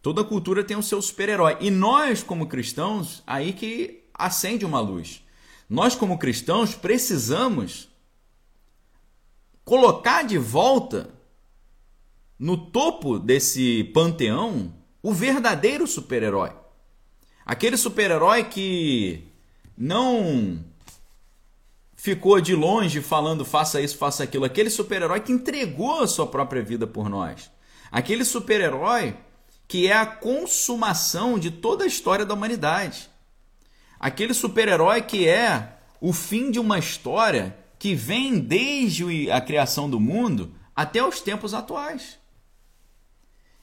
[0.00, 1.58] Toda cultura tem o seu super-herói.
[1.60, 5.22] E nós, como cristãos, aí que acende uma luz.
[5.70, 7.88] Nós, como cristãos, precisamos
[9.64, 11.10] colocar de volta
[12.38, 16.52] no topo desse panteão o verdadeiro super-herói.
[17.44, 19.24] Aquele super-herói que
[19.76, 20.64] não
[21.94, 24.44] ficou de longe falando faça isso, faça aquilo.
[24.44, 27.50] Aquele super-herói que entregou a sua própria vida por nós.
[27.90, 29.16] Aquele super-herói
[29.66, 33.10] que é a consumação de toda a história da humanidade.
[33.98, 39.98] Aquele super-herói que é o fim de uma história que vem desde a criação do
[39.98, 42.18] mundo até os tempos atuais.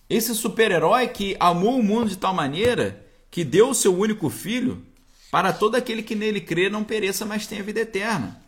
[0.10, 4.86] Esse super-herói que amou o mundo de tal maneira que deu o seu único filho
[5.32, 8.42] para todo aquele que nele crê não pereça, mas tenha vida eterna.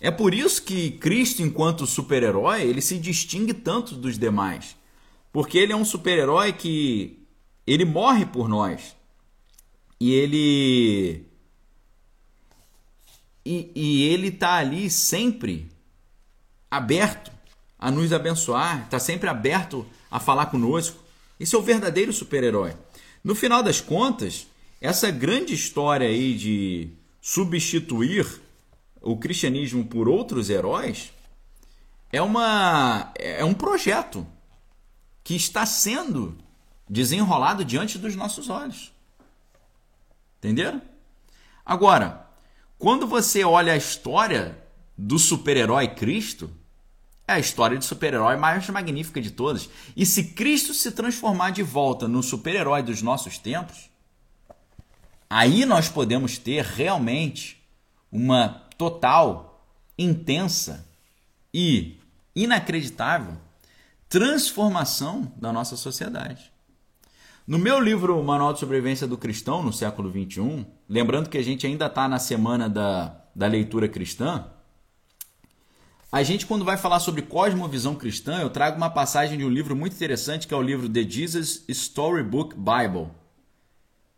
[0.00, 4.76] É por isso que Cristo, enquanto super-herói, ele se distingue tanto dos demais.
[5.32, 7.18] Porque ele é um super-herói que
[7.66, 8.96] ele morre por nós.
[10.00, 11.26] E ele
[13.44, 15.70] e, e ele está ali sempre
[16.70, 17.30] aberto
[17.78, 21.02] a nos abençoar, está sempre aberto a falar conosco.
[21.40, 22.76] Esse é o verdadeiro super-herói.
[23.24, 24.46] No final das contas,
[24.80, 26.90] essa grande história aí de
[27.20, 28.26] substituir
[29.00, 31.12] o cristianismo por outros heróis
[32.12, 34.26] é uma é um projeto
[35.22, 36.36] que está sendo
[36.88, 38.92] desenrolado diante dos nossos olhos.
[40.38, 40.80] Entenderam?
[41.64, 42.26] Agora,
[42.78, 44.56] quando você olha a história
[44.96, 46.50] do super-herói Cristo,
[47.26, 49.68] é a história de super-herói mais magnífica de todas.
[49.96, 53.90] E se Cristo se transformar de volta no super-herói dos nossos tempos,
[55.28, 57.62] aí nós podemos ter realmente
[58.10, 59.66] uma total,
[59.98, 60.86] intensa
[61.52, 61.98] e
[62.34, 63.36] inacreditável
[64.08, 66.50] transformação da nossa sociedade.
[67.48, 71.66] No meu livro Manual de Sobrevivência do Cristão no século XXI, lembrando que a gente
[71.66, 74.50] ainda está na semana da, da leitura cristã,
[76.12, 79.74] a gente, quando vai falar sobre cosmovisão cristã, eu trago uma passagem de um livro
[79.74, 83.08] muito interessante que é o livro The Jesus Storybook Bible,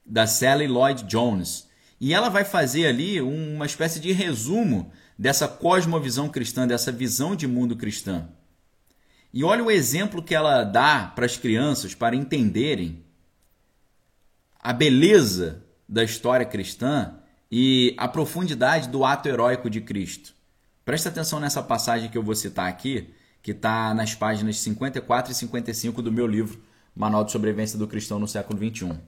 [0.04, 1.68] da Sally Lloyd Jones.
[2.00, 7.46] E ela vai fazer ali uma espécie de resumo dessa cosmovisão cristã, dessa visão de
[7.46, 8.28] mundo cristã.
[9.32, 13.08] E olha o exemplo que ela dá para as crianças para entenderem
[14.62, 17.14] a beleza da história cristã
[17.50, 20.34] e a profundidade do ato heróico de Cristo.
[20.84, 25.34] Presta atenção nessa passagem que eu vou citar aqui, que está nas páginas 54 e
[25.34, 26.60] 55 do meu livro
[26.94, 28.98] Manual de Sobrevivência do Cristão no século 21.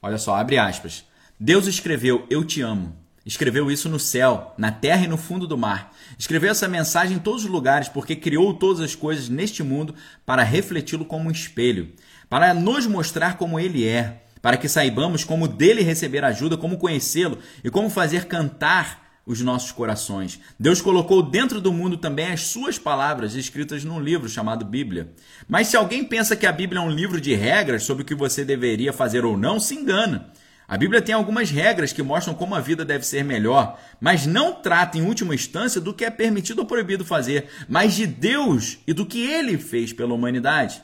[0.00, 1.04] Olha só, abre aspas.
[1.38, 2.94] Deus escreveu: Eu te amo.
[3.24, 5.92] Escreveu isso no céu, na terra e no fundo do mar.
[6.16, 10.44] Escreveu essa mensagem em todos os lugares, porque criou todas as coisas neste mundo para
[10.44, 11.92] refleti-lo como um espelho,
[12.28, 17.38] para nos mostrar como ele é, para que saibamos como dele receber ajuda, como conhecê-lo
[17.62, 20.38] e como fazer cantar os nossos corações.
[20.58, 25.12] Deus colocou dentro do mundo também as suas palavras escritas num livro chamado Bíblia.
[25.48, 28.14] Mas se alguém pensa que a Bíblia é um livro de regras sobre o que
[28.14, 30.30] você deveria fazer ou não, se engana.
[30.68, 34.52] A Bíblia tem algumas regras que mostram como a vida deve ser melhor, mas não
[34.52, 38.92] trata em última instância do que é permitido ou proibido fazer, mas de Deus e
[38.92, 40.82] do que ele fez pela humanidade.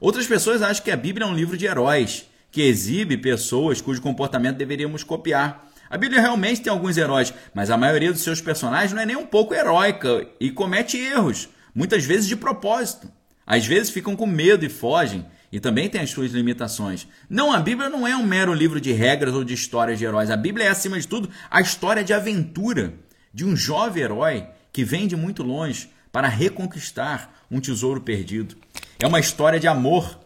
[0.00, 4.02] Outras pessoas acham que a Bíblia é um livro de heróis, que exibe pessoas cujo
[4.02, 5.66] comportamento deveríamos copiar.
[5.88, 9.16] A Bíblia realmente tem alguns heróis, mas a maioria dos seus personagens não é nem
[9.16, 13.10] um pouco heróica e comete erros, muitas vezes de propósito.
[13.46, 17.06] Às vezes ficam com medo e fogem, e também tem as suas limitações.
[17.28, 20.30] Não, a Bíblia não é um mero livro de regras ou de histórias de heróis.
[20.30, 22.94] A Bíblia é, acima de tudo, a história de aventura
[23.34, 28.56] de um jovem herói que vem de muito longe para reconquistar um tesouro perdido.
[28.98, 30.21] É uma história de amor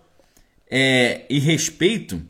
[0.70, 2.22] é, e respeito.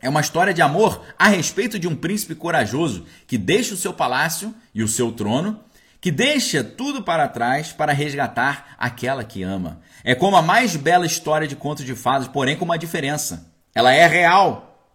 [0.00, 3.92] É uma história de amor a respeito de um príncipe corajoso que deixa o seu
[3.92, 5.60] palácio e o seu trono
[6.00, 9.80] que deixa tudo para trás para resgatar aquela que ama.
[10.04, 13.52] É como a mais bela história de contos de fadas, porém com uma diferença.
[13.74, 14.86] Ela é real.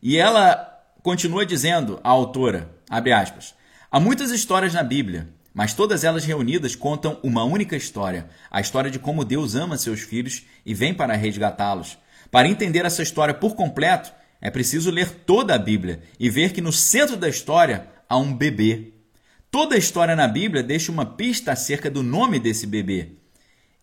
[0.00, 3.54] E ela continua dizendo, a autora, abre aspas,
[3.90, 8.90] há muitas histórias na Bíblia, mas todas elas reunidas contam uma única história, a história
[8.90, 11.98] de como Deus ama seus filhos e vem para resgatá-los.
[12.34, 16.60] Para entender essa história por completo, é preciso ler toda a Bíblia e ver que
[16.60, 18.90] no centro da história há um bebê
[19.54, 23.12] Toda a história na Bíblia deixa uma pista acerca do nome desse bebê.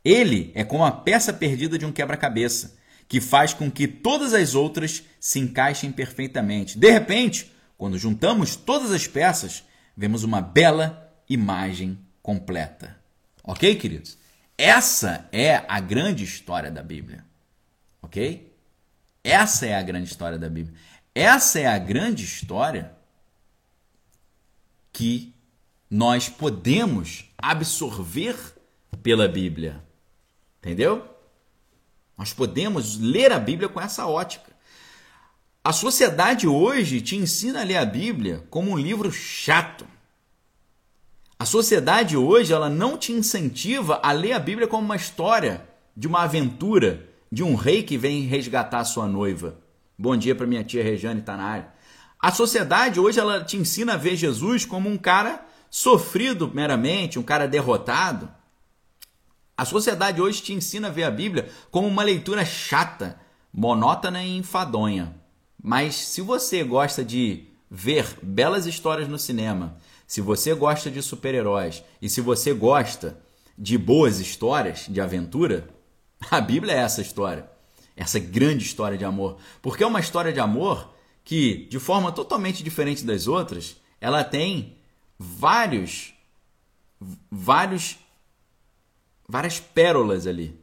[0.03, 2.75] Ele é como a peça perdida de um quebra-cabeça,
[3.07, 6.77] que faz com que todas as outras se encaixem perfeitamente.
[6.77, 9.63] De repente, quando juntamos todas as peças,
[9.95, 12.97] vemos uma bela imagem completa.
[13.41, 14.17] Ok, queridos?
[14.57, 17.30] Essa é a grande história da Bíblia.
[18.11, 18.53] Ok?
[19.23, 20.77] Essa é a grande história da Bíblia.
[21.15, 22.93] Essa é a grande história
[24.91, 25.33] que
[25.89, 28.35] nós podemos absorver
[29.01, 29.81] pela Bíblia.
[30.59, 31.07] Entendeu?
[32.17, 34.51] Nós podemos ler a Bíblia com essa ótica.
[35.63, 39.87] A sociedade hoje te ensina a ler a Bíblia como um livro chato.
[41.39, 46.09] A sociedade hoje ela não te incentiva a ler a Bíblia como uma história de
[46.09, 49.57] uma aventura de um rei que vem resgatar sua noiva.
[49.97, 51.73] Bom dia para minha tia Regiane tá na área.
[52.19, 57.23] A sociedade hoje ela te ensina a ver Jesus como um cara sofrido meramente, um
[57.23, 58.29] cara derrotado.
[59.55, 63.19] A sociedade hoje te ensina a ver a Bíblia como uma leitura chata,
[63.53, 65.15] monótona e enfadonha.
[65.61, 71.81] Mas se você gosta de ver belas histórias no cinema, se você gosta de super-heróis
[72.01, 73.17] e se você gosta
[73.57, 75.69] de boas histórias de aventura,
[76.29, 77.49] a Bíblia é essa história.
[77.95, 79.37] Essa grande história de amor.
[79.61, 80.93] Porque é uma história de amor
[81.23, 84.77] que, de forma totalmente diferente das outras, ela tem
[85.17, 86.13] vários
[87.31, 87.97] vários
[89.27, 90.59] várias pérolas ali.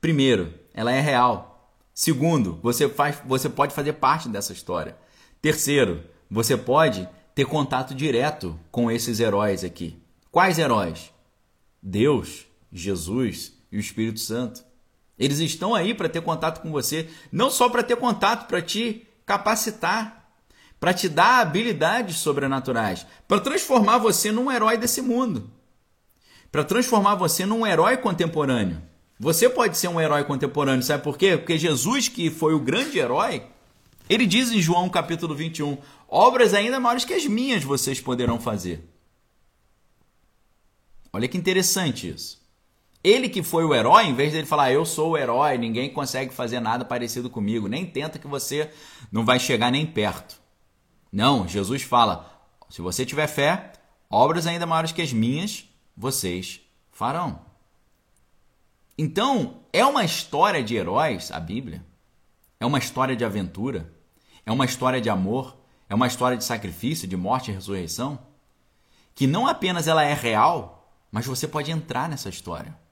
[0.00, 1.72] Primeiro, ela é real.
[1.94, 4.96] Segundo, você faz você pode fazer parte dessa história.
[5.40, 9.98] Terceiro, você pode ter contato direto com esses heróis aqui.
[10.30, 11.12] Quais heróis?
[11.82, 14.64] Deus, Jesus e o Espírito Santo.
[15.18, 19.06] Eles estão aí para ter contato com você, não só para ter contato, para te
[19.24, 20.26] capacitar
[20.78, 25.50] para te dar habilidades sobrenaturais, para transformar você num herói desse mundo,
[26.52, 28.82] para transformar você num herói contemporâneo.
[29.18, 31.36] Você pode ser um herói contemporâneo, sabe por quê?
[31.36, 33.46] Porque Jesus, que foi o grande herói,
[34.08, 38.86] ele diz em João capítulo 21: obras ainda maiores que as minhas vocês poderão fazer.
[41.12, 42.45] Olha que interessante isso.
[43.06, 46.34] Ele que foi o herói, em vez dele falar, eu sou o herói, ninguém consegue
[46.34, 48.68] fazer nada parecido comigo, nem tenta que você
[49.12, 50.40] não vai chegar nem perto.
[51.12, 52.28] Não, Jesus fala:
[52.68, 53.74] se você tiver fé,
[54.10, 57.38] obras ainda maiores que as minhas vocês farão.
[58.98, 61.86] Então, é uma história de heróis a Bíblia?
[62.58, 63.94] É uma história de aventura?
[64.44, 65.56] É uma história de amor?
[65.88, 68.18] É uma história de sacrifício, de morte e ressurreição?
[69.14, 72.84] Que não apenas ela é real, mas você pode entrar nessa história.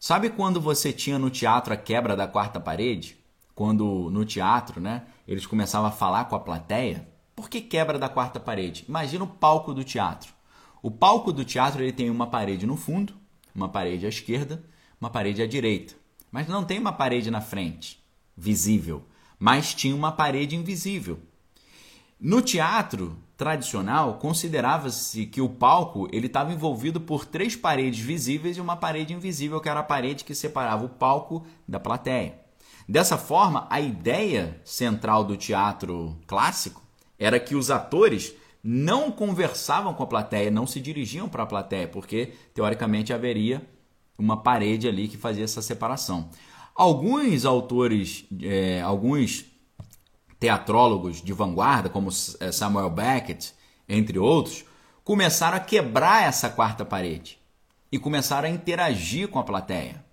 [0.00, 3.18] Sabe quando você tinha no teatro a quebra da quarta parede?
[3.52, 7.08] Quando no teatro, né, eles começavam a falar com a plateia?
[7.34, 8.84] Por que quebra da quarta parede?
[8.88, 10.32] Imagina o palco do teatro.
[10.80, 13.14] O palco do teatro ele tem uma parede no fundo,
[13.52, 14.64] uma parede à esquerda,
[15.00, 15.94] uma parede à direita.
[16.30, 18.00] Mas não tem uma parede na frente,
[18.36, 19.04] visível,
[19.36, 21.18] mas tinha uma parede invisível.
[22.20, 28.60] No teatro tradicional, considerava-se que o palco ele estava envolvido por três paredes visíveis e
[28.60, 32.34] uma parede invisível, que era a parede que separava o palco da plateia.
[32.88, 36.82] Dessa forma, a ideia central do teatro clássico
[37.16, 41.86] era que os atores não conversavam com a plateia, não se dirigiam para a plateia,
[41.86, 43.64] porque teoricamente haveria
[44.18, 46.28] uma parede ali que fazia essa separação.
[46.74, 49.44] Alguns autores, é, alguns
[50.38, 52.10] teatrólogos de vanguarda, como
[52.40, 53.54] é, Samuel Beckett,
[53.88, 54.64] entre outros,
[55.04, 57.38] começaram a quebrar essa quarta parede
[57.90, 60.04] e começaram a interagir com a plateia.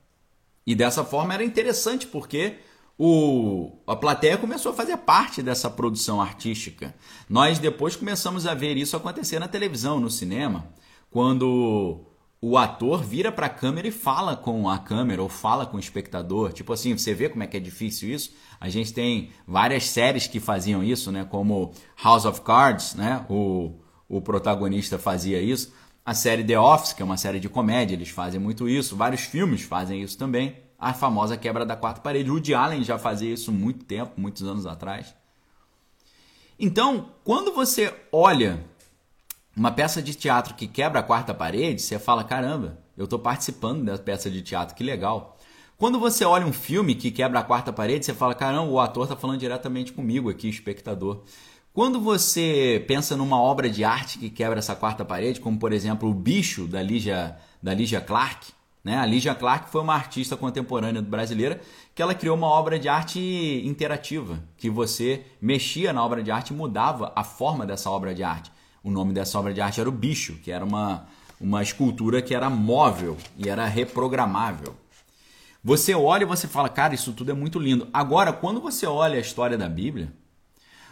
[0.66, 2.58] E dessa forma era interessante porque
[2.98, 6.96] o, a plateia começou a fazer parte dessa produção artística.
[7.30, 10.68] Nós depois começamos a ver isso acontecer na televisão, no cinema,
[11.12, 12.06] quando
[12.48, 15.80] o ator vira para a câmera e fala com a câmera ou fala com o
[15.80, 16.54] espectador.
[16.54, 18.36] Tipo assim, você vê como é que é difícil isso?
[18.62, 21.26] A gente tem várias séries que faziam isso, né?
[21.26, 21.74] Como
[22.04, 23.26] House of Cards, né?
[23.32, 23.74] O,
[24.08, 25.74] o protagonista fazia isso.
[26.06, 28.96] A série The Office, que é uma série de comédia, eles fazem muito isso.
[28.96, 30.56] Vários filmes fazem isso também.
[30.78, 32.30] A famosa quebra da quarta parede.
[32.30, 35.16] Woody Allen já fazia isso muito tempo, muitos anos atrás.
[36.60, 38.64] Então, quando você olha
[39.56, 43.86] uma peça de teatro que quebra a quarta parede, você fala: caramba, eu estou participando
[43.86, 45.38] dessa peça de teatro, que legal.
[45.78, 49.04] Quando você olha um filme que quebra a quarta parede, você fala: caramba, o ator
[49.04, 51.24] está falando diretamente comigo aqui, espectador.
[51.74, 56.10] Quando você pensa numa obra de arte que quebra essa quarta parede, como por exemplo
[56.10, 58.98] O Bicho, da Lígia, da Lígia Clark, né?
[58.98, 61.60] a Lígia Clark foi uma artista contemporânea brasileira
[61.94, 63.20] que ela criou uma obra de arte
[63.66, 68.24] interativa, que você mexia na obra de arte e mudava a forma dessa obra de
[68.24, 68.55] arte.
[68.86, 71.08] O nome dessa obra de arte era O Bicho, que era uma,
[71.42, 74.76] uma escultura que era móvel e era reprogramável.
[75.64, 77.88] Você olha e você fala, cara, isso tudo é muito lindo.
[77.92, 80.14] Agora, quando você olha a história da Bíblia,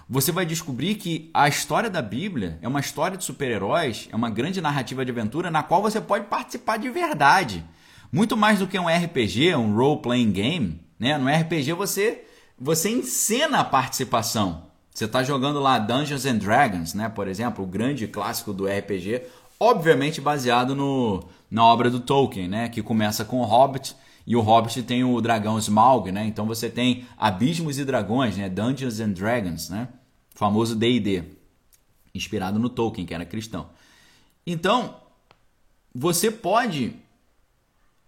[0.10, 4.32] você vai descobrir que a história da Bíblia é uma história de super-heróis, é uma
[4.32, 7.64] grande narrativa de aventura na qual você pode participar de verdade.
[8.12, 10.82] Muito mais do que um RPG, um role-playing game.
[10.98, 11.16] Né?
[11.16, 12.26] No RPG você,
[12.58, 14.73] você encena a participação.
[14.94, 17.10] Você está jogando lá Dungeons and Dragons, né?
[17.10, 19.24] por exemplo, o grande clássico do RPG,
[19.60, 22.70] obviamente baseado no, na obra do Tolkien, né?
[22.70, 26.26] que começa com o Hobbit e o Hobbit tem o dragão Smaug, né?
[26.26, 28.48] Então você tem abismos e dragões, né?
[28.48, 29.90] Dungeons and Dragons, né?
[30.34, 31.24] O famoso D&D,
[32.16, 33.70] inspirado no Tolkien, que era cristão.
[34.48, 34.96] Então,
[35.94, 36.96] você pode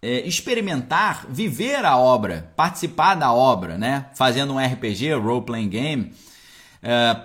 [0.02, 4.10] é, experimentar, viver a obra, participar da obra, né?
[4.16, 6.14] Fazendo um RPG, role-playing game,
[6.86, 7.20] é,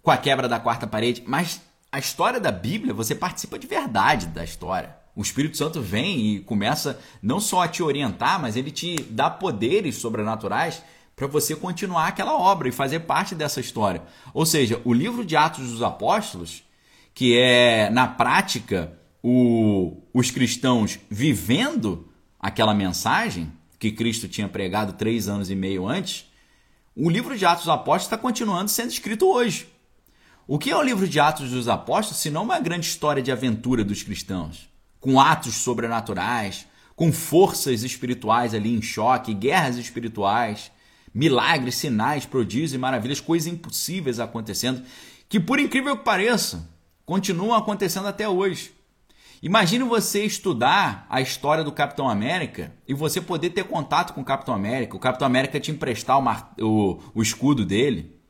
[0.00, 1.22] com a quebra da quarta parede.
[1.26, 4.96] Mas a história da Bíblia, você participa de verdade da história.
[5.16, 9.28] O Espírito Santo vem e começa não só a te orientar, mas ele te dá
[9.28, 10.82] poderes sobrenaturais
[11.16, 14.02] para você continuar aquela obra e fazer parte dessa história.
[14.32, 16.62] Ou seja, o livro de Atos dos Apóstolos,
[17.12, 18.92] que é na prática
[19.22, 22.08] o, os cristãos vivendo
[22.38, 26.29] aquela mensagem que Cristo tinha pregado três anos e meio antes,
[26.96, 29.68] o livro de Atos dos Apóstolos está continuando sendo escrito hoje.
[30.46, 33.30] O que é o livro de Atos dos Apóstolos, se não uma grande história de
[33.30, 34.70] aventura dos cristãos?
[35.00, 40.70] com atos sobrenaturais, com forças espirituais ali em choque, guerras espirituais,
[41.12, 44.82] milagres, sinais, prodígios e maravilhas, coisas impossíveis acontecendo,
[45.28, 46.68] que por incrível que pareça,
[47.06, 48.72] continuam acontecendo até hoje.
[49.42, 54.24] Imagine você estudar a história do Capitão América e você poder ter contato com o
[54.24, 56.54] Capitão América, o Capitão América te emprestar o, mar...
[56.60, 58.20] o, o escudo dele.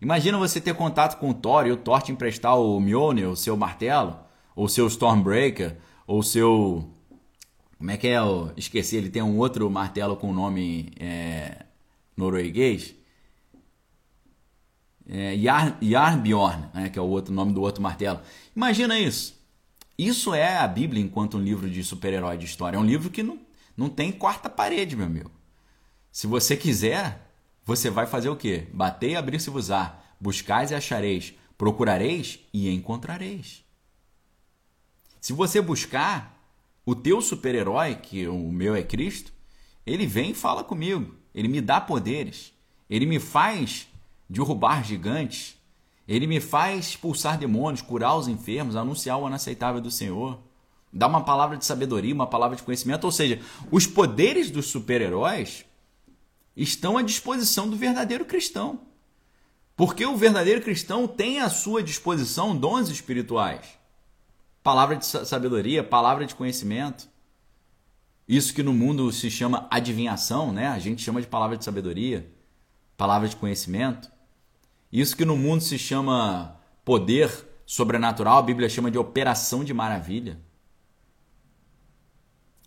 [0.00, 3.36] Imagina você ter contato com o Thor e o Thor te emprestar o Mjolnir, o
[3.36, 4.18] seu martelo,
[4.56, 6.90] ou seu Stormbreaker, ou seu.
[7.76, 8.18] Como é que é?
[8.18, 11.66] Eu esqueci, ele tem um outro martelo com nome é,
[12.16, 12.94] norueguês.
[15.06, 15.36] É,
[16.72, 18.20] né, que é o outro nome do outro martelo.
[18.56, 19.43] Imagina isso.
[19.96, 22.76] Isso é a Bíblia enquanto um livro de super-herói de história.
[22.76, 23.38] É um livro que não,
[23.76, 25.30] não tem quarta parede, meu amigo.
[26.10, 27.30] Se você quiser,
[27.64, 28.68] você vai fazer o quê?
[28.72, 30.00] Bater e abrir-se-vos-á.
[30.20, 31.34] Buscais e achareis.
[31.56, 33.64] Procurareis e encontrareis.
[35.20, 36.38] Se você buscar
[36.84, 39.32] o teu super-herói, que o meu é Cristo,
[39.86, 41.14] ele vem e fala comigo.
[41.34, 42.52] Ele me dá poderes.
[42.88, 43.88] Ele me faz
[44.28, 45.53] derrubar gigantes.
[46.06, 50.38] Ele me faz expulsar demônios, curar os enfermos, anunciar o inaceitável do Senhor.
[50.92, 53.04] Dá uma palavra de sabedoria, uma palavra de conhecimento.
[53.04, 53.40] Ou seja,
[53.70, 55.64] os poderes dos super-heróis
[56.56, 58.80] estão à disposição do verdadeiro cristão.
[59.76, 63.82] Porque o verdadeiro cristão tem à sua disposição dons espirituais
[64.64, 67.06] palavra de sabedoria, palavra de conhecimento.
[68.26, 70.68] Isso que no mundo se chama adivinhação, né?
[70.68, 72.26] A gente chama de palavra de sabedoria,
[72.96, 74.10] palavra de conhecimento.
[74.94, 77.30] Isso que no mundo se chama poder
[77.66, 80.38] sobrenatural, a Bíblia chama de operação de maravilha.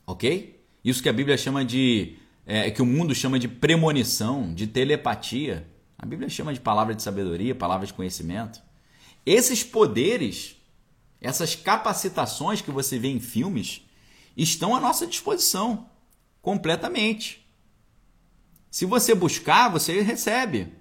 [0.05, 0.63] Ok?
[0.83, 2.17] Isso que a Bíblia chama de.
[2.45, 5.67] É, que o mundo chama de premonição, de telepatia.
[5.97, 8.61] A Bíblia chama de palavra de sabedoria, palavra de conhecimento.
[9.25, 10.57] Esses poderes
[11.19, 13.81] essas capacitações que você vê em filmes
[14.35, 15.89] estão à nossa disposição
[16.41, 17.45] completamente.
[18.69, 20.71] Se você buscar, você recebe.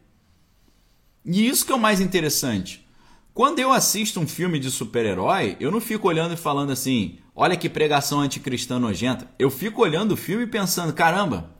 [1.27, 2.87] E isso que é o mais interessante.
[3.35, 7.57] Quando eu assisto um filme de super-herói, eu não fico olhando e falando assim: olha
[7.57, 9.29] que pregação anticristã nojenta.
[9.37, 11.53] Eu fico olhando o filme e pensando: caramba,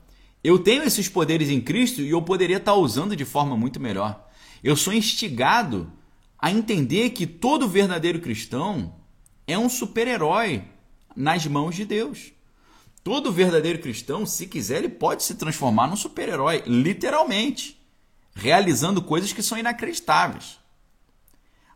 [0.43, 4.29] Eu tenho esses poderes em Cristo e eu poderia estar usando de forma muito melhor.
[4.63, 5.91] Eu sou instigado
[6.39, 8.95] a entender que todo verdadeiro cristão
[9.45, 10.63] é um super-herói
[11.15, 12.31] nas mãos de Deus.
[13.03, 17.76] Todo verdadeiro cristão, se quiser, ele pode se transformar num super-herói, literalmente,
[18.37, 20.59] realizando coisas que são inacreditáveis.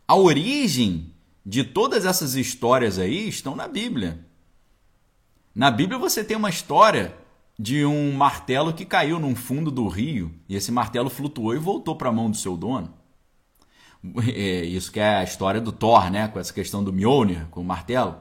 [0.06, 1.12] A origem
[1.44, 4.24] de todas essas histórias aí estão na Bíblia.
[5.54, 7.14] Na Bíblia você tem uma história
[7.58, 11.96] de um martelo que caiu num fundo do rio e esse martelo flutuou e voltou
[11.96, 12.94] para a mão do seu dono.
[14.34, 16.26] É, isso que é a história do Thor, né?
[16.28, 18.16] Com essa questão do Mjolnir, com o martelo.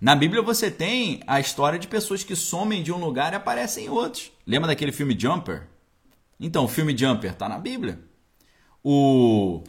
[0.00, 3.86] Na Bíblia você tem a história de pessoas que somem de um lugar e aparecem
[3.86, 4.30] em outros.
[4.46, 5.73] Lembra daquele filme Jumper?
[6.38, 8.00] Então, o filme Jumper está na Bíblia.
[8.82, 9.62] O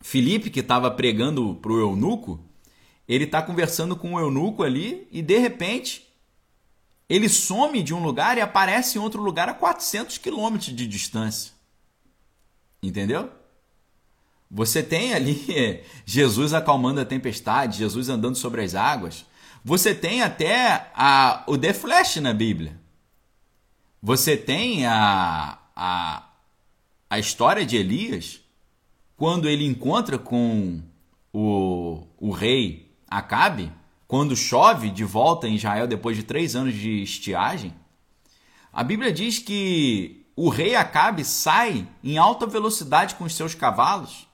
[0.00, 2.40] Felipe, que estava pregando para o eunuco,
[3.08, 6.06] ele está conversando com o eunuco ali e de repente
[7.08, 11.52] ele some de um lugar e aparece em outro lugar a 400 quilômetros de distância.
[12.82, 13.30] Entendeu?
[14.50, 19.24] Você tem ali Jesus acalmando a tempestade, Jesus andando sobre as águas.
[19.64, 22.78] Você tem até a, o The Flash na Bíblia.
[24.02, 26.26] Você tem a, a,
[27.08, 28.40] a história de Elias,
[29.16, 30.82] quando ele encontra com
[31.32, 33.70] o, o rei Acabe,
[34.08, 37.72] quando chove de volta em Israel depois de três anos de estiagem,
[38.72, 44.26] a Bíblia diz que o rei Acabe sai em alta velocidade com os seus cavalos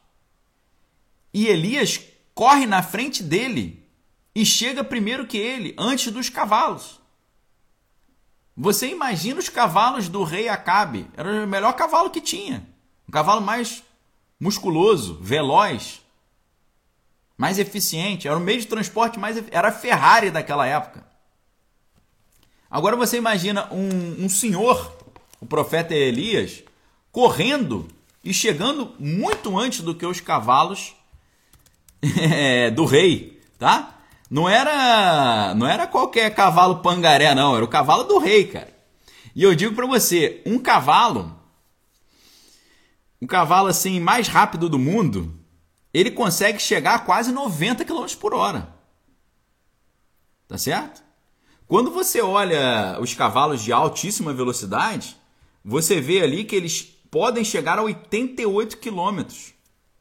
[1.33, 2.01] e Elias
[2.35, 3.89] corre na frente dele
[4.35, 7.01] e chega primeiro que ele, antes dos cavalos.
[8.57, 11.07] Você imagina os cavalos do rei Acabe?
[11.17, 12.67] Era o melhor cavalo que tinha.
[13.09, 13.83] Um cavalo mais
[14.39, 16.01] musculoso, veloz
[17.37, 21.05] mais eficiente, era o meio de transporte mais era a Ferrari daquela época.
[22.71, 24.97] Agora você imagina um, um senhor,
[25.41, 26.63] o profeta Elias,
[27.11, 27.89] correndo
[28.25, 30.95] e chegando muito antes do que os cavalos
[32.01, 34.02] é, do rei, tá?
[34.33, 38.75] Não era, não era qualquer cavalo pangaré, não, era o cavalo do rei, cara.
[39.37, 41.39] E eu digo para você, um cavalo,
[43.21, 45.39] um cavalo assim mais rápido do mundo,
[45.93, 48.75] ele consegue chegar a quase 90 km por hora.
[50.49, 51.03] Tá certo?
[51.69, 55.15] Quando você olha os cavalos de altíssima velocidade,
[55.63, 56.81] você vê ali que eles
[57.11, 59.31] podem chegar a 88 km.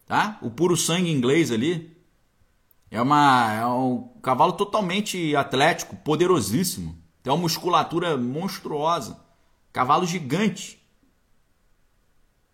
[0.08, 0.40] Tá?
[0.42, 1.91] O puro sangue inglês ali.
[2.92, 6.96] É, uma, é um cavalo totalmente atlético, poderosíssimo.
[7.24, 9.18] Tem uma musculatura monstruosa.
[9.72, 10.80] Cavalo gigante.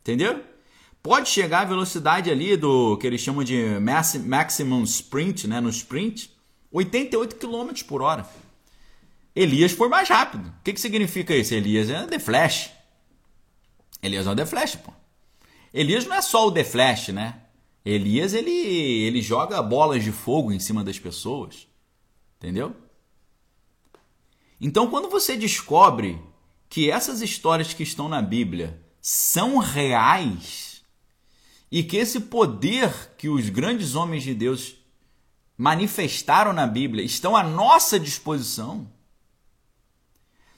[0.01, 0.41] Entendeu?
[1.07, 6.29] pode chegar à velocidade ali do que eles chamam de maximum sprint, né, no sprint,
[6.69, 8.27] 88 km por hora.
[9.33, 10.49] Elias foi mais rápido.
[10.49, 11.53] O que, que significa isso?
[11.53, 12.71] Elias é The Flash.
[14.03, 14.91] Elias é o The Flash, pô.
[15.73, 17.35] Elias não é só o The Flash, né?
[17.89, 21.67] Elias ele, ele joga bolas de fogo em cima das pessoas.
[22.37, 22.75] Entendeu?
[24.59, 26.21] Então, quando você descobre
[26.69, 30.67] que essas histórias que estão na Bíblia são reais,
[31.71, 34.75] e que esse poder que os grandes homens de Deus
[35.57, 38.91] manifestaram na Bíblia estão à nossa disposição.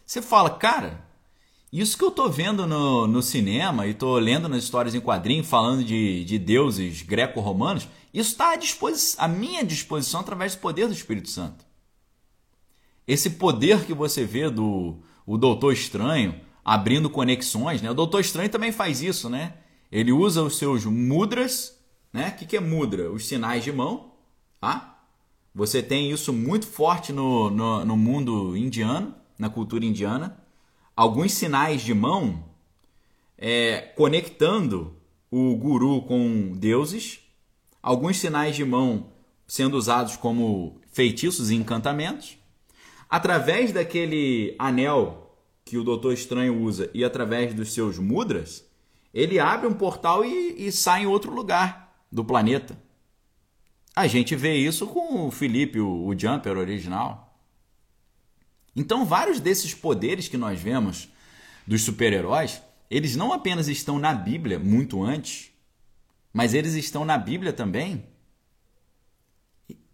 [0.06, 1.08] Você fala, cara,
[1.72, 5.44] isso que eu estou vendo no, no cinema e estou lendo nas histórias em quadrinho
[5.44, 8.60] falando de, de deuses greco-romanos, isso está à,
[9.24, 11.64] à minha disposição através do poder do Espírito Santo.
[13.08, 17.92] Esse poder que você vê do o Doutor Estranho abrindo conexões, né?
[17.92, 19.54] O Doutor Estranho também faz isso, né?
[19.92, 21.80] Ele usa os seus mudras,
[22.12, 22.30] né?
[22.30, 23.12] O que, que é mudra?
[23.12, 24.14] Os sinais de mão,
[24.60, 25.00] tá?
[25.54, 30.38] Você tem isso muito forte no, no, no mundo indiano, na cultura indiana.
[31.00, 32.44] Alguns sinais de mão
[33.38, 34.98] é, conectando
[35.32, 37.22] o guru com deuses,
[37.82, 39.14] alguns sinais de mão
[39.48, 42.38] sendo usados como feitiços e encantamentos.
[43.10, 48.70] Através daquele anel que o Doutor Estranho usa e através dos seus mudras,
[49.14, 52.78] ele abre um portal e, e sai em outro lugar do planeta.
[53.96, 57.29] A gente vê isso com o Felipe, o, o Jumper original.
[58.80, 61.10] Então, vários desses poderes que nós vemos
[61.68, 65.52] dos super-heróis, eles não apenas estão na Bíblia muito antes,
[66.32, 68.06] mas eles estão na Bíblia também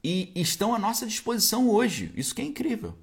[0.04, 2.14] e estão à nossa disposição hoje.
[2.16, 2.96] Isso que é incrível.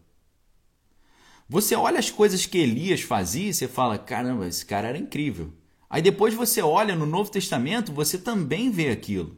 [1.49, 5.53] Você olha as coisas que Elias fazia e você fala: caramba, esse cara era incrível.
[5.91, 9.37] Aí depois você olha no Novo Testamento, você também vê aquilo.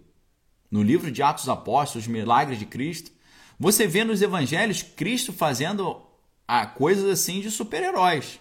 [0.70, 3.10] No livro de Atos Apóstolos, Milagres de Cristo,
[3.58, 6.03] você vê nos evangelhos Cristo fazendo
[6.46, 8.40] a coisas assim de super-heróis.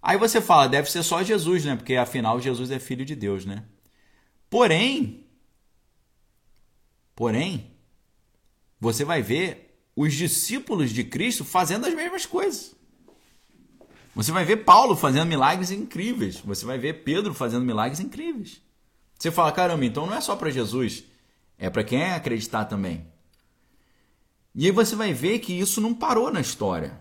[0.00, 1.76] Aí você fala, deve ser só Jesus, né?
[1.76, 3.64] Porque afinal Jesus é filho de Deus, né?
[4.48, 5.26] Porém,
[7.14, 7.72] porém,
[8.80, 12.76] você vai ver os discípulos de Cristo fazendo as mesmas coisas.
[14.14, 16.36] Você vai ver Paulo fazendo milagres incríveis.
[16.36, 18.62] Você vai ver Pedro fazendo milagres incríveis.
[19.18, 21.04] Você fala, caramba, então não é só para Jesus,
[21.58, 23.04] é para quem acreditar também.
[24.54, 27.00] E aí você vai ver que isso não parou na história.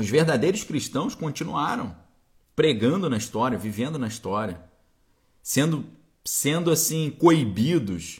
[0.00, 1.94] Os verdadeiros cristãos continuaram
[2.56, 4.58] pregando na história, vivendo na história,
[5.42, 5.84] sendo
[6.24, 8.18] sendo assim coibidos,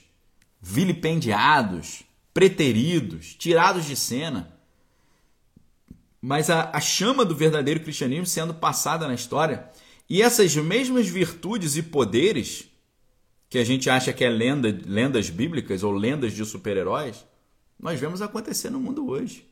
[0.60, 2.02] vilipendiados,
[2.34, 4.52] preteridos, tirados de cena.
[6.20, 9.70] Mas a, a chama do verdadeiro cristianismo sendo passada na história
[10.06, 12.68] e essas mesmas virtudes e poderes
[13.48, 17.24] que a gente acha que é lenda, lendas bíblicas ou lendas de super-heróis,
[17.78, 19.49] nós vemos acontecer no mundo hoje.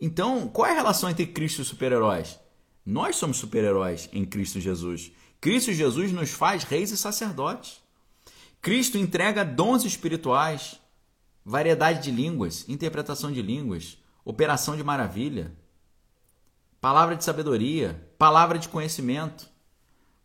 [0.00, 2.38] Então, qual é a relação entre Cristo e super-heróis?
[2.86, 5.12] Nós somos super-heróis em Cristo Jesus.
[5.40, 7.80] Cristo Jesus nos faz reis e sacerdotes.
[8.62, 10.80] Cristo entrega dons espirituais,
[11.44, 15.52] variedade de línguas, interpretação de línguas, operação de maravilha,
[16.80, 19.48] palavra de sabedoria, palavra de conhecimento,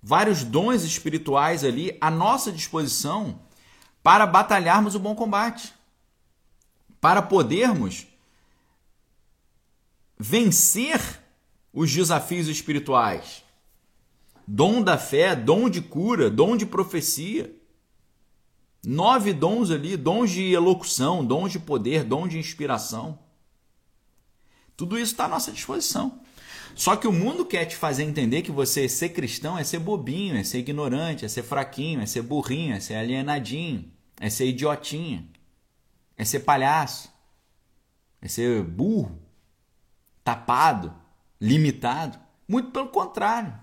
[0.01, 3.39] vários dons espirituais ali à nossa disposição
[4.01, 5.73] para batalharmos o bom combate,
[7.01, 8.07] para podermos
[10.18, 11.22] vencer
[11.74, 13.43] os desafios espirituais.
[14.47, 17.53] Dom da fé, dom de cura, dom de profecia.
[18.86, 23.18] Nove dons ali, dons de elocução, dons de poder, dom de inspiração.
[24.78, 26.20] Tudo isso está à nossa disposição.
[26.76, 30.36] Só que o mundo quer te fazer entender que você ser cristão é ser bobinho,
[30.36, 33.89] é ser ignorante, é ser fraquinho, é ser burrinho, é ser alienadinho,
[34.20, 35.28] é ser idiotinho,
[36.18, 37.09] é ser palhaço,
[38.22, 39.18] é ser burro,
[40.26, 40.91] tapado,
[41.39, 42.19] limitado.
[42.47, 43.53] Muito pelo contrário.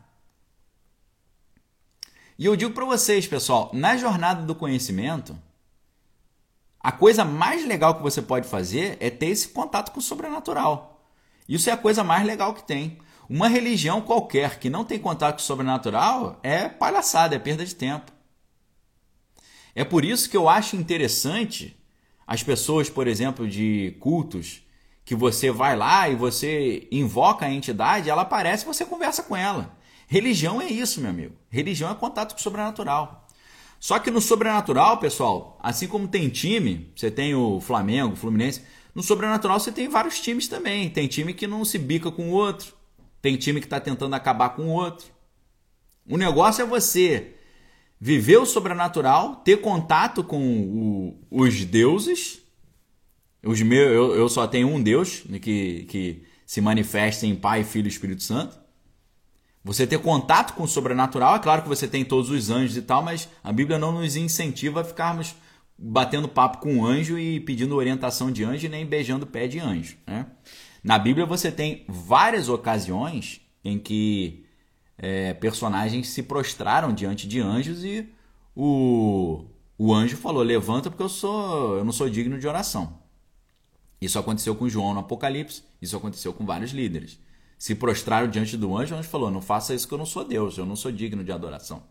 [2.39, 5.39] E eu digo para vocês, pessoal, na jornada do conhecimento,
[6.81, 11.05] a coisa mais legal que você pode fazer é ter esse contato com o sobrenatural.
[11.49, 12.99] Isso é a coisa mais legal que tem.
[13.29, 17.75] Uma religião qualquer que não tem contato com o sobrenatural é palhaçada, é perda de
[17.75, 18.11] tempo.
[19.75, 21.77] É por isso que eu acho interessante
[22.27, 24.63] as pessoas, por exemplo, de cultos,
[25.05, 29.37] que você vai lá e você invoca a entidade, ela aparece e você conversa com
[29.37, 29.77] ela.
[30.07, 31.35] Religião é isso, meu amigo.
[31.49, 33.27] Religião é contato com o sobrenatural.
[33.81, 38.63] Só que no sobrenatural, pessoal, assim como tem time, você tem o Flamengo, o Fluminense,
[38.95, 40.91] no sobrenatural você tem vários times também.
[40.91, 42.75] Tem time que não se bica com o outro.
[43.21, 45.07] Tem time que está tentando acabar com o outro.
[46.09, 47.37] O negócio é você
[47.99, 52.42] viver o sobrenatural, ter contato com o, os deuses.
[53.45, 57.65] Os meus, eu, eu só tenho um Deus né, que, que se manifesta em Pai,
[57.65, 58.61] Filho e Espírito Santo.
[59.65, 62.83] Você ter contato com o sobrenatural, é claro que você tem todos os anjos e
[62.83, 65.35] tal, mas a Bíblia não nos incentiva a ficarmos
[65.79, 69.59] batendo papo com um anjo e pedindo orientação de anjo nem beijando o pé de
[69.59, 69.97] anjo.
[70.07, 70.27] Né?
[70.83, 74.45] Na Bíblia você tem várias ocasiões em que
[74.99, 78.09] é, personagens se prostraram diante de anjos e
[78.55, 79.45] o,
[79.79, 83.02] o anjo falou: Levanta, porque eu, sou, eu não sou digno de oração.
[84.03, 87.21] Isso aconteceu com João no Apocalipse, isso aconteceu com vários líderes.
[87.57, 90.25] Se prostraram diante do anjo, o anjo falou: Não faça isso que eu não sou
[90.25, 91.85] Deus, eu não sou digno de adoração.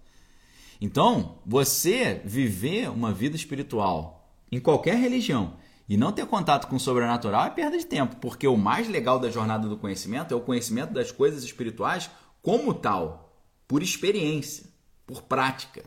[0.82, 5.54] Então, você viver uma vida espiritual em qualquer religião
[5.88, 9.18] e não ter contato com o sobrenatural é perda de tempo, porque o mais legal
[9.18, 12.12] da jornada do conhecimento é o conhecimento das coisas espirituais
[12.42, 13.34] como tal,
[13.70, 14.66] por experiência,
[15.08, 15.86] por prática.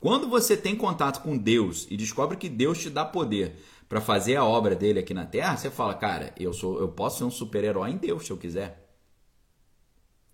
[0.00, 3.56] Quando você tem contato com Deus e descobre que Deus te dá poder
[3.88, 7.18] para fazer a obra dele aqui na Terra, você fala, cara, eu sou, eu posso
[7.18, 8.88] ser um super-herói em Deus se eu quiser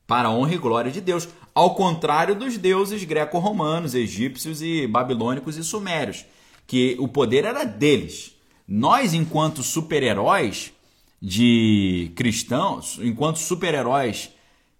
[0.06, 5.56] para a honra e glória de Deus, ao contrário dos deuses greco-romanos, egípcios e babilônicos
[5.56, 6.26] e sumérios,
[6.66, 8.34] que o poder era deles.
[8.66, 10.72] Nós, enquanto super-heróis
[11.20, 14.30] de cristãos, enquanto super-heróis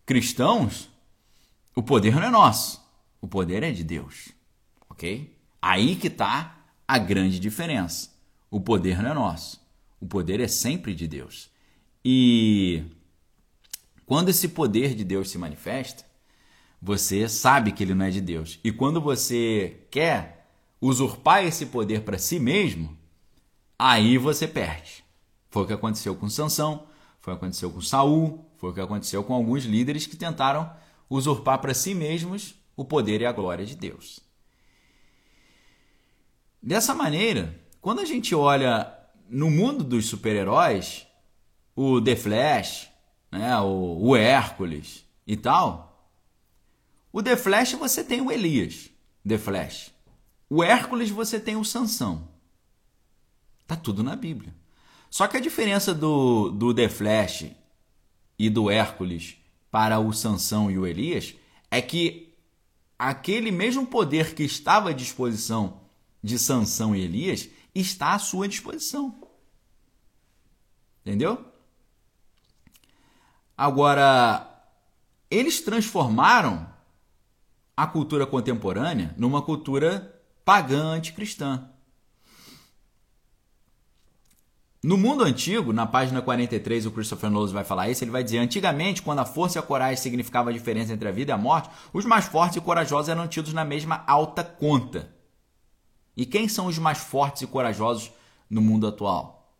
[0.05, 0.91] cristãos,
[1.75, 2.83] o poder não é nosso,
[3.21, 4.29] o poder é de Deus,
[4.91, 5.35] ok?
[5.61, 8.14] Aí que está a grande diferença.
[8.55, 9.61] O poder não é nosso,
[10.01, 11.51] o poder é sempre de Deus.
[12.05, 12.85] E
[14.07, 16.05] quando esse poder de Deus se manifesta,
[16.81, 18.61] você sabe que ele não é de Deus.
[18.63, 20.47] E quando você quer
[20.81, 22.97] usurpar esse poder para si mesmo,
[23.77, 25.05] aí você perde.
[25.51, 26.87] Foi o que aconteceu com Sansão,
[27.21, 30.73] foi o que aconteceu com Saul, foi o que aconteceu com alguns líderes que tentaram
[31.11, 34.21] usurpar para si mesmos o poder e a glória de Deus.
[36.63, 38.99] Dessa maneira, quando a gente olha
[39.29, 41.07] no mundo dos super-heróis,
[41.77, 42.89] o The Flash,
[43.31, 46.11] né, o, o Hércules e tal.
[47.13, 48.89] O The Flash você tem o Elias,
[49.29, 49.93] The Flash.
[50.49, 52.27] O Hércules você tem o Sansão.
[53.67, 54.55] Tá tudo na Bíblia.
[55.11, 57.51] Só que a diferença do, do The Flash
[58.39, 59.37] e do Hércules
[59.71, 61.35] para o Sansão e o Elias
[61.71, 62.35] é que
[62.99, 65.83] aquele mesmo poder que estava à disposição
[66.23, 69.21] de Sansão e Elias está à sua disposição.
[71.05, 71.45] Entendeu?
[73.57, 74.51] Agora,
[75.31, 76.67] eles transformaram
[77.77, 81.69] a cultura contemporânea numa cultura pagã anticristã.
[84.83, 88.37] No mundo antigo, na página 43, o Christopher Knowles vai falar isso, ele vai dizer,
[88.37, 91.39] antigamente, quando a força e a coragem significavam a diferença entre a vida e a
[91.39, 95.14] morte, os mais fortes e corajosos eram tidos na mesma alta conta.
[96.17, 98.13] E quem são os mais fortes e corajosos
[98.49, 99.57] no mundo atual?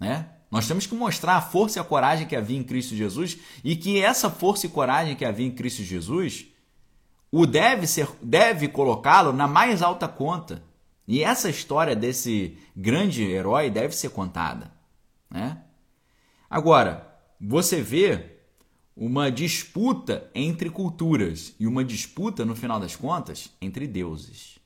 [0.00, 0.28] Né?
[0.50, 3.76] Nós temos que mostrar a força e a coragem que havia em Cristo Jesus e
[3.76, 6.46] que essa força e coragem que havia em Cristo Jesus
[7.30, 10.62] o deve ser deve colocá-lo na mais alta conta
[11.06, 14.70] e essa história desse grande herói deve ser contada.
[15.30, 15.62] Né?
[16.50, 18.38] Agora, você vê
[18.94, 24.57] uma disputa entre culturas e uma disputa, no final das contas, entre deuses.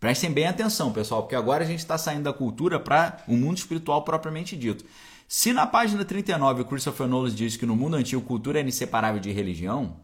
[0.00, 3.58] Prestem bem atenção, pessoal, porque agora a gente está saindo da cultura para o mundo
[3.58, 4.82] espiritual propriamente dito.
[5.28, 9.20] Se na página 39 o Christopher Knowles diz que no mundo antigo cultura é inseparável
[9.20, 10.00] de religião,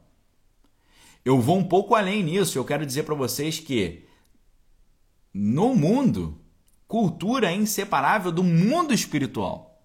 [1.25, 2.59] eu vou um pouco além nisso.
[2.59, 4.07] Eu quero dizer para vocês que
[5.33, 6.39] no mundo,
[6.87, 9.83] cultura é inseparável do mundo espiritual.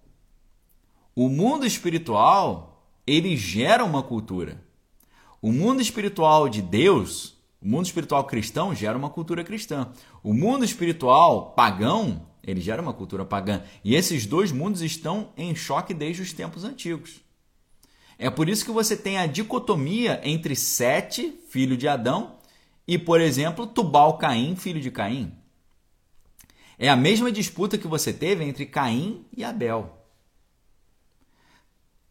[1.14, 4.62] O mundo espiritual, ele gera uma cultura.
[5.40, 9.92] O mundo espiritual de Deus, o mundo espiritual cristão gera uma cultura cristã.
[10.22, 13.62] O mundo espiritual pagão, ele gera uma cultura pagã.
[13.84, 17.20] E esses dois mundos estão em choque desde os tempos antigos.
[18.18, 22.36] É por isso que você tem a dicotomia entre Sete, filho de Adão,
[22.86, 25.32] e, por exemplo, Tubal-Caim, filho de Caim.
[26.76, 30.04] É a mesma disputa que você teve entre Caim e Abel.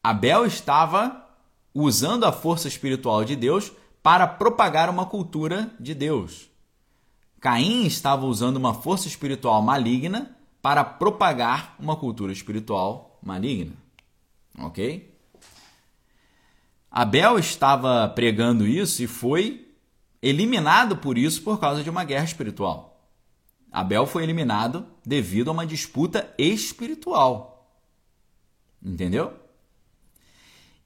[0.02, 1.28] Abel estava
[1.74, 3.72] usando a força espiritual de Deus
[4.02, 6.50] para propagar uma cultura de Deus.
[7.40, 13.74] Caim estava usando uma força espiritual maligna para propagar uma cultura espiritual maligna.
[14.58, 15.12] Ok?
[16.90, 19.74] Abel estava pregando isso e foi
[20.22, 22.92] eliminado por isso por causa de uma guerra espiritual.
[23.72, 27.74] Abel foi eliminado devido a uma disputa espiritual.
[28.84, 29.34] Entendeu?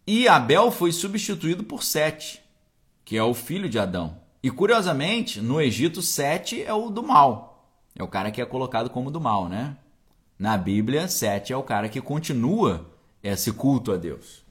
[0.05, 2.39] E Abel foi substituído por Sete,
[3.05, 4.17] que é o filho de Adão.
[4.41, 7.69] E curiosamente, no Egito, Sete é o do mal.
[7.95, 9.77] É o cara que é colocado como do mal, né?
[10.37, 12.91] Na Bíblia, Sete é o cara que continua
[13.23, 14.43] esse culto a Deus.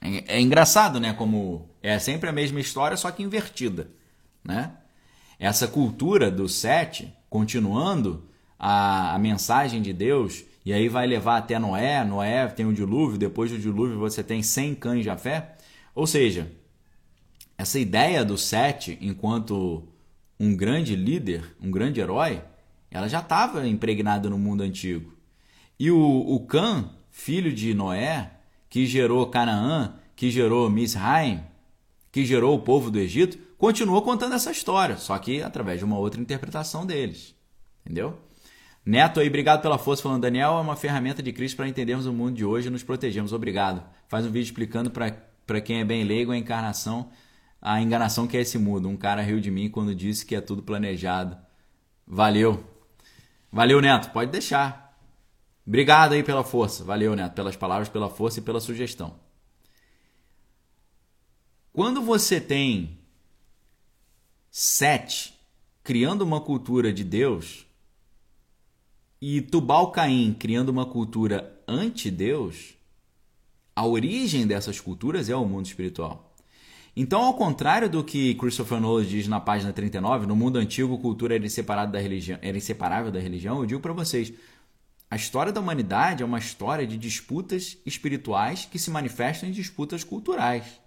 [0.00, 1.12] É, é engraçado, né?
[1.12, 3.90] Como é sempre a mesma história, só que invertida,
[4.44, 4.72] né?
[5.38, 8.28] Essa cultura do Sete continuando
[8.58, 13.18] a, a mensagem de Deus, e aí vai levar até Noé, Noé tem o dilúvio,
[13.18, 15.56] depois do dilúvio você tem 100 cães de fé.
[15.94, 16.50] Ou seja,
[17.62, 19.88] essa ideia do Sete enquanto
[20.38, 22.42] um grande líder, um grande herói,
[22.90, 25.12] ela já estava impregnada no mundo antigo.
[25.78, 26.46] E o, o
[27.08, 28.32] filho de Noé,
[28.68, 31.40] que gerou Canaã, que gerou Misraim,
[32.10, 35.98] que gerou o povo do Egito, continuou contando essa história, só que através de uma
[35.98, 37.32] outra interpretação deles.
[37.84, 38.18] Entendeu?
[38.84, 42.12] Neto aí, obrigado pela força, falando, Daniel é uma ferramenta de Cristo para entendermos o
[42.12, 43.32] mundo de hoje e nos protegermos.
[43.32, 43.84] Obrigado.
[44.08, 47.08] Faz um vídeo explicando para quem é bem leigo a encarnação,
[47.62, 48.88] a enganação que é esse mundo.
[48.88, 51.38] Um cara riu de mim quando disse que é tudo planejado.
[52.06, 52.62] Valeu.
[53.50, 54.10] Valeu, Neto.
[54.10, 54.98] Pode deixar.
[55.64, 56.84] Obrigado aí pela força.
[56.84, 59.14] Valeu, Neto, pelas palavras, pela força e pela sugestão.
[61.72, 62.98] Quando você tem
[64.54, 65.32] Sete,
[65.82, 67.64] criando uma cultura de Deus,
[69.18, 72.74] e Tubal-Caim criando uma cultura anti-Deus,
[73.74, 76.31] a origem dessas culturas é o mundo espiritual.
[76.94, 81.34] Então, ao contrário do que Christopher Knowles diz na página 39, no mundo antigo, cultura
[81.34, 84.32] era inseparável da religião, era inseparável da religião eu digo para vocês,
[85.10, 90.04] a história da humanidade é uma história de disputas espirituais que se manifestam em disputas
[90.04, 90.80] culturais.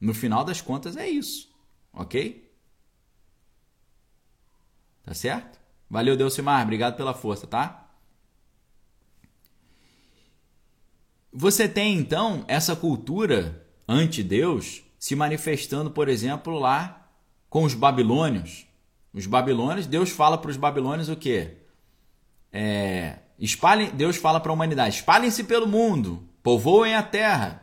[0.00, 1.50] No final das contas, é isso,
[1.92, 2.50] ok?
[5.02, 5.58] Tá certo?
[5.88, 6.62] Valeu, Delcimar.
[6.62, 7.90] Obrigado pela força, tá?
[11.32, 17.08] Você tem então essa cultura anti-Deus se manifestando, por exemplo, lá
[17.48, 18.66] com os babilônios.
[19.12, 21.54] Os babilônios, Deus fala para os babilônios o quê?
[22.52, 27.62] É, espalhem, Deus fala para a humanidade: espalhem-se pelo mundo, povoem a terra.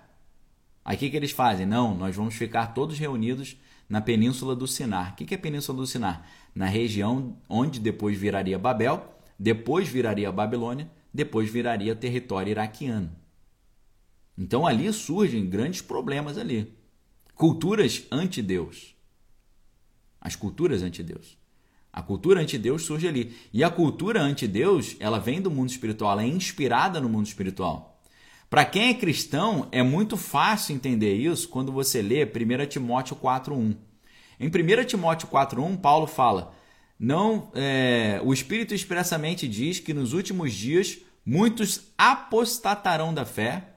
[0.86, 1.66] Aí o que, que eles fazem?
[1.66, 3.56] Não, nós vamos ficar todos reunidos
[3.88, 5.14] na península do Sinar.
[5.14, 6.26] O que, que é a península do Sinar?
[6.54, 13.12] Na região onde depois viraria Babel, depois viraria Babilônia, depois viraria território iraquiano.
[14.38, 16.74] Então ali surgem grandes problemas ali.
[17.36, 18.96] Culturas anti-Deus.
[20.22, 21.38] As culturas anti-Deus.
[21.92, 23.36] A cultura anti-Deus surge ali.
[23.52, 28.02] E a cultura anti-Deus, ela vem do mundo espiritual, ela é inspirada no mundo espiritual.
[28.50, 33.76] Para quem é cristão, é muito fácil entender isso quando você lê 1 Timóteo 4.1.
[34.40, 36.54] Em 1 Timóteo 4.1, Paulo fala,
[37.00, 43.73] não, é, o Espírito expressamente diz que nos últimos dias muitos apostatarão da fé,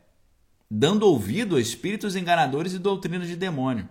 [0.71, 3.89] dando ouvido a espíritos enganadores e doutrinas de demônio.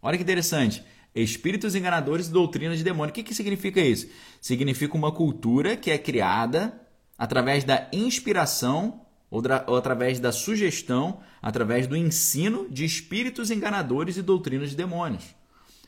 [0.00, 0.82] Olha que interessante.
[1.14, 3.10] Espíritos enganadores e doutrinas de demônio.
[3.10, 4.08] O que, que significa isso?
[4.40, 6.80] Significa uma cultura que é criada
[7.18, 14.22] através da inspiração ou, ou através da sugestão, através do ensino de espíritos enganadores e
[14.22, 15.24] doutrinas de demônios.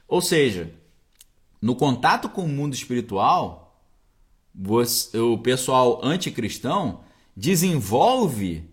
[0.07, 0.73] Ou seja,
[1.61, 3.83] no contato com o mundo espiritual,
[4.55, 7.01] você, o pessoal anticristão
[7.37, 8.69] desenvolve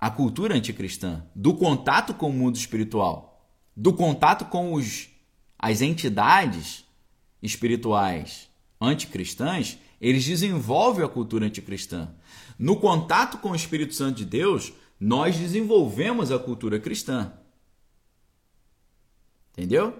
[0.00, 3.44] a cultura anticristã do contato com o mundo espiritual,
[3.76, 5.10] do contato com os,
[5.58, 6.84] as entidades
[7.42, 8.48] espirituais
[8.80, 12.08] anticristãs, eles desenvolvem a cultura anticristã.
[12.58, 17.34] No contato com o Espírito Santo de Deus, nós desenvolvemos a cultura cristã.
[19.52, 19.94] Entendeu?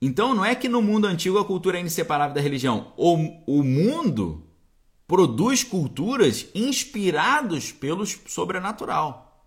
[0.00, 2.92] Então não é que no mundo antigo a cultura é inseparável da religião.
[2.96, 3.14] O,
[3.46, 4.45] o mundo
[5.06, 9.46] produz culturas inspirados pelo sobrenatural,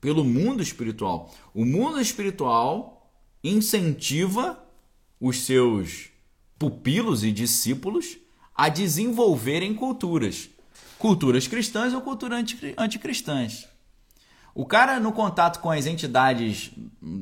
[0.00, 1.32] pelo mundo espiritual.
[1.54, 3.10] O mundo espiritual
[3.42, 4.62] incentiva
[5.20, 6.10] os seus
[6.58, 8.18] pupilos e discípulos
[8.54, 10.48] a desenvolverem culturas,
[10.98, 12.44] culturas cristãs ou culturas
[12.76, 13.66] anticristãs.
[14.54, 16.70] O cara, no contato com as entidades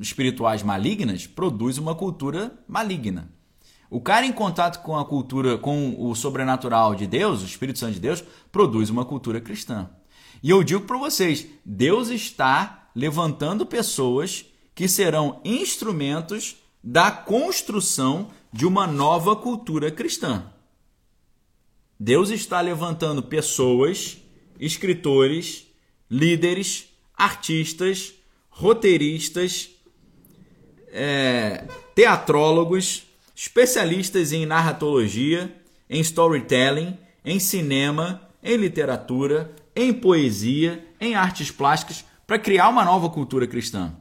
[0.01, 3.33] espirituais malignas, produz uma cultura maligna.
[3.93, 7.93] O cara em contato com a cultura, com o sobrenatural de Deus, o Espírito Santo
[7.93, 9.90] de Deus, produz uma cultura cristã.
[10.43, 18.64] E eu digo para vocês, Deus está levantando pessoas que serão instrumentos da construção de
[18.64, 20.51] uma nova cultura cristã.
[22.01, 24.16] Deus está levantando pessoas,
[24.59, 25.66] escritores,
[26.10, 28.14] líderes, artistas,
[28.48, 29.69] roteiristas,
[30.89, 35.55] é, teatrólogos, especialistas em narratologia,
[35.89, 43.11] em storytelling, em cinema, em literatura, em poesia, em artes plásticas, para criar uma nova
[43.11, 43.95] cultura cristã.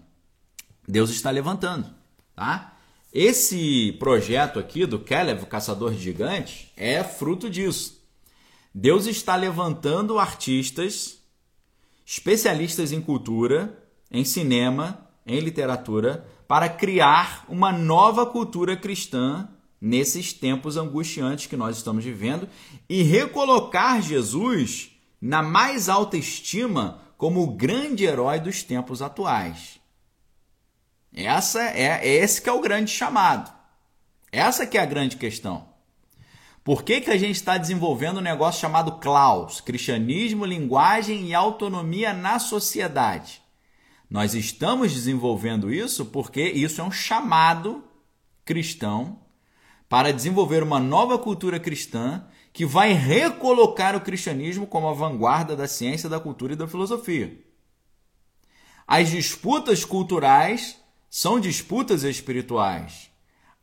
[0.88, 1.90] Deus está levantando,
[2.36, 2.78] tá?
[3.14, 8.02] Esse projeto aqui do Caleb, o caçador de gigantes, é fruto disso.
[8.74, 11.20] Deus está levantando artistas,
[12.06, 13.78] especialistas em cultura,
[14.10, 19.48] em cinema, em literatura, para criar uma nova cultura cristã
[19.80, 22.46] nesses tempos angustiantes que nós estamos vivendo
[22.90, 24.92] e recolocar Jesus
[25.22, 29.80] na mais alta estima como o grande herói dos tempos atuais.
[31.14, 33.50] Essa é esse que é o grande chamado.
[34.30, 35.70] Essa que é a grande questão.
[36.66, 42.12] Por que, que a gente está desenvolvendo um negócio chamado Klaus, Cristianismo, Linguagem e Autonomia
[42.12, 43.42] na Sociedade?
[44.12, 47.82] Nós estamos desenvolvendo isso porque isso é um chamado
[48.44, 49.22] cristão
[49.88, 55.66] para desenvolver uma nova cultura cristã que vai recolocar o cristianismo como a vanguarda da
[55.66, 57.40] ciência, da cultura e da filosofia.
[58.86, 60.78] As disputas culturais
[61.10, 63.10] são disputas espirituais.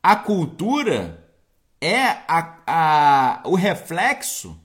[0.01, 1.31] A cultura
[1.79, 4.59] é a, a, o reflexo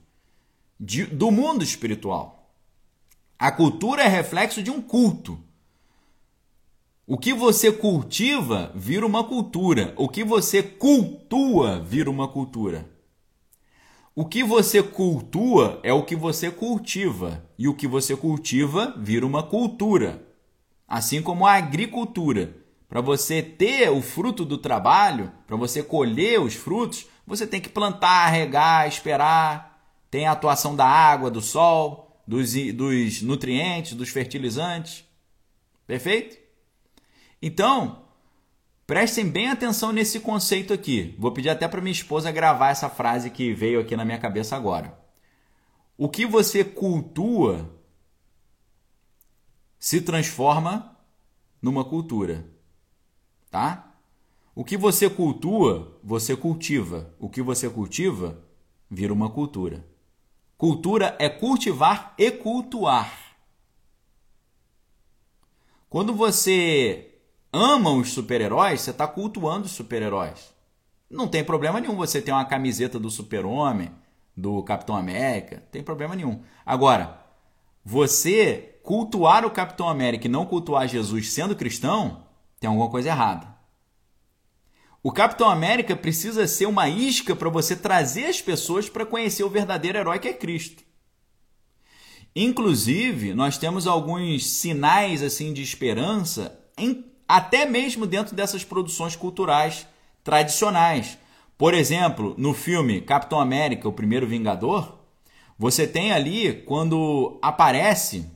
[0.79, 2.51] de, do mundo espiritual.
[3.37, 5.44] A cultura é reflexo de um culto.
[7.07, 9.93] O que você cultiva vira uma cultura.
[9.95, 12.89] O que você cultua vira uma cultura.
[14.15, 17.45] O que você cultua é o que você cultiva.
[17.59, 20.25] E o que você cultiva vira uma cultura.
[20.87, 22.55] Assim como a agricultura.
[22.89, 27.69] Para você ter o fruto do trabalho, para você colher os frutos, você tem que
[27.69, 29.79] plantar, regar, esperar.
[30.09, 35.03] Tem a atuação da água, do sol, dos, dos nutrientes, dos fertilizantes.
[35.85, 36.44] Perfeito?
[37.47, 38.07] Então,
[38.87, 41.15] prestem bem atenção nesse conceito aqui.
[41.19, 44.55] Vou pedir até para minha esposa gravar essa frase que veio aqui na minha cabeça
[44.55, 44.99] agora.
[45.95, 47.71] O que você cultua
[49.77, 50.97] se transforma
[51.61, 52.49] numa cultura,
[53.51, 53.95] tá?
[54.55, 57.13] O que você cultua, você cultiva.
[57.19, 58.43] O que você cultiva,
[58.89, 59.85] vira uma cultura.
[60.57, 63.37] Cultura é cultivar e cultuar.
[65.87, 67.11] Quando você
[67.55, 70.53] ama os super-heróis, você está cultuando os super-heróis.
[71.09, 73.91] Não tem problema nenhum você ter uma camiseta do Super-Homem,
[74.35, 76.41] do Capitão América, não tem problema nenhum.
[76.65, 77.21] Agora,
[77.83, 82.25] você cultuar o Capitão América e não cultuar Jesus sendo cristão,
[82.59, 83.55] tem alguma coisa errada.
[85.01, 89.49] O Capitão América precisa ser uma isca para você trazer as pessoas para conhecer o
[89.49, 90.83] verdadeiro herói que é Cristo.
[92.35, 99.87] Inclusive, nós temos alguns sinais assim de esperança, em, até mesmo dentro dessas produções culturais
[100.23, 101.17] tradicionais.
[101.57, 104.99] Por exemplo, no filme Capitão América, o primeiro Vingador,
[105.57, 108.29] você tem ali quando aparece,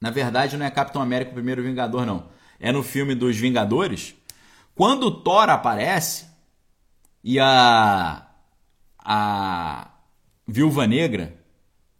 [0.00, 2.28] na verdade não é Capitão América o primeiro Vingador não,
[2.60, 4.14] é no filme dos Vingadores,
[4.74, 6.26] quando o Thor aparece
[7.24, 8.26] e a
[9.04, 9.88] a
[10.46, 11.42] Viúva Negra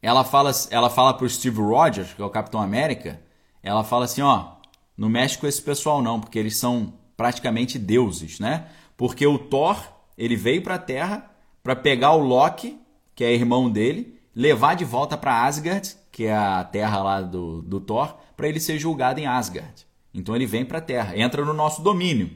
[0.01, 3.21] ela fala, ela fala pro Steve Rogers, que é o Capitão América,
[3.63, 4.52] ela fala assim, ó,
[4.97, 8.67] não mexe com esse pessoal não, porque eles são praticamente deuses, né?
[8.97, 9.83] Porque o Thor,
[10.17, 11.31] ele veio para a Terra
[11.63, 12.79] para pegar o Loki,
[13.15, 17.63] que é irmão dele, levar de volta para Asgard, que é a terra lá do,
[17.63, 19.87] do Thor, para ele ser julgado em Asgard.
[20.13, 22.31] Então ele vem para a Terra, entra no nosso domínio.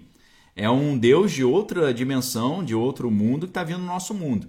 [0.55, 4.49] É um deus de outra dimensão, de outro mundo que está vindo no nosso mundo.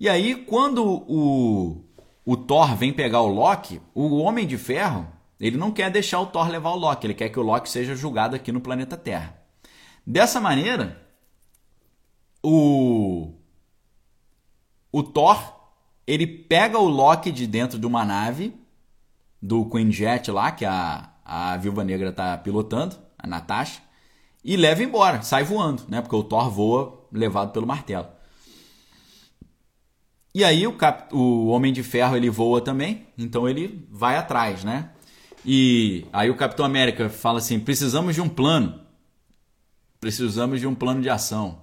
[0.00, 1.84] E aí, quando o,
[2.24, 5.06] o Thor vem pegar o Loki, o Homem de Ferro,
[5.46, 7.96] ele não quer deixar o Thor levar o Loki, ele quer que o Loki seja
[7.96, 9.36] julgado aqui no planeta Terra.
[10.06, 11.02] Dessa maneira,
[12.42, 13.32] o
[14.92, 15.40] o Thor,
[16.06, 18.54] ele pega o Loki de dentro de uma nave
[19.40, 23.82] do Queen Jet lá, que a, a Viúva Negra está pilotando, a Natasha,
[24.44, 26.00] e leva embora, sai voando, né?
[26.00, 28.06] Porque o Thor voa levado pelo martelo.
[30.34, 31.12] E aí o, Cap...
[31.14, 34.91] o Homem de Ferro ele voa também, então ele vai atrás, né?
[35.44, 38.80] E aí o Capitão América fala assim: precisamos de um plano,
[40.00, 41.62] precisamos de um plano de ação.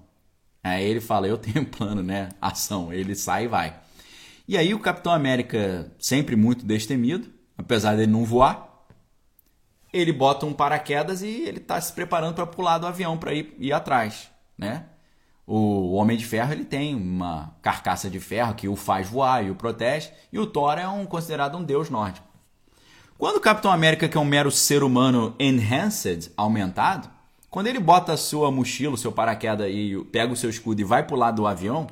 [0.64, 2.30] Aí ele fala: eu tenho um plano, né?
[2.41, 2.91] Ação.
[2.91, 3.80] Ele sai e vai.
[4.47, 8.68] E aí o Capitão América, sempre muito destemido, apesar dele não voar,
[9.93, 13.56] ele bota um paraquedas e ele está se preparando para pular do avião para ir,
[13.60, 14.85] ir atrás, né?
[15.45, 19.49] O Homem de Ferro ele tem uma carcaça de ferro que o faz voar e
[19.49, 22.28] o protege, e o Thor é um, considerado um deus nórdico.
[23.20, 27.12] Quando o Capitão América, que é um mero ser humano enhanced, aumentado,
[27.50, 30.86] quando ele bota a sua mochila, o seu paraquedas e pega o seu escudo e
[30.86, 31.86] vai lado do avião,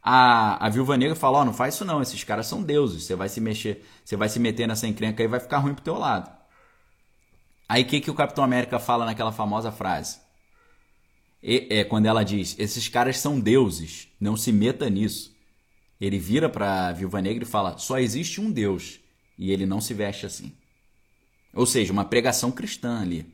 [0.00, 3.02] a, a Viúva Negra fala, ó, oh, não faz isso não, esses caras são deuses,
[3.02, 5.82] você vai se mexer, você vai se meter nessa encrenca aí vai ficar ruim pro
[5.82, 6.30] teu lado.
[7.68, 10.20] Aí o que, que o Capitão América fala naquela famosa frase?
[11.80, 15.34] é quando ela diz: esses caras são deuses, não se meta nisso.
[16.00, 19.00] Ele vira para a viúva negra e fala: só existe um Deus
[19.36, 20.52] e ele não se veste assim.
[21.54, 23.26] Ou seja, uma pregação cristã ali,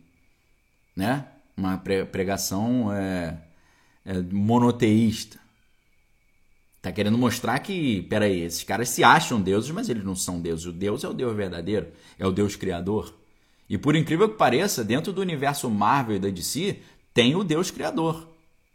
[0.95, 1.27] né?
[1.57, 3.39] Uma pregação é,
[4.05, 5.39] é, monoteísta.
[6.81, 10.67] Tá querendo mostrar que, peraí, esses caras se acham deuses, mas eles não são deuses.
[10.67, 11.89] O Deus é o Deus verdadeiro,
[12.19, 13.13] é o Deus criador.
[13.69, 16.81] E por incrível que pareça, dentro do universo Marvel e da DC,
[17.13, 18.29] tem o Deus Criador.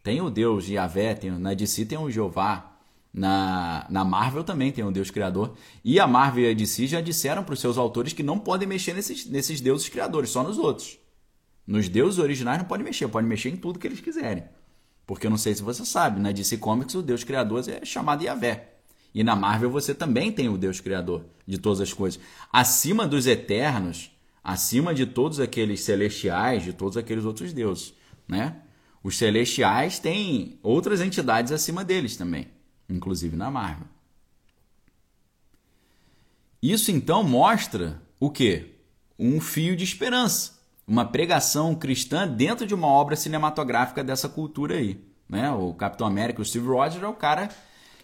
[0.04, 2.71] Tem o Deus Yahvé, tem, na DC tem o Jeová.
[3.14, 5.56] Na, na Marvel também tem o Deus Criador.
[5.84, 8.68] E a Marvel e a DC já disseram para os seus autores que não podem
[8.68, 10.98] mexer nesses, nesses deuses criadores, só nos outros.
[11.68, 14.44] Nos deuses originais não pode mexer, pode mexer em tudo que eles quiserem.
[15.06, 18.24] Porque eu não sei se você sabe, na DC Comics o Deus Criador é chamado
[18.24, 18.76] Yahvé.
[19.14, 22.20] E na Marvel você também tem o Deus Criador de todas as coisas.
[22.52, 24.12] Acima dos eternos,
[24.44, 27.94] acima de todos aqueles celestiais, de todos aqueles outros deuses
[28.32, 28.56] né?
[29.04, 32.48] Os celestiais têm outras entidades acima deles também,
[32.92, 33.88] inclusive na Marvel.
[36.62, 38.76] Isso então mostra o que?
[39.18, 45.04] Um fio de esperança, uma pregação cristã dentro de uma obra cinematográfica dessa cultura aí.
[45.28, 45.50] Né?
[45.52, 47.50] O Capitão América, o Steve Rogers, é o cara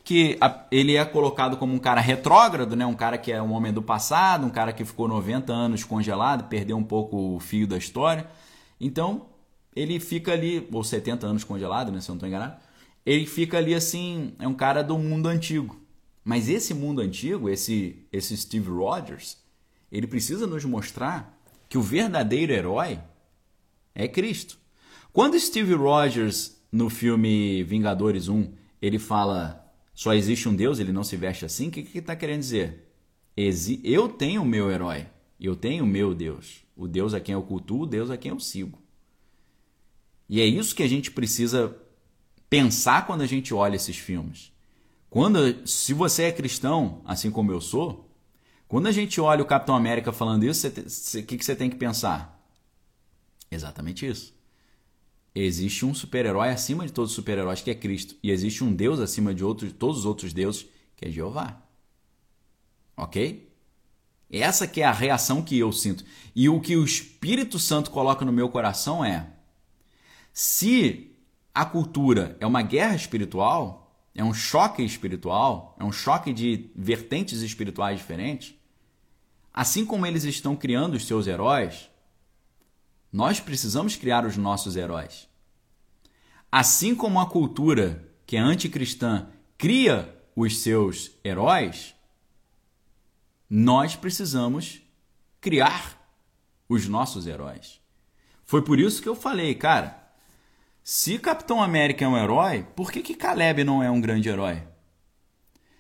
[0.04, 0.40] que
[0.72, 2.86] ele é colocado como um cara retrógrado, né?
[2.86, 6.48] um cara que é um homem do passado, um cara que ficou 90 anos congelado,
[6.48, 8.26] perdeu um pouco o fio da história.
[8.80, 9.26] Então,
[9.76, 12.56] ele fica ali, ou 70 anos congelado, né, se eu não estou enganado,
[13.08, 15.80] ele fica ali assim, é um cara do mundo antigo.
[16.26, 19.38] Mas esse mundo antigo, esse, esse Steve Rogers,
[19.90, 23.00] ele precisa nos mostrar que o verdadeiro herói
[23.96, 24.60] é Cristo.
[25.14, 28.52] Quando Steve Rogers, no filme Vingadores 1,
[28.82, 29.66] ele fala
[29.96, 32.92] só existe um Deus, ele não se veste assim, o que, ele está querendo dizer?
[33.86, 35.08] Eu tenho o meu herói,
[35.40, 36.66] eu tenho o meu Deus.
[36.76, 38.78] O Deus a quem eu cultuo, o Deus a quem eu sigo.
[40.28, 41.74] E é isso que a gente precisa
[42.50, 44.52] pensar quando a gente olha esses filmes.
[45.10, 48.10] Quando, se você é cristão, assim como eu sou,
[48.68, 50.72] quando a gente olha o Capitão América falando isso, o
[51.24, 52.38] que, que você tem que pensar?
[53.50, 54.36] Exatamente isso.
[55.34, 58.16] Existe um super-herói acima de todos os super-heróis, que é Cristo.
[58.22, 60.66] E existe um Deus acima de outros, todos os outros deuses,
[60.96, 61.62] que é Jeová.
[62.98, 63.48] Ok?
[64.30, 66.04] Essa que é a reação que eu sinto.
[66.36, 69.28] E o que o Espírito Santo coloca no meu coração é:
[70.34, 71.16] se
[71.58, 77.42] a cultura é uma guerra espiritual, é um choque espiritual, é um choque de vertentes
[77.42, 78.54] espirituais diferentes,
[79.52, 81.90] assim como eles estão criando os seus heróis,
[83.12, 85.28] nós precisamos criar os nossos heróis.
[86.52, 89.28] Assim como a cultura que é anticristã
[89.58, 91.96] cria os seus heróis,
[93.50, 94.80] nós precisamos
[95.42, 96.08] criar
[96.70, 97.82] os nossos heróis.
[98.46, 99.97] Foi por isso que eu falei, cara,
[100.90, 104.64] se Capitão América é um herói, por que, que Caleb não é um grande herói?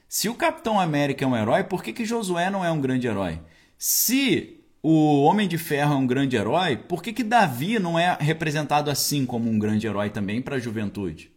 [0.05, 3.07] Se o Capitão América é um herói, por que, que Josué não é um grande
[3.07, 3.39] herói?
[3.77, 8.17] Se o Homem de Ferro é um grande herói, por que, que Davi não é
[8.19, 11.31] representado assim como um grande herói também para a juventude?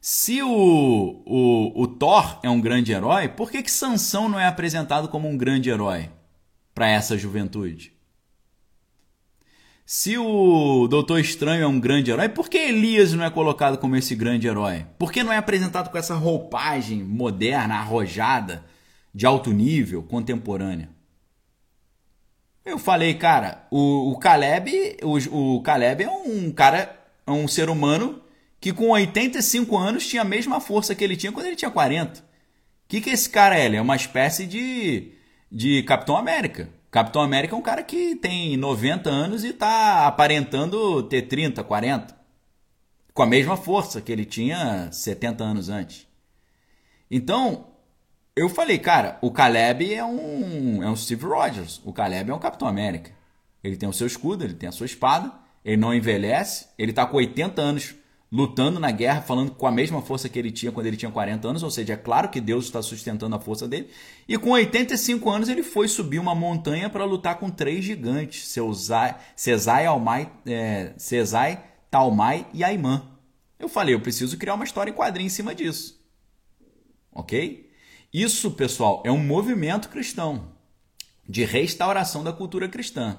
[0.00, 4.46] Se o, o, o Thor é um grande herói, por que, que Sansão não é
[4.46, 6.10] apresentado como um grande herói
[6.72, 7.95] para essa juventude?
[9.88, 13.94] Se o Doutor Estranho é um grande herói, por que Elias não é colocado como
[13.94, 14.84] esse grande herói?
[14.98, 18.64] Por que não é apresentado com essa roupagem moderna, arrojada,
[19.14, 20.90] de alto nível, contemporânea?
[22.64, 27.70] Eu falei, cara, o, o Caleb, o, o Caleb é um cara, é um ser
[27.70, 28.20] humano
[28.60, 32.18] que com 85 anos tinha a mesma força que ele tinha quando ele tinha 40.
[32.18, 32.24] O
[32.88, 33.66] que, que esse cara é?
[33.66, 35.12] Ele é uma espécie de,
[35.48, 36.74] de Capitão América.
[36.90, 42.16] Capitão América é um cara que tem 90 anos e está aparentando ter 30, 40.
[43.12, 46.06] Com a mesma força que ele tinha 70 anos antes.
[47.10, 47.68] Então,
[48.34, 51.80] eu falei, cara, o Caleb é um, é um Steve Rogers.
[51.84, 53.10] O Caleb é um Capitão América.
[53.64, 55.32] Ele tem o seu escudo, ele tem a sua espada,
[55.64, 57.94] ele não envelhece, ele está com 80 anos
[58.36, 61.48] lutando na guerra, falando com a mesma força que ele tinha quando ele tinha 40
[61.48, 63.88] anos, ou seja, é claro que Deus está sustentando a força dele.
[64.28, 68.46] E com 85 anos ele foi subir uma montanha para lutar com três gigantes,
[69.34, 73.10] Cesai, Almai, é, Cesai, Talmai e Aimã.
[73.58, 75.98] Eu falei, eu preciso criar uma história em quadrinho em cima disso.
[77.10, 77.70] Ok?
[78.12, 80.52] Isso, pessoal, é um movimento cristão
[81.26, 83.16] de restauração da cultura cristã.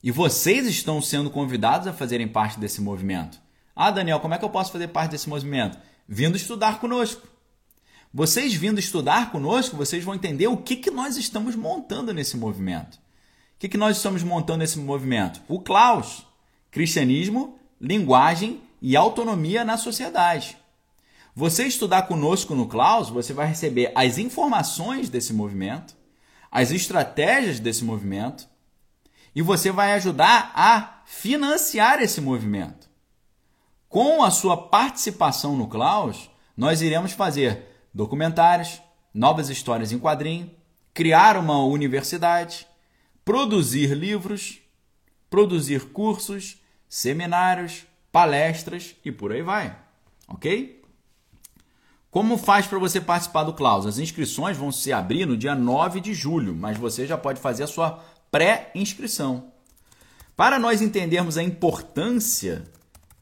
[0.00, 3.44] E vocês estão sendo convidados a fazerem parte desse movimento.
[3.76, 5.78] Ah, Daniel, como é que eu posso fazer parte desse movimento?
[6.08, 7.28] Vindo estudar conosco.
[8.12, 12.94] Vocês vindo estudar conosco, vocês vão entender o que, que nós estamos montando nesse movimento.
[12.94, 15.42] O que, que nós estamos montando nesse movimento?
[15.46, 16.26] O Klaus,
[16.70, 20.56] cristianismo, linguagem e autonomia na sociedade.
[21.34, 25.94] Você estudar conosco no Klaus, você vai receber as informações desse movimento,
[26.50, 28.48] as estratégias desse movimento,
[29.34, 32.85] e você vai ajudar a financiar esse movimento.
[33.96, 37.64] Com a sua participação no Klaus, nós iremos fazer
[37.94, 38.78] documentários,
[39.14, 40.50] novas histórias em quadrinho,
[40.92, 42.66] criar uma universidade,
[43.24, 44.58] produzir livros,
[45.30, 49.74] produzir cursos, seminários, palestras e por aí vai.
[50.28, 50.84] Ok?
[52.10, 53.86] Como faz para você participar do Klaus?
[53.86, 57.62] As inscrições vão se abrir no dia 9 de julho, mas você já pode fazer
[57.62, 59.50] a sua pré-inscrição.
[60.36, 62.75] Para nós entendermos a importância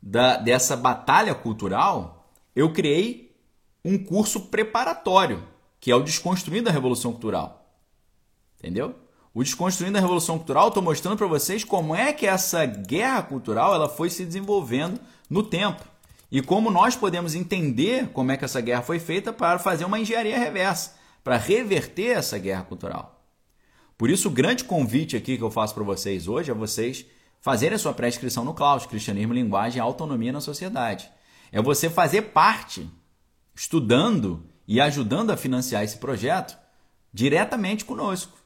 [0.06, 3.34] da, dessa batalha cultural, eu criei
[3.82, 5.42] um curso preparatório,
[5.80, 7.66] que é o Desconstruindo a Revolução Cultural.
[8.58, 8.94] Entendeu?
[9.32, 13.74] O Desconstruindo a Revolução Cultural, estou mostrando para vocês como é que essa guerra cultural
[13.74, 15.82] ela foi se desenvolvendo no tempo.
[16.30, 19.98] E como nós podemos entender como é que essa guerra foi feita para fazer uma
[19.98, 23.24] engenharia reversa, para reverter essa guerra cultural.
[23.96, 27.06] Por isso, o grande convite aqui que eu faço para vocês hoje é vocês
[27.44, 31.10] fazer a sua pré-inscrição no Klaus, Cristianismo, Linguagem e Autonomia na Sociedade.
[31.52, 32.90] É você fazer parte,
[33.54, 36.56] estudando e ajudando a financiar esse projeto
[37.12, 38.38] diretamente conosco.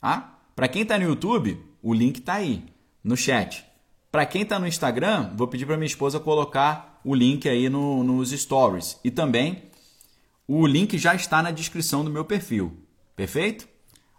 [0.00, 0.40] Tá?
[0.56, 2.64] Para quem está no YouTube, o link está aí,
[3.02, 3.64] no chat.
[4.10, 8.02] Para quem está no Instagram, vou pedir para minha esposa colocar o link aí no,
[8.02, 8.98] nos stories.
[9.04, 9.70] E também
[10.48, 12.76] o link já está na descrição do meu perfil.
[13.14, 13.68] Perfeito?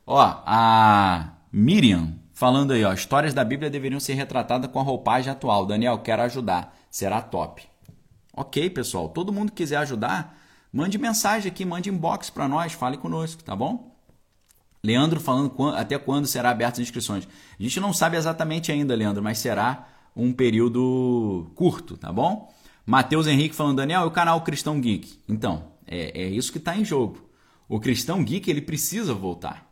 [0.05, 5.31] Ó, a Miriam falando aí, ó, histórias da Bíblia deveriam ser retratadas com a roupagem
[5.31, 5.65] atual.
[5.65, 6.77] Daniel, quero ajudar.
[6.87, 7.63] Será top.
[8.31, 9.09] Ok, pessoal.
[9.09, 10.37] Todo mundo que quiser ajudar,
[10.71, 13.91] mande mensagem aqui, mande inbox para nós, fale conosco, tá bom?
[14.83, 17.27] Leandro falando até quando será abertas as inscrições.
[17.59, 22.53] A gente não sabe exatamente ainda, Leandro, mas será um período curto, tá bom?
[22.85, 25.21] Matheus Henrique falando, Daniel, e o canal Cristão Geek?
[25.27, 27.19] Então, é, é isso que está em jogo.
[27.67, 29.66] O Cristão Geek ele precisa voltar.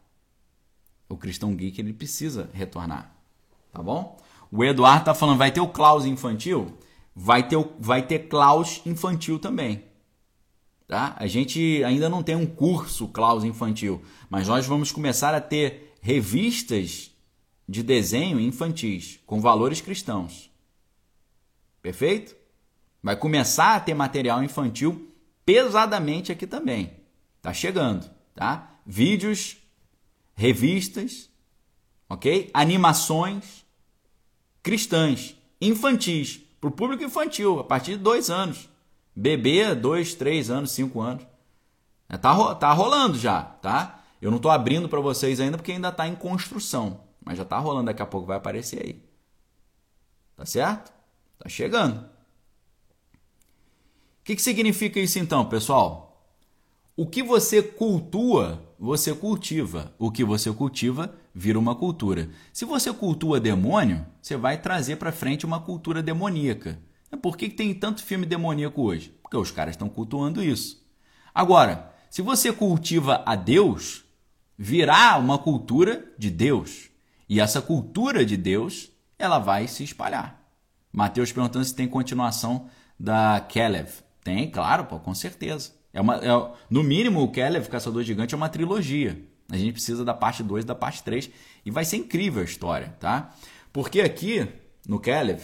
[1.07, 3.15] O Cristão Geek ele precisa retornar.
[3.72, 4.18] Tá bom?
[4.52, 6.77] O Eduardo tá falando, vai ter o Klaus infantil?
[7.15, 9.84] Vai ter, vai ter Klaus infantil também.
[10.88, 11.15] Tá?
[11.18, 15.95] A gente ainda não tem um curso Klaus infantil, mas nós vamos começar a ter
[16.02, 17.11] revistas
[17.68, 20.52] de desenho infantis com valores cristãos.
[21.82, 22.36] Perfeito?
[23.02, 25.11] Vai começar a ter material infantil
[25.45, 26.91] pesadamente aqui também.
[27.41, 28.80] Tá chegando, tá?
[28.86, 29.57] Vídeos,
[30.35, 31.29] revistas,
[32.09, 32.49] ok?
[32.53, 33.65] Animações
[34.65, 38.67] cristãs, infantis, para o público infantil, a partir de dois anos.
[39.15, 41.23] Bebê, dois, três anos, cinco anos.
[42.09, 44.03] É, tá, tá rolando já, tá?
[44.19, 47.01] Eu não estou abrindo para vocês ainda porque ainda está em construção.
[47.23, 49.03] Mas já está rolando, daqui a pouco vai aparecer aí.
[50.35, 50.91] Tá certo?
[51.37, 51.99] Tá chegando.
[51.99, 52.09] O
[54.23, 56.27] que, que significa isso então, pessoal?
[56.97, 59.93] O que você cultua, você cultiva.
[59.97, 62.30] O que você cultiva, vira uma cultura.
[62.53, 66.80] Se você cultua demônio, você vai trazer para frente uma cultura demoníaca.
[67.22, 69.15] Por que, tem tanto filme demoníaco hoje?
[69.22, 70.85] Porque os caras estão cultuando isso.
[71.34, 74.03] Agora, se você cultiva a Deus,
[74.57, 76.89] virá uma cultura de Deus.
[77.27, 80.41] E essa cultura de Deus, ela vai se espalhar.
[80.91, 82.69] Mateus perguntando se tem continuação
[82.99, 83.89] da Kelev.
[84.23, 85.73] Tem, claro, pô, com certeza.
[85.95, 89.17] É uma, é, no mínimo, o Kelev, Caçador Gigante, é uma trilogia.
[89.49, 91.31] A gente precisa da parte 2 e da parte 3.
[91.65, 93.34] E vai ser incrível a história, tá?
[93.72, 94.45] Porque aqui,
[94.85, 95.41] no Kelev,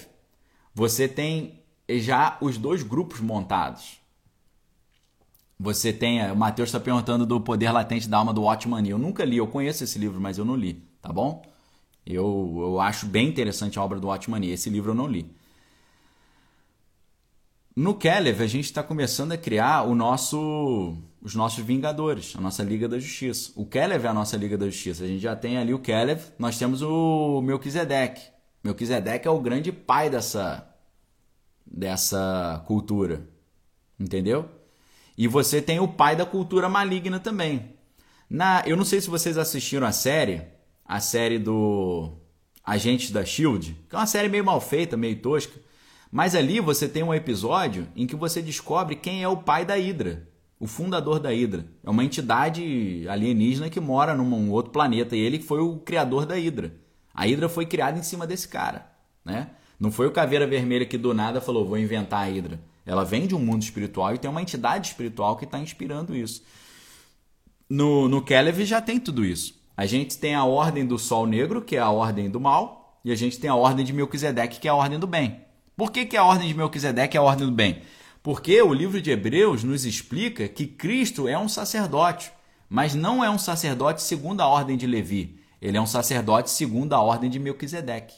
[0.75, 4.01] você tem já os dois grupos montados.
[5.57, 6.29] Você tem.
[6.29, 9.47] O Matheus está perguntando do poder latente da alma do Watchman Eu nunca li, eu
[9.47, 11.45] conheço esse livro, mas eu não li, tá bom?
[12.05, 15.33] Eu, eu acho bem interessante a obra do Watchman Esse livro eu não li.
[17.75, 22.63] No Kelev, a gente está começando a criar o nosso, os nossos Vingadores, a nossa
[22.63, 23.53] Liga da Justiça.
[23.55, 25.05] O Kelev é a nossa Liga da Justiça.
[25.05, 28.23] A gente já tem ali o Kelev, nós temos o Melquisedeque.
[28.61, 30.67] Melquisedeque é o grande pai dessa,
[31.65, 33.25] dessa cultura.
[33.97, 34.49] Entendeu?
[35.17, 37.73] E você tem o pai da cultura maligna também.
[38.29, 40.41] Na, eu não sei se vocês assistiram a série,
[40.83, 42.17] a série do
[42.61, 45.57] Agentes da Shield, que é uma série meio mal feita, meio tosca,
[46.11, 49.75] mas ali você tem um episódio em que você descobre quem é o pai da
[49.75, 50.27] Hydra,
[50.59, 51.65] o fundador da Hydra.
[51.81, 56.35] É uma entidade alienígena que mora num outro planeta e ele foi o criador da
[56.35, 56.75] Hydra.
[57.13, 58.91] A Hydra foi criada em cima desse cara,
[59.23, 59.51] né?
[59.79, 62.59] Não foi o Caveira Vermelha que do nada falou, vou inventar a Hydra.
[62.85, 66.43] Ela vem de um mundo espiritual e tem uma entidade espiritual que está inspirando isso.
[67.69, 69.59] No, no Kelev já tem tudo isso.
[69.77, 73.11] A gente tem a ordem do Sol Negro, que é a ordem do mal, e
[73.11, 75.39] a gente tem a ordem de Melquisedeque, que é a ordem do bem.
[75.75, 77.81] Por que, que a ordem de Melquisedeque é a ordem do bem?
[78.21, 82.31] Porque o livro de Hebreus nos explica que Cristo é um sacerdote,
[82.69, 85.39] mas não é um sacerdote segundo a ordem de Levi.
[85.61, 88.15] Ele é um sacerdote segundo a ordem de Melquisedeque.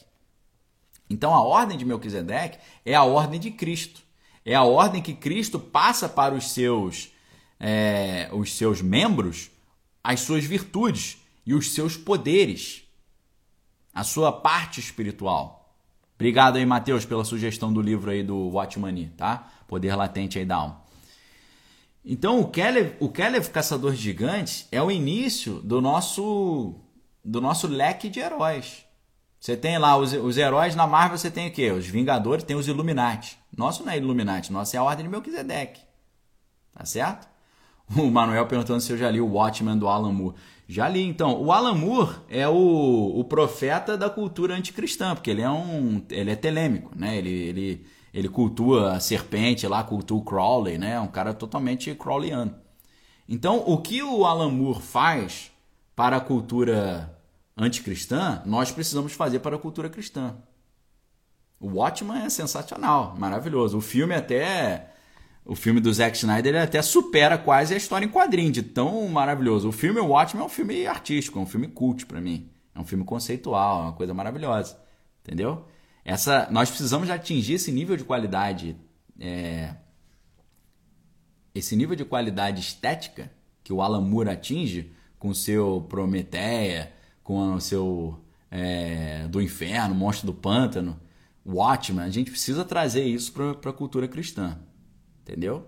[1.08, 4.02] Então a ordem de Melquisedeque é a ordem de Cristo.
[4.44, 7.10] É a ordem que Cristo passa para os seus,
[7.58, 9.50] é, os seus membros
[10.04, 11.16] as suas virtudes
[11.46, 12.82] e os seus poderes,
[13.94, 15.63] a sua parte espiritual.
[16.24, 19.46] Obrigado aí, Mateus, pela sugestão do livro aí do Watchmani, tá?
[19.68, 20.80] Poder latente aí da alma.
[22.02, 26.76] Então, o Kelev, o Kelev Caçador de Gigantes é o início do nosso
[27.22, 28.86] do nosso leque de heróis.
[29.38, 31.70] Você tem lá os, os heróis na Marvel, você tem o quê?
[31.70, 33.38] Os Vingadores, tem os Illuminati.
[33.54, 35.82] Nosso não é Illuminati, nosso é a Ordem de Melquisedeque.
[36.72, 37.28] Tá certo?
[37.94, 40.36] O Manuel perguntando se eu já li o Watchmen do Alan Moore.
[40.66, 41.42] Já li, então.
[41.42, 46.02] O Alan Moore é o, o profeta da cultura anticristã, porque ele é um.
[46.10, 47.16] ele é telêmico, né?
[47.16, 50.92] Ele, ele, ele cultua a serpente lá, cultua o Crowley, né?
[50.92, 52.54] É um cara totalmente Crowleyano.
[53.28, 55.50] Então, o que o Alan Moore faz
[55.94, 57.14] para a cultura
[57.56, 60.34] anticristã, nós precisamos fazer para a cultura cristã.
[61.60, 63.78] O Watchman é sensacional, maravilhoso.
[63.78, 64.93] O filme até
[65.44, 69.68] o filme do Zack Snyder até supera quase a história em quadrinho de tão maravilhoso.
[69.68, 72.48] O filme Watchmen é um filme artístico, é um filme cult para mim.
[72.74, 74.78] É um filme conceitual, é uma coisa maravilhosa.
[75.22, 75.66] Entendeu?
[76.04, 78.76] Essa, nós precisamos atingir esse nível de qualidade,
[79.20, 79.74] é,
[81.54, 83.30] esse nível de qualidade estética
[83.62, 86.92] que o Alan Moore atinge com seu Prometeia,
[87.22, 90.98] com o seu é, do Inferno, Monstro do Pântano,
[91.44, 92.04] Watchmen.
[92.04, 94.58] A gente precisa trazer isso para a cultura cristã.
[95.24, 95.66] Entendeu?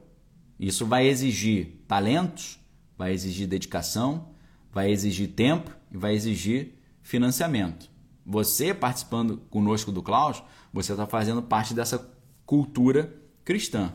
[0.60, 2.60] Isso vai exigir talentos,
[2.96, 4.28] vai exigir dedicação,
[4.70, 7.90] vai exigir tempo e vai exigir financiamento.
[8.24, 10.42] Você participando conosco do Klaus,
[10.72, 12.06] você está fazendo parte dessa
[12.44, 13.14] cultura
[13.44, 13.92] cristã.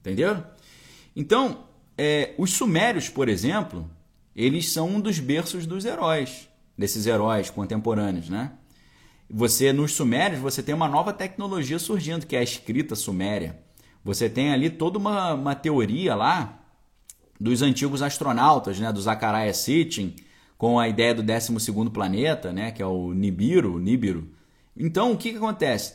[0.00, 0.42] Entendeu?
[1.14, 1.66] Então,
[1.98, 3.90] é, os sumérios, por exemplo,
[4.34, 8.52] eles são um dos berços dos heróis, desses heróis contemporâneos, né?
[9.28, 13.58] Você nos sumérios você tem uma nova tecnologia surgindo que é a escrita suméria.
[14.04, 16.60] Você tem ali toda uma, uma teoria lá
[17.40, 20.14] dos antigos astronautas, né, do Zachariah Sitchin,
[20.58, 24.28] com a ideia do 12 planeta, né, que é o Nibiru, Nibiru.
[24.76, 25.94] Então, o que, que acontece?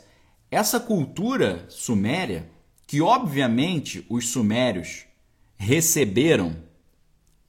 [0.50, 2.50] Essa cultura suméria,
[2.88, 5.06] que obviamente os sumérios
[5.56, 6.56] receberam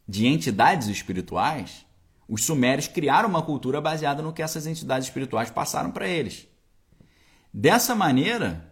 [0.07, 1.87] de entidades espirituais,
[2.29, 6.47] os sumérios criaram uma cultura baseada no que essas entidades espirituais passaram para eles.
[7.53, 8.70] Dessa maneira,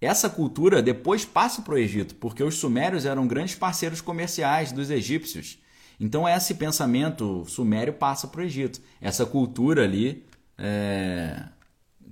[0.00, 4.90] essa cultura depois passa para o Egito, porque os sumérios eram grandes parceiros comerciais dos
[4.90, 5.58] egípcios.
[5.98, 8.80] Então esse pensamento sumério passa para o Egito.
[9.00, 10.24] Essa cultura ali
[10.58, 11.44] é,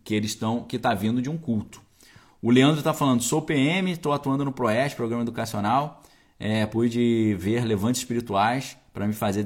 [0.03, 1.83] que eles estão, que está vindo de um culto.
[2.41, 6.03] O Leandro está falando, sou PM, estou atuando no PROES, Programa Educacional,
[6.39, 9.45] é, pude ver levantes espirituais para me fazer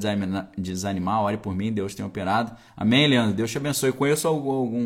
[0.59, 2.53] desanimar, ore por mim, Deus tem operado.
[2.77, 3.35] Amém, Leandro?
[3.35, 3.93] Deus te abençoe.
[3.93, 4.79] Conheço algum,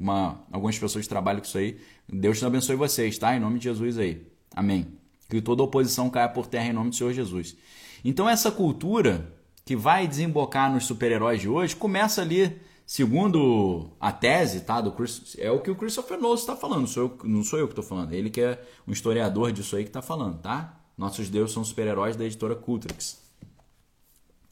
[0.00, 1.78] uma, algumas pessoas que trabalham com isso aí.
[2.08, 3.36] Deus te abençoe vocês, tá?
[3.36, 4.26] Em nome de Jesus aí.
[4.54, 4.86] Amém.
[5.28, 7.56] Que toda oposição caia por terra em nome do Senhor Jesus.
[8.04, 9.32] Então essa cultura
[9.64, 14.80] que vai desembocar nos super-heróis de hoje começa ali, segundo a tese, tá?
[14.80, 17.66] Do Chris, é o que o Christopher Nolan está falando, sou eu, não sou eu
[17.66, 20.80] que estou falando, ele que é um historiador disso aí que está falando, tá?
[20.98, 23.22] Nossos deuses são super-heróis da editora Cultrix.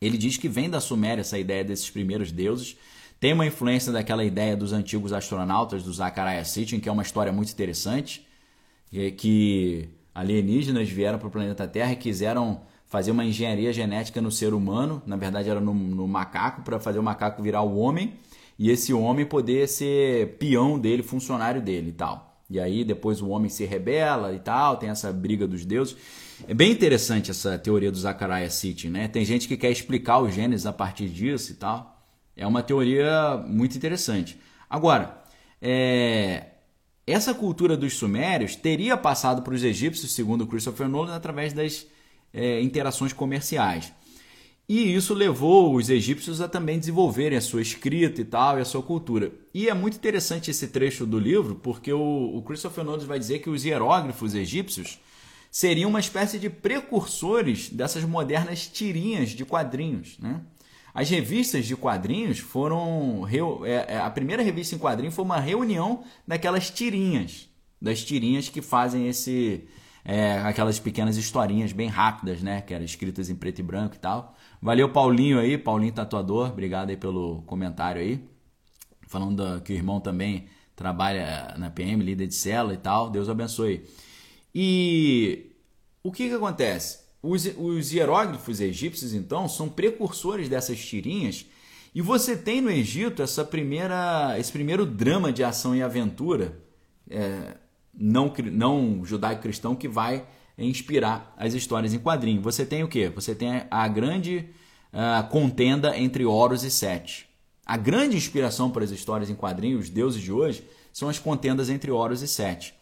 [0.00, 2.76] Ele diz que vem da Suméria essa ideia desses primeiros deuses,
[3.20, 7.30] tem uma influência daquela ideia dos antigos astronautas do Zachariah Sitchin, que é uma história
[7.30, 8.26] muito interessante,
[9.18, 14.52] que alienígenas vieram para o planeta Terra e quiseram fazer uma engenharia genética no ser
[14.52, 18.14] humano, na verdade era no, no macaco, para fazer o macaco virar o homem
[18.58, 22.42] e esse homem poder ser peão dele, funcionário dele e tal.
[22.48, 25.96] E aí depois o homem se rebela e tal, tem essa briga dos deuses.
[26.48, 29.06] É bem interessante essa teoria do Zachariah Sitchin, né?
[29.06, 31.89] Tem gente que quer explicar os genes a partir disso e tal.
[32.40, 34.40] É uma teoria muito interessante.
[34.68, 35.22] Agora,
[35.60, 36.46] é...
[37.06, 41.86] essa cultura dos sumérios teria passado para os egípcios, segundo Christopher Nolan, através das
[42.32, 43.92] é, interações comerciais.
[44.66, 48.64] E isso levou os egípcios a também desenvolverem a sua escrita e tal, e a
[48.64, 49.32] sua cultura.
[49.52, 53.40] E é muito interessante esse trecho do livro, porque o, o Christopher Nolan vai dizer
[53.40, 54.98] que os hieróglifos egípcios
[55.50, 60.16] seriam uma espécie de precursores dessas modernas tirinhas de quadrinhos.
[60.18, 60.40] Né?
[60.92, 63.26] As revistas de quadrinhos foram.
[63.64, 67.48] É, é, a primeira revista em quadrinho foi uma reunião daquelas tirinhas,
[67.80, 69.68] das tirinhas que fazem esse,
[70.04, 72.60] é, aquelas pequenas historinhas bem rápidas, né?
[72.60, 74.34] Que eram escritas em preto e branco e tal.
[74.60, 78.22] Valeu, Paulinho aí, Paulinho Tatuador, obrigado aí pelo comentário aí.
[79.06, 80.46] Falando que o irmão também
[80.76, 83.10] trabalha na PM, líder de cela e tal.
[83.10, 83.84] Deus abençoe.
[84.54, 85.52] E
[86.02, 87.09] o que, que acontece?
[87.22, 91.46] Os, os hieróglifos egípcios, então, são precursores dessas tirinhas.
[91.94, 96.58] E você tem no Egito essa primeira, esse primeiro drama de ação e aventura.
[97.08, 97.56] É,
[97.92, 100.24] não, não judaico-cristão que vai
[100.56, 102.40] inspirar as histórias em quadrinho.
[102.42, 103.08] Você tem o que?
[103.08, 104.46] Você tem a grande
[104.92, 107.28] uh, contenda entre Horus e Sete.
[107.64, 111.70] A grande inspiração para as histórias em quadrinho, os deuses de hoje, são as contendas
[111.70, 112.74] entre Horus e Sete.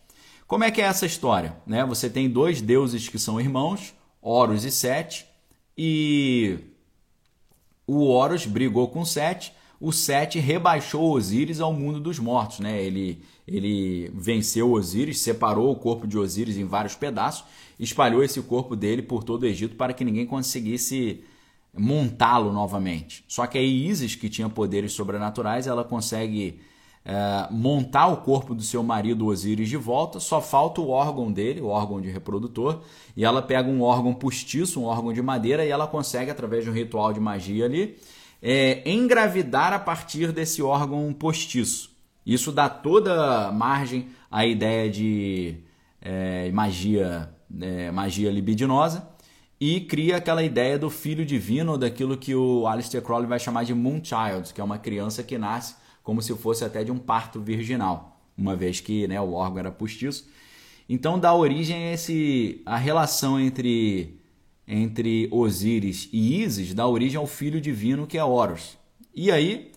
[0.47, 1.56] Como é que é essa história?
[1.66, 1.85] Né?
[1.85, 5.27] Você tem dois deuses que são irmãos, Horus e Sete,
[5.77, 6.59] e
[7.86, 12.82] o Horus brigou com Sete o Sete rebaixou Osíris ao mundo dos mortos, né?
[12.82, 17.45] Ele, ele venceu Osíris, separou o corpo de Osíris em vários pedaços,
[17.78, 21.23] espalhou esse corpo dele por todo o Egito para que ninguém conseguisse
[21.73, 23.24] montá-lo novamente.
[23.28, 26.61] Só que aí Isis, que tinha poderes sobrenaturais, ela consegue
[27.09, 31.59] é, montar o corpo do seu marido Osíris de volta, só falta o órgão dele,
[31.59, 32.83] o órgão de reprodutor,
[33.17, 36.71] e ela pega um órgão postiço, um órgão de madeira, e ela consegue, através de
[36.71, 37.97] um ritual de magia ali,
[38.43, 41.91] é, engravidar a partir desse órgão postiço.
[42.27, 45.57] Isso dá toda margem à ideia de
[46.03, 47.31] é, magia,
[47.91, 49.09] magia libidinosa
[49.59, 53.73] e cria aquela ideia do filho divino, daquilo que o Aleister Crowley vai chamar de
[53.73, 55.75] Moonchild, que é uma criança que nasce
[56.09, 59.71] como se fosse até de um parto virginal, uma vez que né, o órgão era
[59.71, 60.27] postiço.
[60.89, 64.19] Então dá origem a, esse, a relação entre
[64.67, 68.79] entre Osíris e Ísis dá origem ao filho divino que é Horus.
[69.15, 69.71] E aí,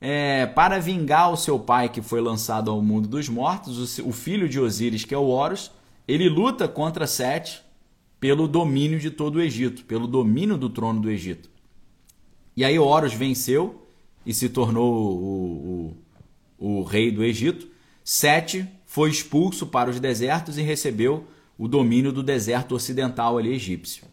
[0.00, 4.12] é, para vingar o seu pai que foi lançado ao mundo dos mortos, o, o
[4.12, 5.70] filho de Osíris, que é o Horus,
[6.08, 7.60] ele luta contra Sete
[8.18, 11.50] pelo domínio de todo o Egito, pelo domínio do trono do Egito.
[12.56, 13.85] E aí Horus venceu
[14.26, 15.96] e se tornou o,
[16.58, 17.68] o, o rei do Egito.
[18.04, 21.26] Sete foi expulso para os desertos e recebeu
[21.56, 24.04] o domínio do deserto ocidental ali egípcio.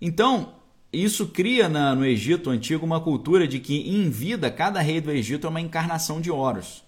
[0.00, 0.54] Então,
[0.92, 5.10] isso cria na, no Egito antigo uma cultura de que, em vida, cada rei do
[5.10, 6.82] Egito é uma encarnação de Horus.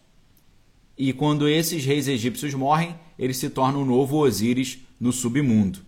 [0.96, 5.80] E quando esses reis egípcios morrem, eles se tornam o novo Osíris no submundo.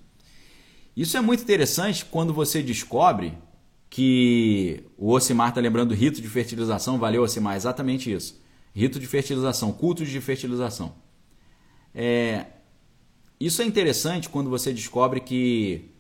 [0.97, 3.35] Isso é muito interessante quando você descobre
[3.93, 6.99] que o Ocimar está lembrando do rito de fertilização.
[6.99, 8.43] Valeu, Ocimar, exatamente isso.
[8.75, 10.95] Rito de fertilização, cultos de fertilização.
[11.95, 12.47] É,
[13.39, 15.91] isso é interessante quando você descobre que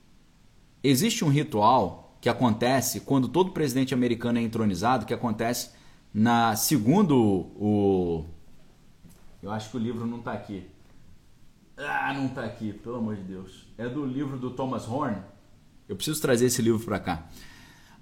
[0.82, 5.72] existe um ritual que acontece quando todo presidente americano é entronizado, que acontece
[6.14, 7.14] na segundo
[7.56, 8.24] o
[9.42, 10.66] eu acho que o livro não está aqui.
[11.76, 13.66] Ah, não está aqui, pelo amor de Deus.
[13.76, 15.20] É do livro do Thomas Horn.
[15.86, 17.28] Eu preciso trazer esse livro para cá.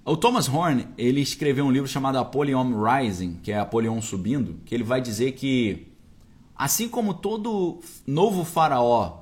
[0.03, 4.73] O Thomas Horn, ele escreveu um livro chamado Apollyon Rising, que é Apollyon subindo, que
[4.73, 5.87] ele vai dizer que
[6.55, 9.21] assim como todo novo faraó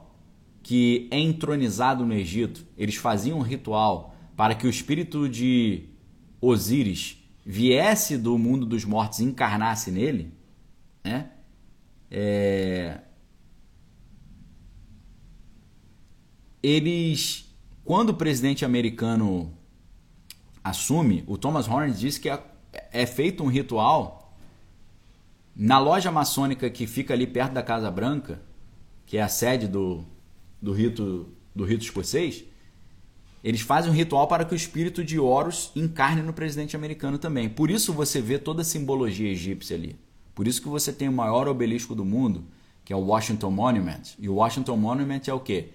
[0.64, 5.84] que é entronizado no Egito, eles faziam um ritual para que o espírito de
[6.40, 10.32] Osíris viesse do mundo dos mortos e encarnasse nele,
[11.04, 11.32] né?
[12.10, 13.02] É...
[16.62, 17.54] Eles,
[17.84, 19.59] quando o presidente americano
[20.70, 22.42] assume, o Thomas Horn diz que é,
[22.92, 24.34] é feito um ritual
[25.56, 28.42] na loja maçônica que fica ali perto da Casa Branca,
[29.06, 30.06] que é a sede do,
[30.62, 32.46] do rito do rito escocês,
[33.44, 37.50] eles fazem um ritual para que o espírito de Horus encarne no presidente americano também.
[37.50, 39.98] Por isso você vê toda a simbologia egípcia ali.
[40.36, 42.46] Por isso que você tem o maior obelisco do mundo,
[42.86, 44.02] que é o Washington Monument.
[44.18, 45.70] E o Washington Monument é o quê?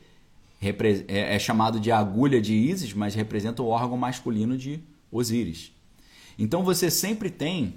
[0.69, 4.81] É, é chamado de agulha de Isis, mas representa o órgão masculino de
[5.11, 5.73] Osíris.
[6.39, 7.75] Então você sempre tem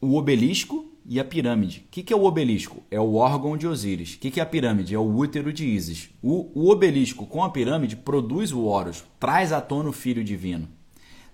[0.00, 1.84] o obelisco e a pirâmide.
[1.86, 2.82] O que é o obelisco?
[2.90, 4.14] É o órgão de Osíris.
[4.14, 4.94] O que é a pirâmide?
[4.94, 6.10] É o útero de Isis.
[6.22, 10.68] O, obelisco com a pirâmide produz o Horus, traz à tona o Filho Divino.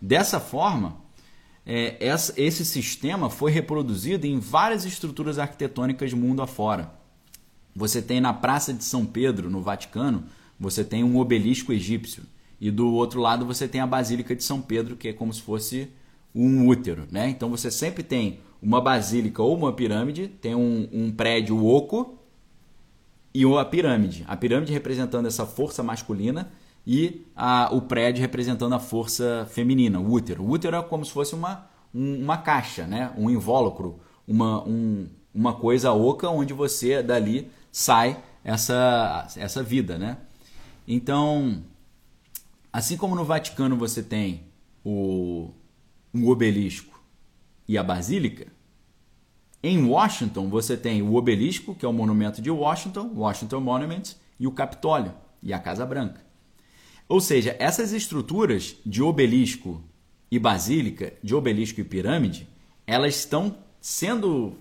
[0.00, 0.96] Dessa forma,
[1.66, 1.96] é,
[2.36, 6.97] esse sistema foi reproduzido em várias estruturas arquitetônicas mundo afora.
[7.78, 10.24] Você tem na Praça de São Pedro, no Vaticano,
[10.58, 12.24] você tem um obelisco egípcio.
[12.60, 15.40] E do outro lado você tem a Basílica de São Pedro, que é como se
[15.40, 15.88] fosse
[16.34, 17.06] um útero.
[17.08, 17.28] Né?
[17.28, 22.18] Então você sempre tem uma basílica ou uma pirâmide, tem um, um prédio oco
[23.32, 24.24] e a pirâmide.
[24.26, 26.50] A pirâmide representando essa força masculina
[26.84, 30.42] e a, o prédio representando a força feminina, o útero.
[30.42, 33.12] O útero é como se fosse uma, um, uma caixa, né?
[33.16, 37.48] um invólucro, uma, um, uma coisa oca onde você dali
[37.78, 39.96] sai essa, essa vida.
[39.96, 40.18] Né?
[40.86, 41.62] Então,
[42.72, 44.48] assim como no Vaticano você tem
[44.84, 45.52] o,
[46.12, 47.00] um obelisco
[47.68, 48.48] e a basílica,
[49.62, 54.02] em Washington você tem o obelisco, que é o monumento de Washington, Washington Monument,
[54.40, 56.20] e o Capitólio e a Casa Branca.
[57.08, 59.82] Ou seja, essas estruturas de obelisco
[60.28, 62.48] e basílica, de obelisco e pirâmide,
[62.86, 64.56] elas estão sendo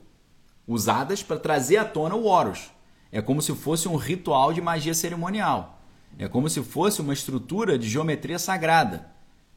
[0.68, 2.77] usadas para trazer à tona o Horus.
[3.12, 5.82] É como se fosse um ritual de magia cerimonial.
[6.20, 9.08] É como se fosse uma estrutura de geometria sagrada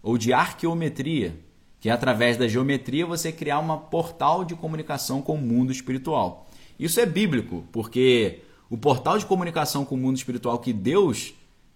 [0.02, 1.38] ou de arqueometria,
[1.78, 6.48] que é através da geometria você criar uma portal de comunicação com o mundo espiritual.
[6.78, 11.34] Isso é bíblico, porque o portal de comunicação com o mundo espiritual que Deus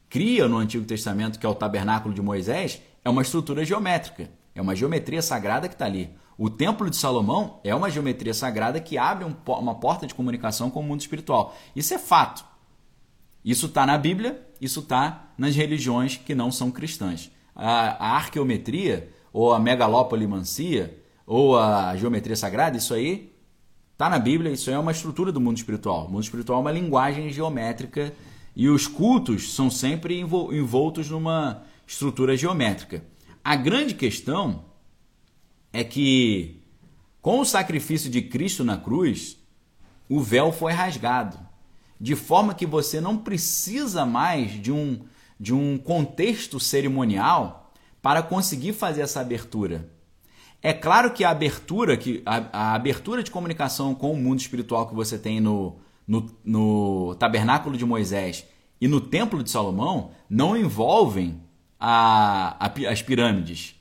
[0.09, 4.63] cria no Antigo Testamento, que é o tabernáculo de Moisés, é uma estrutura geométrica, é
[4.63, 6.11] uma geometria sagrada que está ali.
[6.37, 10.71] O Templo de Salomão é uma geometria sagrada que abre um, uma porta de comunicação
[10.71, 11.57] com o mundo espiritual.
[11.75, 12.45] Isso é fato.
[13.45, 17.31] Isso está na Bíblia, isso está nas religiões que não são cristãs.
[17.55, 23.33] A, a arqueometria, ou a megalopolimancia, ou a geometria sagrada, isso aí
[23.93, 26.07] está na Bíblia, isso é uma estrutura do mundo espiritual.
[26.07, 28.13] O mundo espiritual é uma linguagem geométrica
[28.57, 33.05] e os cultos são sempre envoltos numa estrutura geométrica.
[33.43, 34.65] A grande questão
[35.75, 36.63] é que,
[37.21, 39.37] com o sacrifício de Cristo na cruz,
[40.09, 41.37] o véu foi rasgado,
[42.01, 45.01] de forma que você não precisa mais de um,
[45.39, 49.91] de um contexto cerimonial para conseguir fazer essa abertura.
[50.63, 54.87] É claro que a abertura, que a, a abertura de comunicação com o mundo espiritual
[54.87, 58.47] que você tem no, no, no tabernáculo de Moisés
[58.81, 61.43] e no templo de Salomão não envolvem
[61.81, 63.74] a, a, as pirâmides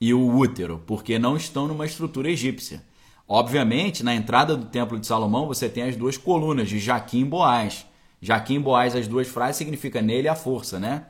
[0.00, 2.82] e o útero, porque não estão numa estrutura egípcia.
[3.26, 7.86] Obviamente, na entrada do templo de Salomão você tem as duas colunas de Jaquim Boaz.
[8.20, 11.06] Jaquim Boaz, as duas frases, significa nele a força, né?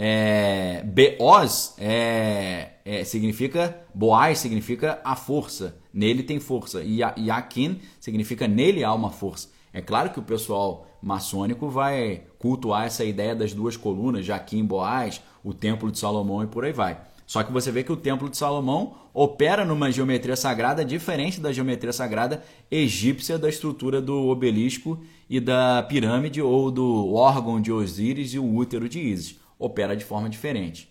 [0.00, 6.84] é, Beoz é, é, significa Boaz significa a força, nele tem força.
[6.84, 9.48] E Yakin significa nele há uma força.
[9.72, 15.20] É claro que o pessoal maçônico vai cultuar essa ideia das duas colunas, Jaquim, Boaz,
[15.42, 17.00] o Templo de Salomão e por aí vai.
[17.28, 21.52] Só que você vê que o Templo de Salomão opera numa geometria sagrada diferente da
[21.52, 24.98] geometria sagrada egípcia da estrutura do obelisco
[25.28, 30.06] e da pirâmide ou do órgão de Osíris e o útero de Ísis opera de
[30.06, 30.88] forma diferente.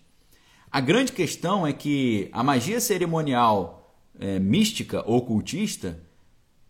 [0.70, 5.98] A grande questão é que a magia cerimonial é, mística ou cultista,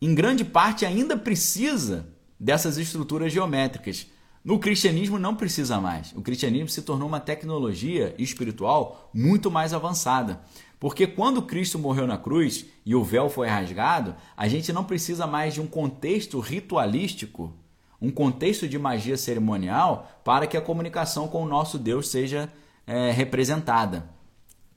[0.00, 2.08] em grande parte, ainda precisa
[2.40, 4.06] dessas estruturas geométricas.
[4.48, 6.10] No cristianismo não precisa mais.
[6.16, 10.40] O cristianismo se tornou uma tecnologia espiritual muito mais avançada.
[10.80, 15.26] Porque quando Cristo morreu na cruz e o véu foi rasgado, a gente não precisa
[15.26, 17.52] mais de um contexto ritualístico
[18.00, 22.50] um contexto de magia cerimonial para que a comunicação com o nosso Deus seja
[22.86, 24.08] é, representada.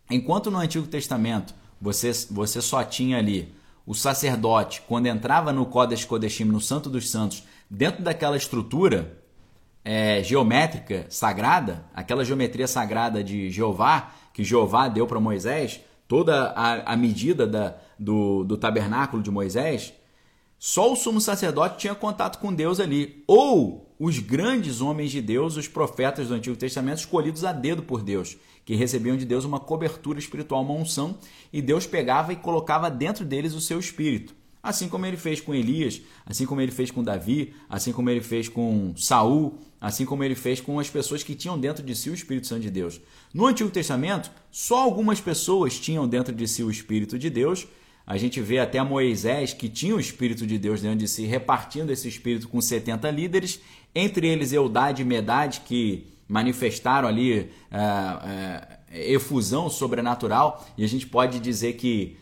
[0.10, 6.04] Enquanto no Antigo Testamento você, você só tinha ali o sacerdote, quando entrava no Kodesh
[6.04, 9.21] Kodeshim, no Santo dos Santos, dentro daquela estrutura
[9.84, 16.94] é, geométrica sagrada, aquela geometria sagrada de Jeová, que Jeová deu para Moisés, toda a,
[16.94, 19.94] a medida da, do, do tabernáculo de Moisés,
[20.64, 23.24] só o sumo sacerdote tinha contato com Deus ali.
[23.26, 28.04] Ou os grandes homens de Deus, os profetas do Antigo Testamento, escolhidos a dedo por
[28.04, 31.18] Deus, que recebiam de Deus uma cobertura espiritual, uma unção,
[31.52, 34.36] e Deus pegava e colocava dentro deles o seu espírito.
[34.62, 38.22] Assim como ele fez com Elias, assim como ele fez com Davi, assim como ele
[38.22, 42.10] fez com Saul, assim como ele fez com as pessoas que tinham dentro de si
[42.10, 43.02] o Espírito Santo de Deus.
[43.34, 47.68] No Antigo Testamento, só algumas pessoas tinham dentro de si o Espírito de Deus
[48.06, 51.92] a gente vê até Moisés, que tinha o Espírito de Deus dentro de si, repartindo
[51.92, 53.62] esse Espírito com 70 líderes,
[53.94, 57.78] entre eles Eudade e Medade, que manifestaram ali é,
[58.92, 62.18] é, efusão sobrenatural, e a gente pode dizer que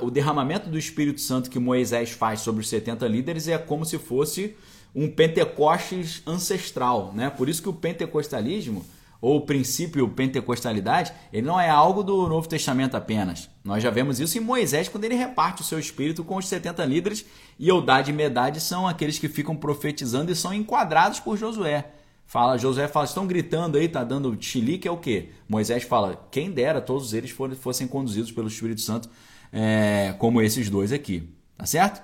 [0.00, 3.98] o derramamento do Espírito Santo que Moisés faz sobre os 70 líderes é como se
[3.98, 4.54] fosse
[4.94, 7.30] um Pentecostes ancestral, né?
[7.30, 8.84] Por isso que o pentecostalismo
[9.22, 13.48] ou o princípio pentecostalidade, ele não é algo do Novo Testamento apenas.
[13.64, 16.84] Nós já vemos isso em Moisés, quando ele reparte o seu espírito com os 70
[16.84, 17.24] líderes,
[17.56, 21.92] e Eudade e Medade são aqueles que ficam profetizando e são enquadrados por Josué.
[22.26, 25.28] Fala, Josué fala, estão gritando aí, tá dando chilique, é o quê?
[25.48, 29.08] Moisés fala, quem dera todos eles fossem conduzidos pelo Espírito Santo,
[29.52, 32.02] é, como esses dois aqui, tá certo?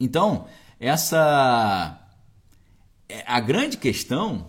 [0.00, 0.46] Então,
[0.78, 2.00] essa
[3.08, 4.48] é, a grande questão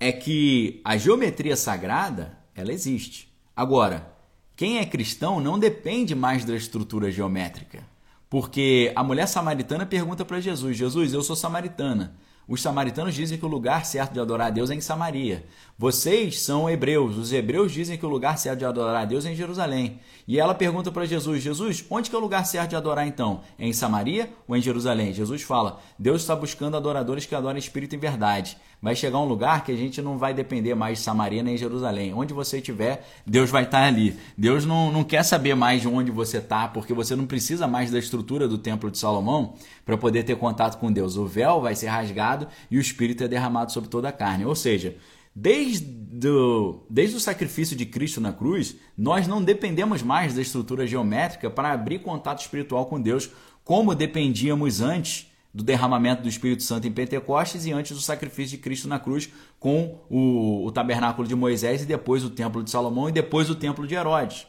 [0.00, 3.32] é que a geometria sagrada, ela existe.
[3.54, 4.12] Agora,
[4.56, 7.84] quem é cristão não depende mais da estrutura geométrica.
[8.28, 12.16] Porque a mulher samaritana pergunta para Jesus: Jesus, eu sou samaritana.
[12.48, 15.46] Os samaritanos dizem que o lugar certo de adorar a Deus é em Samaria.
[15.78, 17.16] Vocês são hebreus.
[17.16, 20.00] Os hebreus dizem que o lugar certo de adorar a Deus é em Jerusalém.
[20.26, 23.42] E ela pergunta para Jesus: Jesus, onde que é o lugar certo de adorar então?
[23.58, 25.12] É em Samaria ou em Jerusalém?
[25.12, 28.56] Jesus fala: Deus está buscando adoradores que adorem espírito e verdade.
[28.82, 32.12] Vai chegar um lugar que a gente não vai depender mais de Samaria nem Jerusalém.
[32.12, 34.16] Onde você estiver, Deus vai estar ali.
[34.36, 37.92] Deus não, não quer saber mais de onde você está, porque você não precisa mais
[37.92, 39.54] da estrutura do Templo de Salomão
[39.86, 41.16] para poder ter contato com Deus.
[41.16, 44.44] O véu vai ser rasgado e o Espírito é derramado sobre toda a carne.
[44.44, 44.96] Ou seja,
[45.34, 50.86] Desde o, desde o sacrifício de Cristo na cruz, nós não dependemos mais da estrutura
[50.86, 53.30] geométrica para abrir contato espiritual com Deus,
[53.64, 58.62] como dependíamos antes do derramamento do Espírito Santo em Pentecostes e antes do sacrifício de
[58.62, 59.28] Cristo na cruz
[59.60, 63.54] com o, o tabernáculo de Moisés e depois o templo de Salomão e depois o
[63.54, 64.46] templo de Herodes.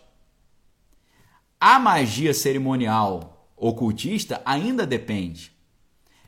[1.59, 5.51] A magia cerimonial ocultista ainda depende.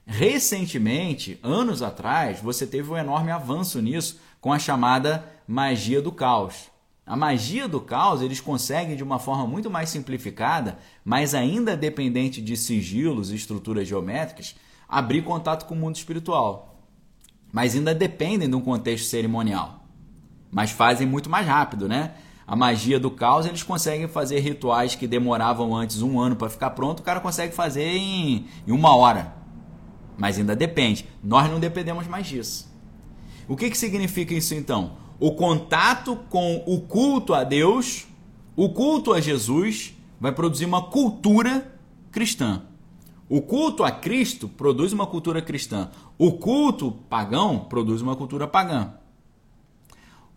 [0.06, 6.70] Recentemente, anos atrás, você teve um enorme avanço nisso com a chamada magia do caos.
[7.06, 12.42] A magia do caos eles conseguem de uma forma muito mais simplificada, mas ainda dependente
[12.42, 14.56] de sigilos e estruturas geométricas,
[14.96, 16.80] abrir contato com o mundo espiritual.
[17.52, 19.84] Mas ainda dependem de um contexto cerimonial.
[20.50, 22.14] Mas fazem muito mais rápido, né?
[22.48, 26.70] A magia do caos, eles conseguem fazer rituais que demoravam antes um ano para ficar
[26.70, 29.36] pronto, o cara consegue fazer em, em uma hora.
[30.18, 31.06] Mas ainda depende.
[31.22, 32.74] Nós não dependemos mais disso.
[33.50, 34.94] O que, que significa isso então?
[35.20, 38.08] O contato com o culto a Deus,
[38.56, 41.78] o culto a Jesus, vai produzir uma cultura
[42.14, 42.62] cristã.
[43.28, 45.90] O culto a Cristo produz uma cultura cristã.
[46.18, 48.94] O culto pagão produz uma cultura pagã.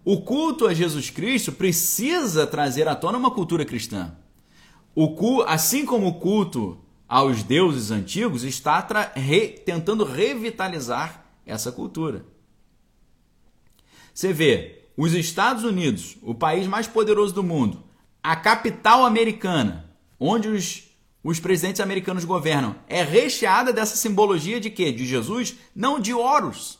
[0.04, 4.16] O culto a Jesus Cristo precisa trazer à tona uma cultura cristã.
[4.94, 8.80] O cu, assim como o culto aos deuses antigos está
[9.14, 12.24] re, tentando revitalizar essa cultura.
[14.14, 17.84] Você vê, os Estados Unidos, o país mais poderoso do mundo,
[18.22, 19.88] a capital americana,
[20.18, 20.87] onde os,
[21.28, 24.90] os presidentes americanos governam, é recheada dessa simbologia de quê?
[24.90, 25.56] De Jesus?
[25.76, 26.78] Não, de Horus.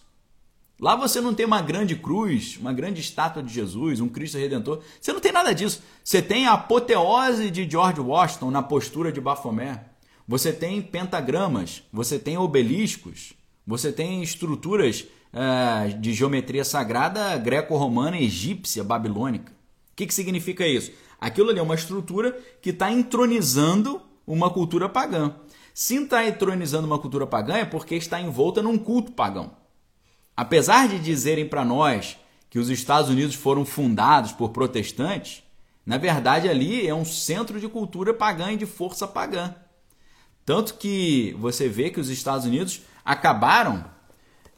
[0.80, 4.80] Lá você não tem uma grande cruz, uma grande estátua de Jesus, um Cristo Redentor.
[4.98, 5.82] Você não tem nada disso.
[6.02, 9.84] Você tem a apoteose de George Washington na postura de Bafomé.
[10.26, 13.34] Você tem pentagramas, você tem obeliscos,
[13.66, 19.52] você tem estruturas uh, de geometria sagrada greco-romana, egípcia, babilônica.
[19.92, 20.90] O que, que significa isso?
[21.20, 25.34] Aquilo ali é uma estrutura que está entronizando uma cultura pagã.
[25.72, 29.52] Se está entronizando uma cultura pagã é porque está envolta num culto pagão.
[30.36, 32.18] Apesar de dizerem para nós
[32.50, 35.42] que os Estados Unidos foram fundados por protestantes,
[35.86, 39.54] na verdade ali é um centro de cultura pagã e de força pagã.
[40.44, 43.84] Tanto que você vê que os Estados Unidos acabaram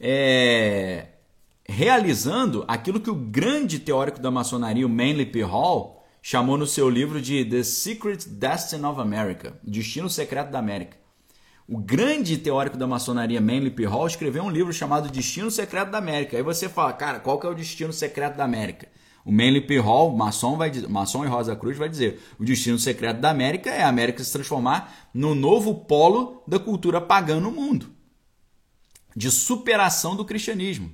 [0.01, 1.07] é,
[1.65, 5.43] realizando aquilo que o grande teórico da maçonaria, o Manly P.
[5.43, 10.97] Hall, chamou no seu livro de The Secret Destiny of America, Destino Secreto da América.
[11.69, 13.85] O grande teórico da maçonaria, Manly P.
[13.87, 16.37] Hall, escreveu um livro chamado Destino Secreto da América.
[16.37, 18.89] Aí você fala, cara, qual que é o destino secreto da América?
[19.25, 19.79] O Manly P.
[19.79, 23.83] Hall, maçom, vai, maçom e Rosa Cruz, vai dizer: o destino secreto da América é
[23.83, 27.91] a América se transformar no novo polo da cultura pagã no mundo,
[29.15, 30.91] de superação do cristianismo,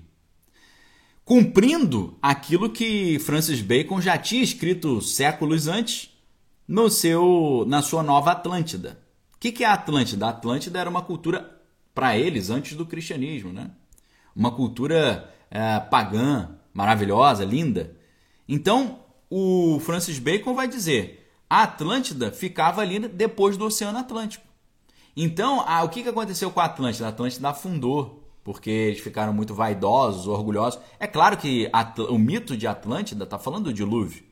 [1.27, 6.11] cumprindo aquilo que Francis Bacon já tinha escrito séculos antes
[6.67, 8.99] no seu, na sua Nova Atlântida.
[9.35, 10.25] O que, que é a Atlântida?
[10.25, 11.61] A Atlântida era uma cultura
[11.95, 13.71] para eles antes do cristianismo, né?
[14.35, 17.95] Uma cultura é, pagã, maravilhosa, linda
[18.49, 24.45] então, o Francis Bacon vai dizer: a Atlântida ficava ali depois do Oceano Atlântico.
[25.17, 27.07] Então, ah, o que, que aconteceu com a Atlântida?
[27.07, 30.79] A Atlântida afundou, porque eles ficaram muito vaidosos, orgulhosos.
[31.01, 31.69] É claro que
[32.09, 34.23] o mito de Atlântida está falando do dilúvio.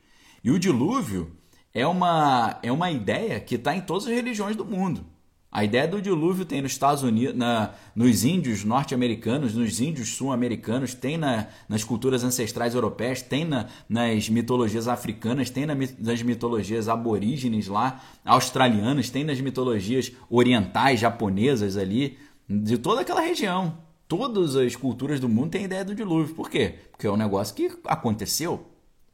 [0.41, 1.35] E o dilúvio
[1.73, 5.05] é uma, é uma ideia que está em todas as religiões do mundo.
[5.51, 10.93] A ideia do dilúvio tem nos Estados Unidos, na, nos índios norte-americanos, nos índios sul-americanos,
[10.93, 16.87] tem na, nas culturas ancestrais europeias, tem na, nas mitologias africanas, tem na, nas mitologias
[16.87, 22.17] aborígenes lá, australianas, tem nas mitologias orientais, japonesas ali,
[22.49, 23.83] de toda aquela região.
[24.07, 26.35] Todas as culturas do mundo têm ideia do dilúvio.
[26.35, 26.75] Por quê?
[26.91, 28.67] Porque é um negócio que aconteceu,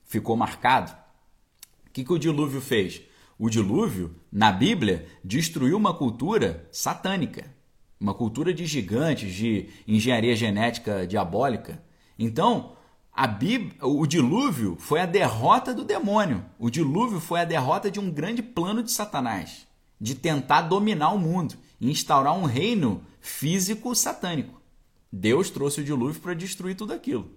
[0.04, 0.92] ficou marcado.
[1.88, 3.02] O que, que o dilúvio fez?
[3.40, 7.46] O dilúvio, na Bíblia, destruiu uma cultura satânica,
[8.00, 11.82] uma cultura de gigantes, de engenharia genética diabólica.
[12.20, 12.76] Então,
[13.28, 16.46] Bíblia, o dilúvio foi a derrota do demônio.
[16.60, 19.68] O dilúvio foi a derrota de um grande plano de Satanás,
[20.00, 24.61] de tentar dominar o mundo e instaurar um reino físico satânico.
[25.12, 27.30] Deus trouxe o dilúvio para destruir tudo aquilo.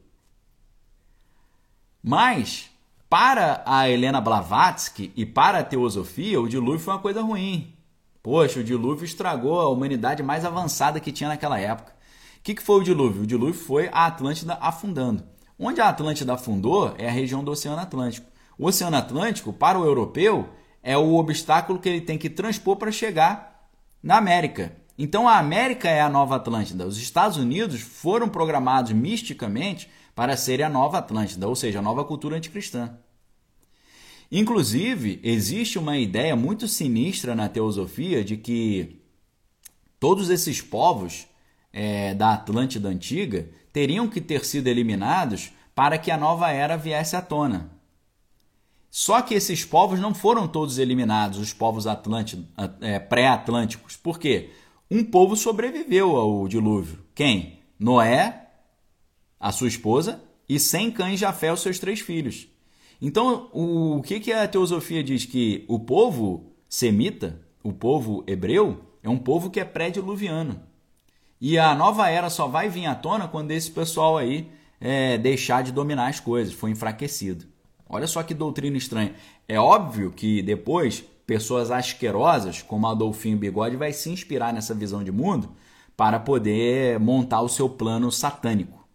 [2.03, 2.71] Mas
[3.09, 7.75] para a Helena Blavatsky e para a teosofia, o dilúvio foi uma coisa ruim.
[8.23, 11.93] Poxa, o dilúvio estragou a humanidade mais avançada que tinha naquela época.
[12.39, 13.23] O que, que foi o dilúvio?
[13.23, 15.25] O dilúvio foi a Atlântida afundando.
[15.59, 18.27] Onde a Atlântida afundou é a região do Oceano Atlântico.
[18.59, 20.49] O Oceano Atlântico, para o europeu,
[20.83, 23.69] é o obstáculo que ele tem que transpor para chegar
[24.03, 24.77] na América.
[24.97, 26.87] Então a América é a nova Atlântida.
[26.87, 32.05] Os Estados Unidos foram programados misticamente para serem a nova Atlântida, ou seja, a nova
[32.05, 32.97] cultura anticristã.
[34.31, 39.01] Inclusive, existe uma ideia muito sinistra na teosofia de que
[39.99, 41.27] todos esses povos
[41.73, 47.17] é, da Atlântida antiga teriam que ter sido eliminados para que a nova era viesse
[47.17, 47.71] à tona.
[48.91, 51.85] Só que esses povos não foram todos eliminados, os povos
[52.81, 53.97] é, pré-atlânticos.
[53.97, 54.53] Por quê?
[54.91, 57.05] Um povo sobreviveu ao dilúvio.
[57.15, 57.61] Quem?
[57.79, 58.49] Noé,
[59.41, 62.49] a sua esposa, e sem cães Jafé, os seus três filhos.
[63.01, 65.25] Então, o, que, que a teosofia diz?
[65.25, 70.61] Que o povo semita, o povo hebreu, é um povo que é pré-diluviano.
[71.41, 74.49] E a nova era só vai vir à tona quando esse pessoal aí
[74.81, 77.47] é, deixar de dominar as coisas, foi enfraquecido.
[77.89, 79.15] Olha só que doutrina estranha.
[79.47, 85.11] É óbvio que depois pessoas asquerosas, como Adolfinho Bigode, vai se inspirar nessa visão de
[85.11, 85.51] mundo
[85.97, 88.87] para poder montar o seu plano satânico.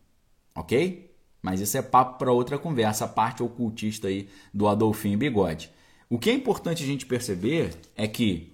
[0.56, 1.10] Ok?
[1.42, 5.72] Mas isso é papo para outra conversa, a parte ocultista aí do Adolfinho Bigode.
[6.10, 8.52] O que é importante a gente perceber é que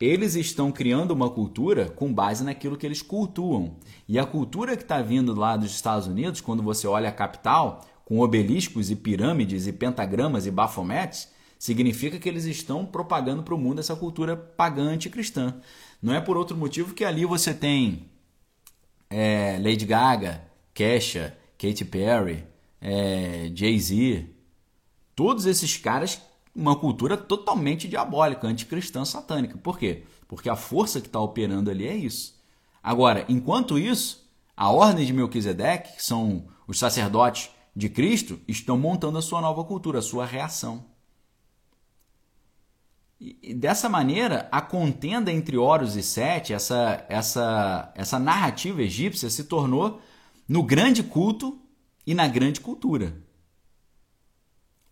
[0.00, 3.76] eles estão criando uma cultura com base naquilo que eles cultuam.
[4.06, 7.84] E a cultura que está vindo lá dos Estados Unidos, quando você olha a capital,
[8.04, 11.28] com obeliscos e pirâmides e pentagramas e bafometes,
[11.66, 15.60] significa que eles estão propagando para o mundo essa cultura pagã anticristã.
[16.00, 18.08] Não é por outro motivo que ali você tem
[19.10, 22.46] é, Lady Gaga, Kesha, Katy Perry,
[22.80, 24.26] é, Jay-Z,
[25.16, 26.22] todos esses caras,
[26.54, 29.58] uma cultura totalmente diabólica, anticristã, satânica.
[29.58, 30.04] Por quê?
[30.28, 32.40] Porque a força que está operando ali é isso.
[32.80, 34.24] Agora, enquanto isso,
[34.56, 39.64] a ordem de Melquisedeque, que são os sacerdotes de Cristo, estão montando a sua nova
[39.64, 40.95] cultura, a sua reação.
[43.18, 49.44] E dessa maneira, a contenda entre Horus e Sete, essa, essa, essa narrativa egípcia, se
[49.44, 50.00] tornou
[50.46, 51.58] no grande culto
[52.06, 53.16] e na grande cultura.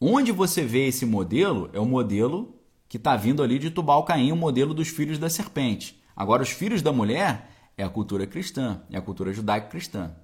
[0.01, 4.37] Onde você vê esse modelo é o modelo que está vindo ali de Tubal-Caim, o
[4.37, 6.03] modelo dos filhos da serpente.
[6.17, 10.15] Agora, os filhos da mulher é a cultura cristã, é a cultura judaico-cristã.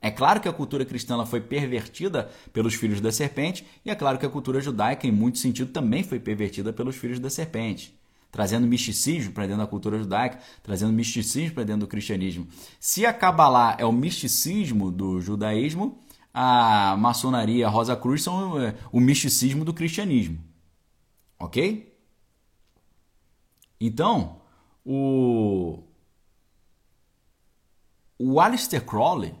[0.00, 4.18] É claro que a cultura cristã foi pervertida pelos filhos da serpente, e é claro
[4.18, 7.98] que a cultura judaica, em muito sentido, também foi pervertida pelos filhos da serpente,
[8.30, 12.46] trazendo misticismo para dentro da cultura judaica, trazendo misticismo para dentro do cristianismo.
[12.78, 15.98] Se a Kabbalah é o misticismo do judaísmo,
[16.32, 20.38] a maçonaria, a Rosa Cruz são é, o misticismo do cristianismo.
[21.40, 21.96] Ok?
[23.80, 24.40] Então,
[24.84, 25.82] o,
[28.18, 29.34] o Aleister Crowley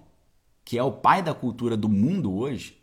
[0.68, 2.78] que é o pai da cultura do mundo hoje,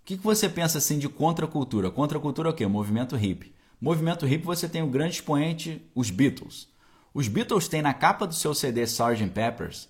[0.00, 1.90] o que, que você pensa assim de contracultura?
[1.90, 2.64] Contracultura é o quê?
[2.64, 3.52] O movimento hippie.
[3.78, 6.66] Movimento hippie você tem o grande expoente, os Beatles.
[7.12, 9.28] Os Beatles têm na capa do seu CD Sgt.
[9.34, 9.86] Peppers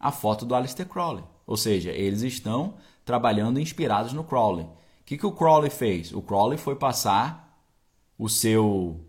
[0.00, 1.22] a foto do Aleister Crowley.
[1.46, 2.74] Ou seja, eles estão
[3.04, 4.64] trabalhando inspirados no Crowley.
[4.64, 4.70] O
[5.06, 6.12] que, que o Crowley fez?
[6.12, 7.56] O Crowley foi passar
[8.18, 9.00] o seu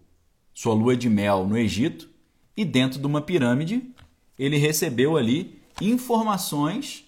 [0.54, 2.08] sua lua de mel no Egito
[2.56, 3.92] e dentro de uma pirâmide
[4.38, 7.06] ele recebeu ali informações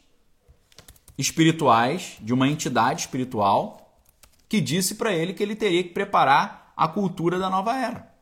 [1.17, 3.99] espirituais de uma entidade espiritual
[4.47, 8.13] que disse para ele que ele teria que preparar a cultura da nova era,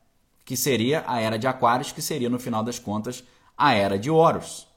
[0.46, 3.24] que seria a era de Aquários, que seria no final das contas
[3.58, 4.68] a era de Horus.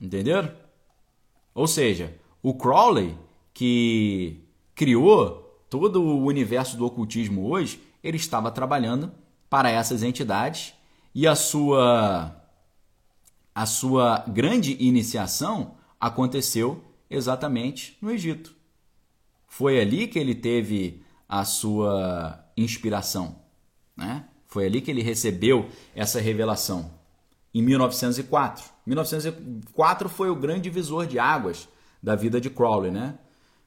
[0.00, 0.54] Entenderam?
[1.54, 3.16] Ou seja, o Crowley
[3.52, 9.10] que criou todo o universo do ocultismo hoje, ele estava trabalhando
[9.48, 10.74] para essas entidades
[11.14, 12.36] e a sua
[13.56, 18.54] a sua grande iniciação aconteceu exatamente no Egito.
[19.48, 23.40] Foi ali que ele teve a sua inspiração,
[23.96, 24.26] né?
[24.46, 26.90] Foi ali que ele recebeu essa revelação.
[27.54, 28.62] Em 1904.
[28.86, 31.66] 1904 foi o grande divisor de águas
[32.02, 33.18] da vida de Crowley, né?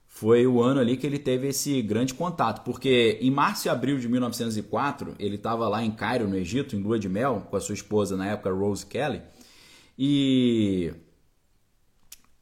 [0.07, 3.97] Foi o ano ali que ele teve esse grande contato, porque em março e abril
[3.97, 7.59] de 1904, ele estava lá em Cairo, no Egito, em lua de mel, com a
[7.59, 9.23] sua esposa na época, Rose Kelly,
[10.01, 10.93] e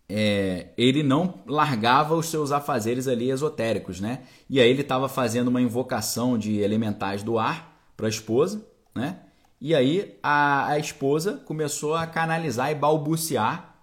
[0.07, 4.21] é, ele não largava os seus afazeres ali esotéricos, né?
[4.47, 8.63] E aí ele estava fazendo uma invocação de elementais do ar para a esposa,
[8.93, 9.21] né?
[9.59, 13.75] E aí a, a esposa começou a canalizar e balbuciar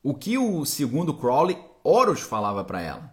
[0.00, 3.12] o que o segundo Crowley Horus falava para ela.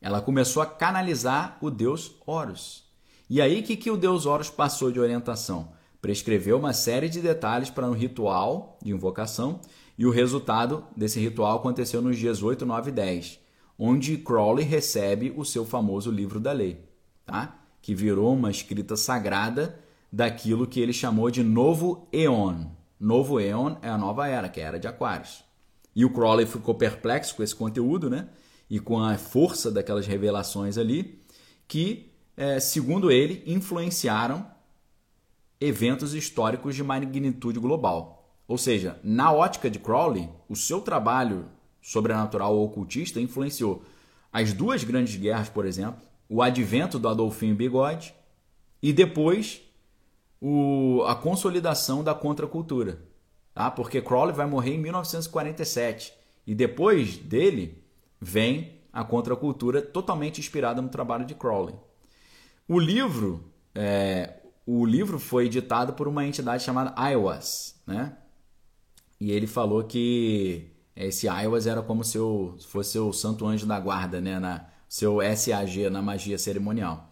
[0.00, 2.84] Ela começou a canalizar o deus Horus.
[3.28, 5.73] E aí que, que o deus Horus passou de orientação?
[6.04, 9.58] Prescreveu uma série de detalhes para um ritual de invocação
[9.96, 13.40] e o resultado desse ritual aconteceu nos dias 8, 9 e 10,
[13.78, 16.84] onde Crowley recebe o seu famoso livro da lei,
[17.24, 17.58] tá?
[17.80, 19.80] que virou uma escrita sagrada
[20.12, 22.66] daquilo que ele chamou de Novo Eon.
[23.00, 25.42] Novo Eon é a nova era, que é a era de Aquários.
[25.96, 28.28] E o Crowley ficou perplexo com esse conteúdo, né?
[28.68, 31.24] E com a força daquelas revelações ali,
[31.66, 34.52] que, é, segundo ele, influenciaram
[35.60, 38.32] eventos históricos de magnitude global.
[38.46, 41.46] Ou seja, na ótica de Crowley, o seu trabalho
[41.80, 43.82] sobrenatural ou ocultista influenciou
[44.32, 48.14] as duas grandes guerras, por exemplo, o advento do Adolfinho Bigode
[48.82, 49.62] e depois
[50.40, 53.00] o, a consolidação da contracultura.
[53.54, 53.70] Tá?
[53.70, 56.12] Porque Crowley vai morrer em 1947
[56.46, 57.82] e depois dele
[58.20, 61.74] vem a contracultura totalmente inspirada no trabalho de Crowley.
[62.68, 63.44] O livro
[63.74, 64.34] é,
[64.66, 68.16] o livro foi editado por uma entidade chamada Iowas, né?
[69.20, 72.18] E ele falou que esse Iowas era como se
[72.66, 74.38] fosse o santo anjo da guarda, né?
[74.38, 77.10] Na, seu SAG na magia cerimonial.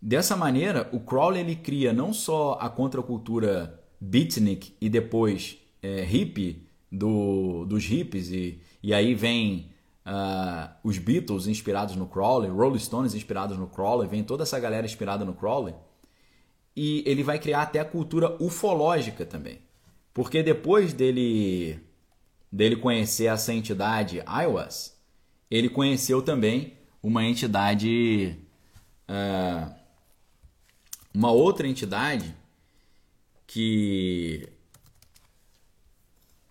[0.00, 6.68] Dessa maneira, o Crowley ele cria não só a contracultura beatnik e depois é, hippie
[6.90, 9.70] do, dos hippies, e, e aí vem
[10.06, 14.86] uh, os Beatles inspirados no Crowley, Rolling Stones inspirados no Crowley, vem toda essa galera
[14.86, 15.74] inspirada no Crowley
[16.76, 19.60] e ele vai criar até a cultura ufológica também.
[20.14, 21.80] Porque depois dele
[22.50, 24.94] dele conhecer essa entidade Iowas,
[25.50, 28.36] ele conheceu também uma entidade
[29.08, 29.74] uh,
[31.14, 32.34] uma outra entidade
[33.46, 34.48] que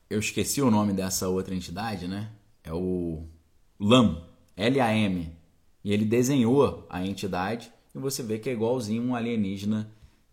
[0.10, 2.31] eu esqueci o nome dessa outra entidade, né?
[2.64, 3.23] é o
[3.80, 4.23] LAM,
[4.56, 5.31] L-A-M.
[5.84, 9.91] E ele desenhou a entidade e você vê que é igualzinho um alienígena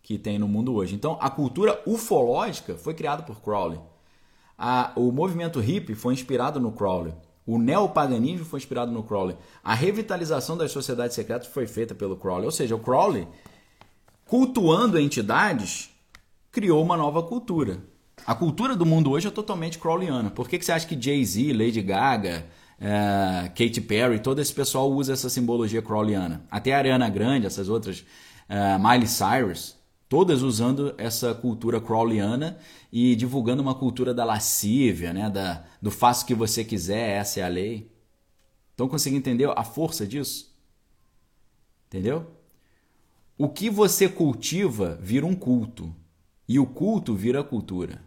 [0.09, 0.95] que tem no mundo hoje.
[0.95, 3.79] Então, a cultura ufológica foi criada por Crowley.
[4.57, 7.13] A, o movimento hippie foi inspirado no Crowley.
[7.47, 9.37] O neopaganismo foi inspirado no Crowley.
[9.63, 12.47] A revitalização das sociedades secretas foi feita pelo Crowley.
[12.47, 13.29] Ou seja, o Crowley,
[14.25, 15.91] cultuando entidades,
[16.51, 17.79] criou uma nova cultura.
[18.27, 20.31] A cultura do mundo hoje é totalmente crowleyana.
[20.31, 22.47] Por que, que você acha que Jay-Z, Lady Gaga,
[22.81, 26.47] uh, Katy Perry, todo esse pessoal usa essa simbologia crowleyana?
[26.51, 28.07] Até a Ariana Grande, essas outras,
[28.49, 29.78] uh, Miley Cyrus,
[30.09, 32.59] todas usando essa cultura crowleyana
[32.91, 35.29] e divulgando uma cultura da lascívia, né?
[35.29, 37.93] da, do faça o que você quiser, essa é a lei.
[38.71, 40.55] Estão conseguindo entender a força disso?
[41.87, 42.27] Entendeu?
[43.37, 45.95] O que você cultiva vira um culto.
[46.49, 48.03] E o culto vira cultura.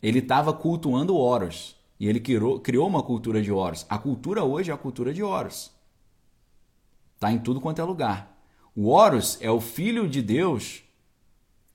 [0.00, 1.76] Ele estava cultuando Horus.
[1.98, 3.84] E ele criou, criou uma cultura de Horus.
[3.88, 5.72] A cultura hoje é a cultura de Horus.
[7.14, 8.38] Está em tudo quanto é lugar.
[8.76, 10.84] O Horus é o filho de Deus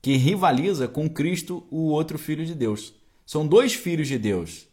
[0.04, 2.92] que rivaliza com Cristo, o outro filho de Deus.
[3.24, 4.66] São dois filhos de Deus.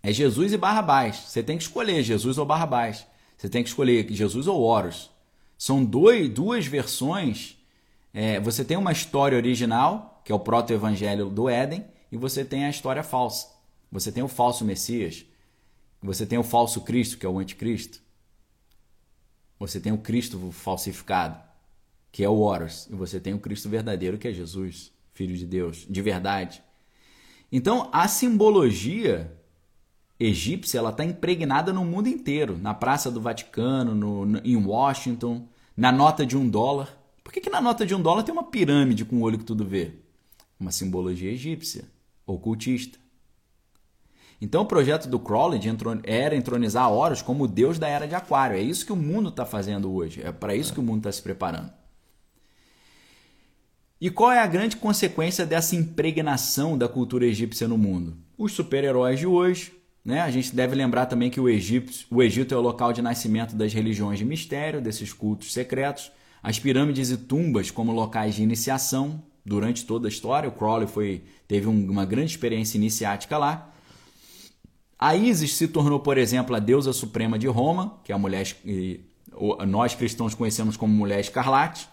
[0.00, 1.16] É Jesus e Barrabás.
[1.26, 3.04] Você tem que escolher Jesus ou Barrabás.
[3.36, 5.10] Você tem que escolher Jesus ou Horus.
[5.58, 7.56] São dois, duas versões
[8.12, 12.64] é, você tem uma história original, que é o proto-evangelho do Éden, e você tem
[12.64, 13.48] a história falsa.
[13.90, 15.26] Você tem o falso Messias.
[16.00, 17.98] Você tem o falso Cristo, que é o anticristo.
[19.58, 21.42] Você tem o Cristo falsificado,
[22.14, 22.86] que é o Horus.
[22.88, 26.62] E você tem o Cristo verdadeiro, que é Jesus, Filho de Deus, de verdade.
[27.50, 29.36] Então, a simbologia
[30.18, 35.48] egípcia ela está impregnada no mundo inteiro, na Praça do Vaticano, no, no, em Washington,
[35.76, 36.96] na nota de um dólar.
[37.24, 39.44] Por que, que na nota de um dólar tem uma pirâmide com o olho que
[39.44, 39.94] tudo vê?
[40.58, 41.84] Uma simbologia egípcia,
[42.24, 42.96] ocultista.
[44.40, 45.60] Então o projeto do Crowley
[46.04, 48.56] era entronizar Horus como o deus da era de Aquário.
[48.56, 50.22] É isso que o mundo está fazendo hoje.
[50.22, 51.72] É para isso que o mundo está se preparando.
[54.04, 58.14] E qual é a grande consequência dessa impregnação da cultura egípcia no mundo?
[58.36, 59.72] Os super-heróis de hoje.
[60.04, 60.20] Né?
[60.20, 63.56] A gente deve lembrar também que o Egito, o Egito é o local de nascimento
[63.56, 66.12] das religiões de mistério, desses cultos secretos.
[66.42, 70.50] As pirâmides e tumbas como locais de iniciação durante toda a história.
[70.50, 73.72] O Crowley foi, teve um, uma grande experiência iniciática lá.
[74.98, 78.44] A Isis se tornou, por exemplo, a deusa suprema de Roma, que é a mulher
[78.44, 79.00] que
[79.66, 81.88] nós cristãos conhecemos como mulher escarlate,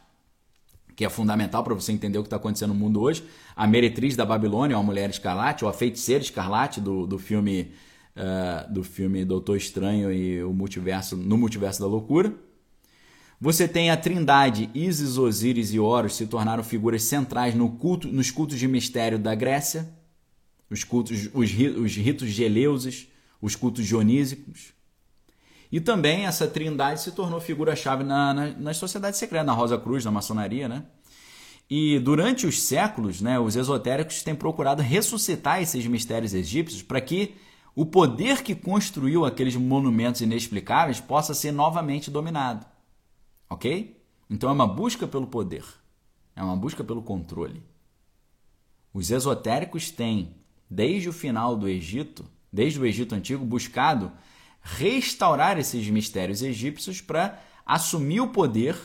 [0.96, 3.24] que é fundamental para você entender o que está acontecendo no mundo hoje.
[3.56, 7.72] A meretriz da Babilônia, a mulher escarlate, ou a feiticeira escarlate do, do filme
[8.16, 12.34] uh, do filme Doutor Estranho e o multiverso no multiverso da loucura.
[13.40, 18.30] Você tem a trindade Isis, Osíris e Horus se tornaram figuras centrais no culto, nos
[18.30, 19.90] cultos de mistério da Grécia,
[20.70, 23.08] os, cultos, os, os ritos de Eleusis,
[23.42, 24.74] os cultos dionísicos.
[25.72, 30.12] E também essa trindade se tornou figura-chave na, na, nas sociedades na Rosa Cruz, na
[30.12, 30.84] maçonaria, né?
[31.70, 37.36] E durante os séculos, né, os esotéricos têm procurado ressuscitar esses mistérios egípcios para que
[37.74, 42.66] o poder que construiu aqueles monumentos inexplicáveis possa ser novamente dominado.
[43.50, 43.98] Ok?
[44.30, 45.64] Então é uma busca pelo poder,
[46.36, 47.64] é uma busca pelo controle.
[48.94, 50.36] Os esotéricos têm,
[50.70, 54.12] desde o final do Egito, desde o Egito Antigo, buscado
[54.62, 58.76] restaurar esses mistérios egípcios para assumir o poder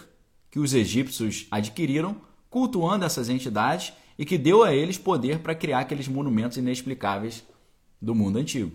[0.51, 2.17] que os egípcios adquiriram
[2.49, 7.45] cultuando essas entidades e que deu a eles poder para criar aqueles monumentos inexplicáveis
[8.01, 8.73] do mundo antigo.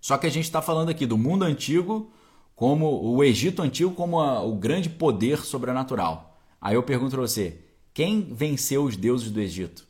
[0.00, 2.12] Só que a gente está falando aqui do mundo antigo
[2.54, 6.40] como o Egito Antigo como a, o grande poder sobrenatural.
[6.60, 7.58] Aí eu pergunto para você,
[7.92, 9.86] quem venceu os deuses do Egito?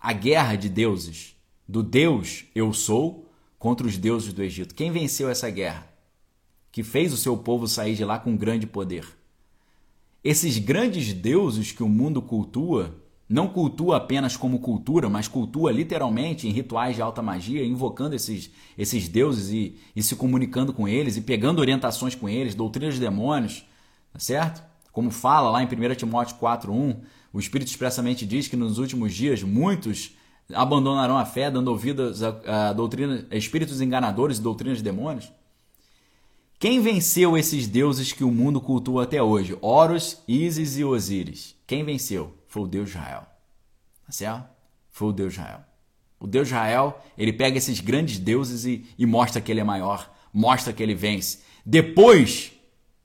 [0.00, 1.34] A guerra de deuses,
[1.66, 3.23] do Deus eu sou
[3.64, 4.74] contra os deuses do Egito.
[4.74, 5.88] Quem venceu essa guerra?
[6.70, 9.06] Que fez o seu povo sair de lá com grande poder.
[10.22, 12.94] Esses grandes deuses que o mundo cultua
[13.26, 18.50] não cultua apenas como cultura, mas cultua literalmente em rituais de alta magia, invocando esses,
[18.76, 23.00] esses deuses e, e se comunicando com eles e pegando orientações com eles, doutrinas de
[23.00, 23.64] demônios,
[24.12, 24.62] tá certo?
[24.92, 26.98] Como fala lá em 1 Timóteo 4:1,
[27.32, 30.14] o Espírito expressamente diz que nos últimos dias muitos
[30.54, 35.30] abandonarão a fé, dando ouvidos a, a doutrina, a espíritos enganadores e doutrinas de demônios.
[36.58, 39.58] Quem venceu esses deuses que o mundo cultua até hoje?
[39.60, 41.54] Horus, Ísis e Osíris.
[41.66, 42.32] Quem venceu?
[42.54, 43.26] foi o Deus de Israel.
[44.06, 44.48] Tá certo?
[44.92, 45.60] Foi o Deus de Israel.
[46.20, 49.64] O Deus de Israel, ele pega esses grandes deuses e, e mostra que ele é
[49.64, 51.40] maior, mostra que ele vence.
[51.66, 52.52] Depois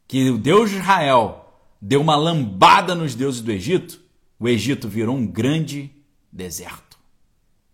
[0.07, 1.51] que o Deus de Israel
[1.81, 3.99] deu uma lambada nos deuses do Egito,
[4.39, 5.89] o Egito virou um grande
[6.31, 6.88] deserto.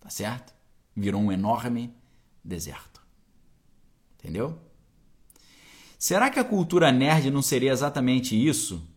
[0.06, 0.54] Tá certo?
[0.96, 1.92] Virou um enorme
[2.44, 3.02] deserto.
[4.20, 4.56] Entendeu?
[5.98, 8.88] Será que a cultura nerd não seria exatamente isso?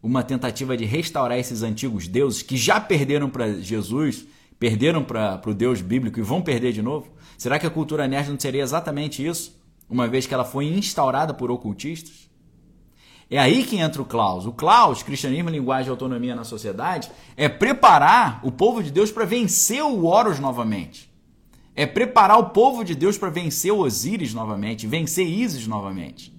[0.00, 4.24] Uma tentativa de restaurar esses antigos deuses que já perderam para Jesus,
[4.56, 7.10] perderam para o Deus bíblico e vão perder de novo?
[7.36, 9.60] Será que a cultura nerd não seria exatamente isso?
[9.90, 12.30] Uma vez que ela foi instaurada por ocultistas?
[13.32, 14.44] É aí que entra o Klaus.
[14.44, 19.24] O Klaus, Cristianismo, Linguagem e Autonomia na Sociedade, é preparar o povo de Deus para
[19.24, 21.10] vencer o Horus novamente.
[21.74, 26.30] É preparar o povo de Deus para vencer Osíris novamente, vencer Isis novamente.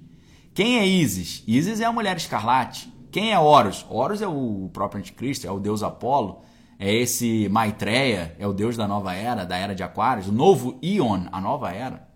[0.53, 1.44] Quem é Isis?
[1.48, 2.94] Isis é a mulher escarlate.
[3.11, 3.84] Quem é Horus?
[3.90, 6.41] Horus é o próprio anticristo, é o deus Apolo,
[6.78, 10.78] é esse Maitreya, é o deus da nova era, da era de Aquários, o novo
[10.80, 12.07] Ion, a nova era.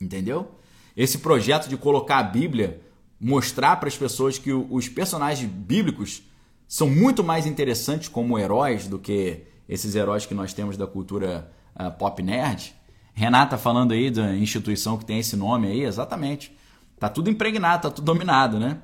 [0.00, 0.54] Entendeu?
[0.96, 2.80] Esse projeto de colocar a Bíblia,
[3.24, 6.22] mostrar para as pessoas que os personagens bíblicos
[6.68, 11.50] são muito mais interessantes como heróis do que esses heróis que nós temos da cultura
[11.74, 12.74] uh, pop nerd.
[13.14, 16.54] Renata falando aí da instituição que tem esse nome aí, exatamente.
[17.00, 18.76] Tá tudo impregnado, tá tudo dominado, né?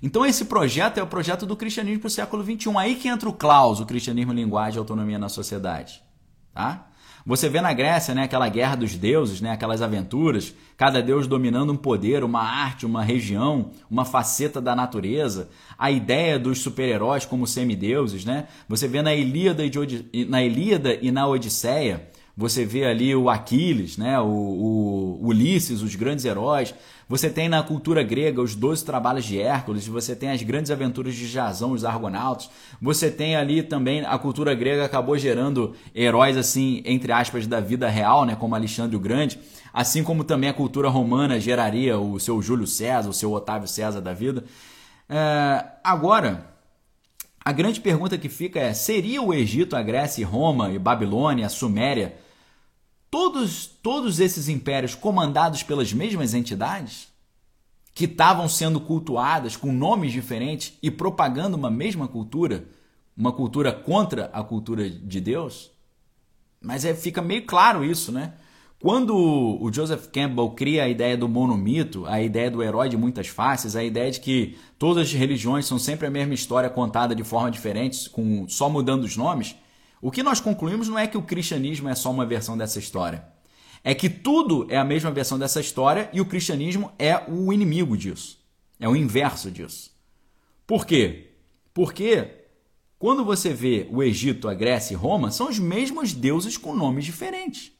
[0.00, 2.76] Então esse projeto é o projeto do cristianismo para o século XXI.
[2.78, 6.00] Aí que entra o Klaus, o cristianismo, linguagem e autonomia na sociedade.
[6.54, 6.86] Tá?
[7.26, 11.72] Você vê na Grécia né, aquela guerra dos deuses, né, aquelas aventuras, cada deus dominando
[11.72, 17.46] um poder, uma arte, uma região, uma faceta da natureza, a ideia dos super-heróis como
[17.46, 18.24] semideuses.
[18.24, 18.46] Né?
[18.68, 22.08] Você vê na Ilíada, e na Ilíada e na Odisseia
[22.40, 24.18] você vê ali o Aquiles, né?
[24.18, 26.74] o, o Ulisses, os grandes heróis.
[27.06, 31.14] Você tem na cultura grega os 12 trabalhos de Hércules, você tem as grandes aventuras
[31.14, 32.48] de Jasão, os argonautas.
[32.80, 37.90] Você tem ali também a cultura grega acabou gerando heróis assim, entre aspas, da vida
[37.90, 39.38] real, né, como Alexandre o Grande,
[39.70, 44.00] assim como também a cultura romana geraria o seu Júlio César, o seu Otávio César
[44.00, 44.44] da vida.
[45.10, 46.46] É, agora,
[47.44, 51.50] a grande pergunta que fica é: seria o Egito, a Grécia, Roma e Babilônia, a
[51.50, 52.14] Suméria
[53.10, 57.08] todos, todos esses impérios comandados pelas mesmas entidades,
[57.92, 62.64] que estavam sendo cultuadas com nomes diferentes e propagando uma mesma cultura,
[63.16, 65.70] uma cultura contra a cultura de Deus?
[66.60, 68.34] Mas é, fica meio claro isso, né?
[68.78, 73.28] Quando o Joseph Campbell cria a ideia do monomito, a ideia do herói de muitas
[73.28, 77.22] faces, a ideia de que todas as religiões são sempre a mesma história contada de
[77.22, 79.54] forma diferente, com só mudando os nomes,
[80.00, 83.24] o que nós concluímos não é que o cristianismo é só uma versão dessa história.
[83.82, 87.96] É que tudo é a mesma versão dessa história e o cristianismo é o inimigo
[87.96, 88.38] disso.
[88.78, 89.90] É o inverso disso.
[90.66, 91.32] Por quê?
[91.74, 92.40] Porque
[92.98, 97.04] quando você vê o Egito, a Grécia e Roma, são os mesmos deuses com nomes
[97.04, 97.72] diferentes.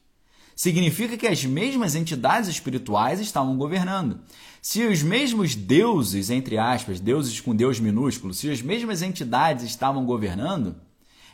[0.55, 4.19] Significa que as mesmas entidades espirituais estavam governando.
[4.61, 10.05] Se os mesmos deuses, entre aspas, deuses com Deus minúsculo, se as mesmas entidades estavam
[10.05, 10.75] governando,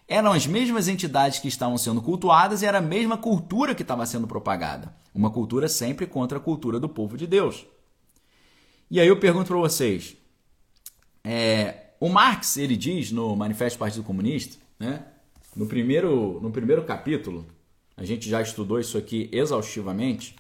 [0.07, 4.05] eram as mesmas entidades que estavam sendo cultuadas e era a mesma cultura que estava
[4.05, 4.95] sendo propagada.
[5.13, 7.65] Uma cultura sempre contra a cultura do povo de Deus.
[8.89, 10.15] E aí eu pergunto para vocês:
[11.23, 15.03] é, o Marx ele diz no Manifesto do Partido Comunista, né,
[15.55, 17.45] no, primeiro, no primeiro capítulo,
[17.97, 20.35] a gente já estudou isso aqui exaustivamente.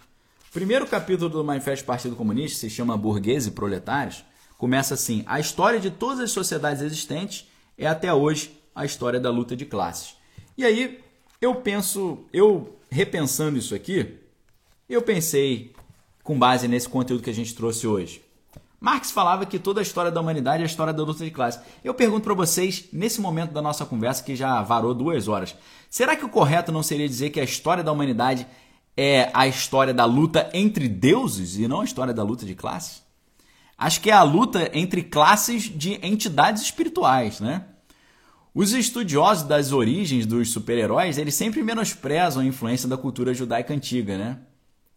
[0.49, 4.23] O primeiro capítulo do Manifesto do Partido Comunista se chama Burgueses e Proletários.
[4.57, 9.31] Começa assim: a história de todas as sociedades existentes é até hoje a história da
[9.31, 10.15] luta de classes.
[10.55, 11.03] E aí
[11.41, 14.19] eu penso, eu repensando isso aqui,
[14.87, 15.73] eu pensei
[16.23, 18.21] com base nesse conteúdo que a gente trouxe hoje.
[18.79, 21.59] Marx falava que toda a história da humanidade é a história da luta de classes.
[21.83, 25.55] Eu pergunto para vocês, nesse momento da nossa conversa, que já varou duas horas,
[25.89, 28.45] será que o correto não seria dizer que a história da humanidade
[28.95, 33.01] é a história da luta entre deuses e não a história da luta de classes?
[33.75, 37.65] Acho que é a luta entre classes de entidades espirituais, né?
[38.59, 44.17] Os estudiosos das origens dos super-heróis, eles sempre menosprezam a influência da cultura judaica antiga,
[44.17, 44.39] né?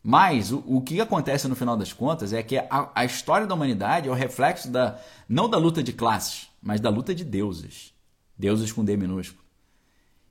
[0.03, 3.55] Mas o, o que acontece no final das contas é que a, a história da
[3.55, 7.93] humanidade é o reflexo da não da luta de classes, mas da luta de deuses.
[8.35, 9.45] Deuses com D minúsculo.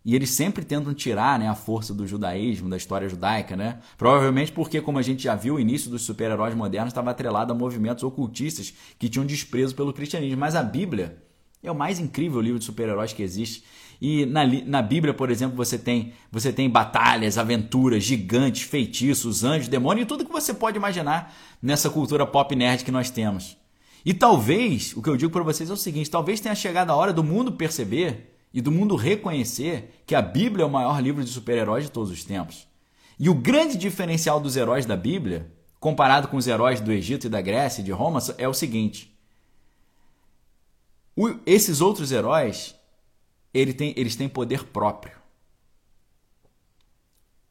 [0.04, 3.78] E eles sempre tentam tirar né, a força do judaísmo, da história judaica, né?
[3.96, 7.56] Provavelmente porque, como a gente já viu, o início dos super-heróis modernos estava atrelado a
[7.56, 10.40] movimentos ocultistas que tinham desprezo pelo cristianismo.
[10.40, 11.29] Mas a Bíblia,
[11.64, 13.64] é o mais incrível livro de super-heróis que existe.
[14.02, 19.68] E na, na Bíblia, por exemplo, você tem, você tem batalhas, aventuras, gigantes, feitiços, anjos,
[19.68, 23.58] demônios e tudo que você pode imaginar nessa cultura pop nerd que nós temos.
[24.06, 26.96] E talvez, o que eu digo para vocês é o seguinte: talvez tenha chegado a
[26.96, 31.24] hora do mundo perceber e do mundo reconhecer que a Bíblia é o maior livro
[31.24, 32.68] de super-heróis de todos os tempos.
[33.20, 37.30] E o grande diferencial dos heróis da Bíblia, comparado com os heróis do Egito e
[37.30, 39.14] da Grécia e de Roma, é o seguinte:
[41.20, 42.74] o, esses outros heróis,
[43.54, 45.18] ele tem, eles têm poder próprio.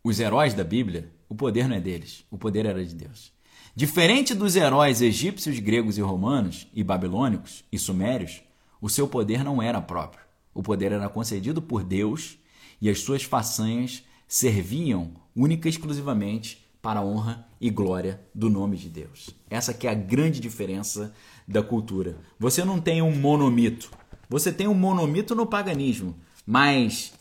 [0.02, 3.30] Os heróis da Bíblia, o poder não é deles, o poder era de Deus.
[3.76, 8.40] Diferente dos heróis egípcios, gregos e romanos, e babilônicos e sumérios,
[8.80, 10.24] o seu poder não era próprio.
[10.54, 12.38] O poder era concedido por Deus
[12.80, 18.78] e as suas façanhas serviam única e exclusivamente para a honra e glória do nome
[18.78, 19.28] de Deus.
[19.50, 21.14] Essa que é a grande diferença
[21.48, 22.16] da cultura.
[22.38, 23.90] Você não tem um monomito.
[24.28, 26.14] Você tem um monomito no paganismo,
[26.44, 27.14] mas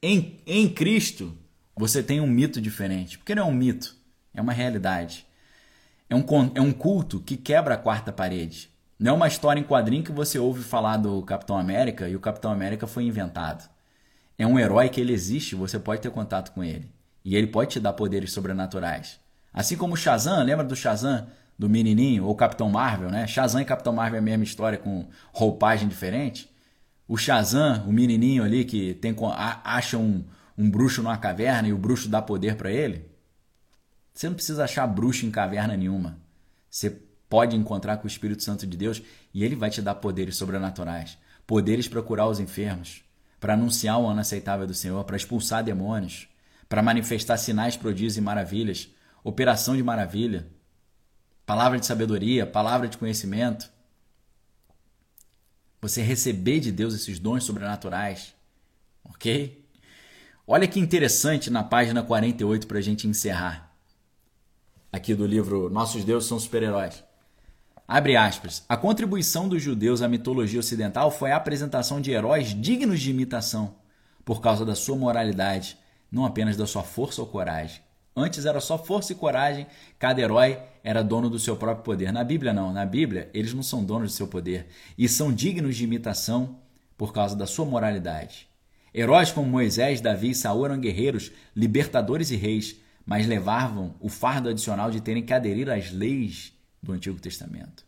[0.00, 1.36] em, em Cristo
[1.76, 3.18] você tem um mito diferente.
[3.18, 3.96] Porque não é um mito,
[4.32, 5.26] é uma realidade.
[6.08, 6.24] É um,
[6.54, 8.70] é um culto que quebra a quarta parede.
[8.98, 12.20] Não é uma história em quadrinho que você ouve falar do Capitão América e o
[12.20, 13.68] Capitão América foi inventado.
[14.38, 16.88] É um herói que ele existe, você pode ter contato com ele.
[17.24, 19.18] E ele pode te dar poderes sobrenaturais.
[19.52, 21.26] Assim como o Shazam, lembra do Shazam,
[21.58, 23.26] do menininho, ou Capitão Marvel, né?
[23.26, 26.50] Shazam e Capitão Marvel é a mesma história com roupagem diferente.
[27.06, 29.14] O Shazam, o menininho ali que tem
[29.64, 30.24] acha um,
[30.56, 33.10] um bruxo numa caverna e o bruxo dá poder para ele.
[34.12, 36.18] Você não precisa achar bruxo em caverna nenhuma.
[36.68, 36.90] Você
[37.28, 39.02] pode encontrar com o Espírito Santo de Deus
[39.32, 41.16] e ele vai te dar poderes sobrenaturais
[41.46, 43.02] poderes para curar os enfermos,
[43.40, 46.28] para anunciar o ano aceitável do Senhor, para expulsar demônios,
[46.68, 48.88] para manifestar sinais, prodígios e maravilhas,
[49.22, 50.46] operação de maravilha,
[51.44, 53.70] palavra de sabedoria, palavra de conhecimento.
[55.80, 58.34] Você receber de Deus esses dons sobrenaturais,
[59.04, 59.66] ok?
[60.46, 63.74] Olha que interessante na página 48 para a gente encerrar.
[64.92, 67.02] Aqui do livro Nossos Deuses são Super-Heróis.
[67.86, 68.64] Abre aspas.
[68.68, 73.74] A contribuição dos judeus à mitologia ocidental foi a apresentação de heróis dignos de imitação,
[74.24, 75.76] por causa da sua moralidade,
[76.10, 77.80] não apenas da sua força ou coragem.
[78.14, 79.66] Antes era só força e coragem,
[79.98, 82.12] cada herói era dono do seu próprio poder.
[82.12, 82.72] Na Bíblia, não.
[82.72, 84.66] Na Bíblia, eles não são donos do seu poder
[84.98, 86.58] e são dignos de imitação
[86.96, 88.48] por causa da sua moralidade.
[88.94, 92.76] Heróis como Moisés, Davi e Saul eram guerreiros, libertadores e reis,
[93.06, 96.52] mas levavam o fardo adicional de terem que aderir às leis
[96.82, 97.84] do Antigo Testamento.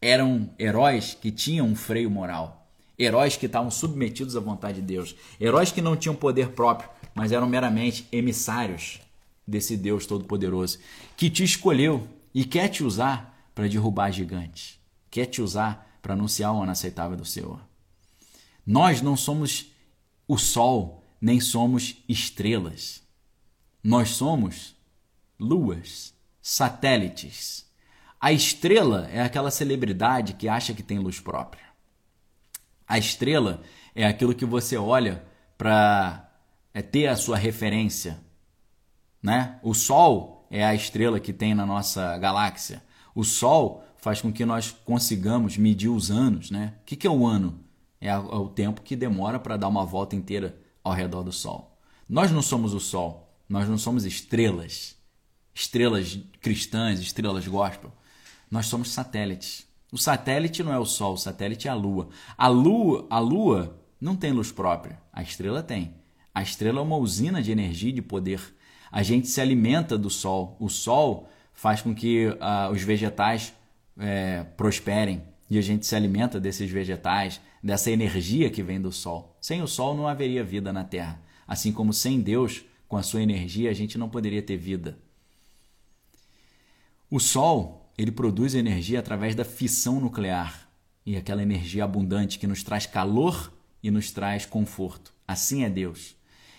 [0.00, 2.68] Eram heróis que tinham um freio moral,
[2.98, 7.32] heróis que estavam submetidos à vontade de Deus, heróis que não tinham poder próprio, mas
[7.32, 9.00] eram meramente emissários
[9.46, 10.78] desse Deus Todo-Poderoso,
[11.16, 14.78] que te escolheu e quer te usar para derrubar gigantes,
[15.10, 17.60] quer te usar para anunciar o ano aceitável do Senhor.
[18.66, 19.66] Nós não somos
[20.26, 23.02] o sol, nem somos estrelas.
[23.82, 24.74] Nós somos
[25.38, 27.62] luas, satélites
[28.22, 31.64] a estrela é aquela celebridade que acha que tem luz própria.
[32.86, 33.64] A estrela
[33.96, 35.24] é aquilo que você olha
[35.58, 36.30] para
[36.72, 38.20] é, ter a sua referência.
[39.22, 39.58] Né?
[39.62, 42.82] O Sol é a estrela que tem na nossa galáxia.
[43.14, 46.50] O Sol faz com que nós consigamos medir os anos.
[46.50, 46.74] Né?
[46.80, 47.60] O que, que é o ano?
[48.00, 51.78] É o tempo que demora para dar uma volta inteira ao redor do Sol.
[52.08, 54.96] Nós não somos o Sol, nós não somos estrelas,
[55.54, 57.92] estrelas cristãs, estrelas gospel.
[58.50, 59.66] Nós somos satélites.
[59.92, 62.08] O satélite não é o Sol, o satélite é a Lua.
[62.36, 65.94] A Lua, a Lua não tem luz própria, a estrela tem.
[66.34, 68.40] A estrela é uma usina de energia e de poder.
[68.92, 70.54] A gente se alimenta do Sol.
[70.60, 73.54] O Sol faz com que uh, os vegetais
[73.98, 79.34] é, prosperem e a gente se alimenta desses vegetais, dessa energia que vem do Sol.
[79.40, 81.20] Sem o Sol não haveria vida na Terra.
[81.48, 84.98] Assim como sem Deus, com a sua energia, a gente não poderia ter vida.
[87.10, 90.68] O Sol ele produz energia através da fissão nuclear
[91.04, 93.52] e aquela energia abundante que nos traz calor
[93.82, 95.12] e nos traz conforto.
[95.26, 96.14] Assim é Deus.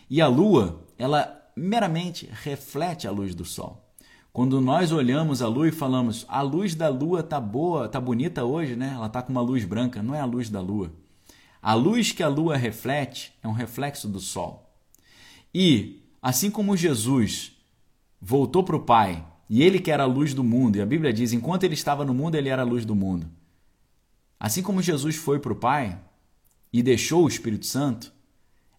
[0.09, 3.83] E a lua, ela meramente reflete a luz do sol.
[4.31, 8.43] Quando nós olhamos a lua e falamos, a luz da lua tá boa, tá bonita
[8.43, 8.93] hoje, né?
[8.95, 10.91] Ela tá com uma luz branca, não é a luz da lua.
[11.61, 14.75] A luz que a lua reflete é um reflexo do sol.
[15.53, 17.51] E assim como Jesus
[18.19, 21.13] voltou para o Pai e ele que era a luz do mundo, e a Bíblia
[21.13, 23.29] diz: enquanto ele estava no mundo, ele era a luz do mundo.
[24.39, 26.01] Assim como Jesus foi para o Pai
[26.71, 28.11] e deixou o Espírito Santo,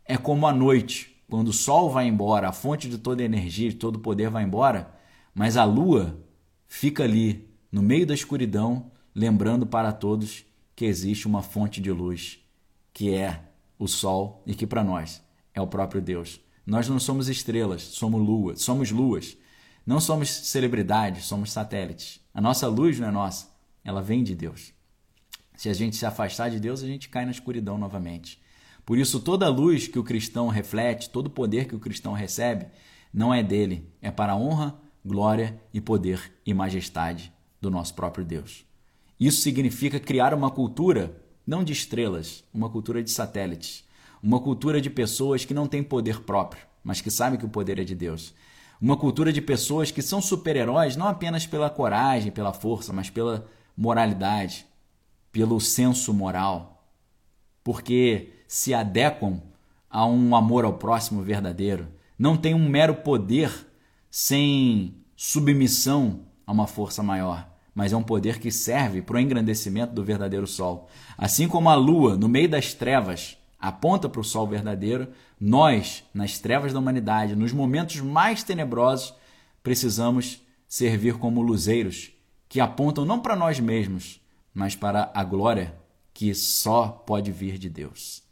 [0.05, 3.74] é como a noite, quando o sol vai embora, a fonte de toda energia, de
[3.74, 4.94] todo poder vai embora,
[5.35, 6.24] mas a lua
[6.65, 10.47] fica ali, no meio da escuridão, lembrando para todos
[10.77, 12.39] que existe uma fonte de luz,
[12.93, 13.40] que é
[13.77, 16.39] o sol e que para nós é o próprio Deus.
[16.65, 19.36] Nós não somos estrelas, somos luas, somos luas.
[19.85, 22.20] Não somos celebridades, somos satélites.
[22.32, 23.48] A nossa luz não é nossa,
[23.82, 24.73] ela vem de Deus.
[25.56, 28.40] Se a gente se afastar de Deus, a gente cai na escuridão novamente.
[28.85, 32.66] Por isso, toda luz que o cristão reflete, todo poder que o cristão recebe,
[33.12, 38.24] não é dele, é para a honra, glória e poder e majestade do nosso próprio
[38.24, 38.65] Deus.
[39.19, 43.85] Isso significa criar uma cultura não de estrelas, uma cultura de satélites,
[44.23, 47.78] uma cultura de pessoas que não têm poder próprio, mas que sabem que o poder
[47.78, 48.35] é de Deus
[48.81, 53.47] Uma cultura de pessoas que são super-heróis não apenas pela coragem, pela força, mas pela
[53.77, 54.66] moralidade,
[55.31, 56.86] pelo senso moral.
[57.62, 59.41] Porque se adequam
[59.91, 61.89] a um amor ao próximo verdadeiro.
[62.19, 63.51] Não tem um mero poder
[64.11, 69.95] sem submissão a uma força maior, mas é um poder que serve para o engrandecimento
[69.95, 70.89] do verdadeiro sol.
[71.16, 75.09] Assim como a lua, no meio das trevas, aponta para o sol verdadeiro,
[75.41, 79.15] nós, nas trevas da humanidade, nos momentos mais tenebrosos,
[79.62, 82.11] precisamos servir como luzeiros
[82.49, 84.21] que apontam não para nós mesmos,
[84.53, 85.75] mas para a glória
[86.12, 88.24] que só pode vir de Deus.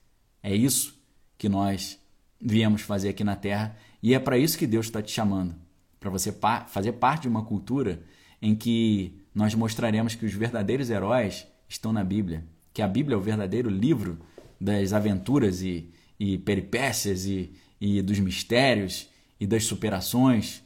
[0.43, 1.01] É isso
[1.39, 1.99] que nós
[2.41, 5.55] viemos fazer aqui na Terra e é para isso que Deus está te chamando
[6.03, 6.35] para você
[6.67, 8.03] fazer parte de uma cultura
[8.43, 12.45] em que nós mostraremos que os verdadeiros heróis estão na Bíblia,
[12.75, 14.19] que a Bíblia é o verdadeiro livro
[14.61, 15.89] das aventuras e,
[16.19, 19.09] e peripécias e, e dos mistérios
[19.39, 20.63] e das superações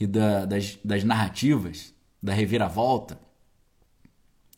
[0.00, 3.20] e da, das, das narrativas, da reviravolta.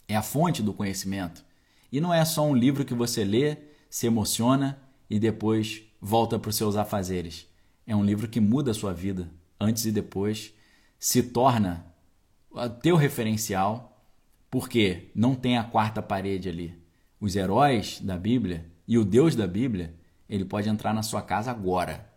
[0.06, 1.44] É a fonte do conhecimento.
[1.90, 3.56] E não é só um livro que você lê,
[3.94, 4.76] se emociona
[5.08, 7.46] e depois volta para os seus afazeres.
[7.86, 9.30] É um livro que muda a sua vida,
[9.60, 10.52] antes e depois,
[10.98, 11.86] se torna
[12.82, 14.04] teu referencial,
[14.50, 16.76] porque não tem a quarta parede ali.
[17.20, 19.94] Os heróis da Bíblia e o Deus da Bíblia,
[20.28, 22.12] ele pode entrar na sua casa agora.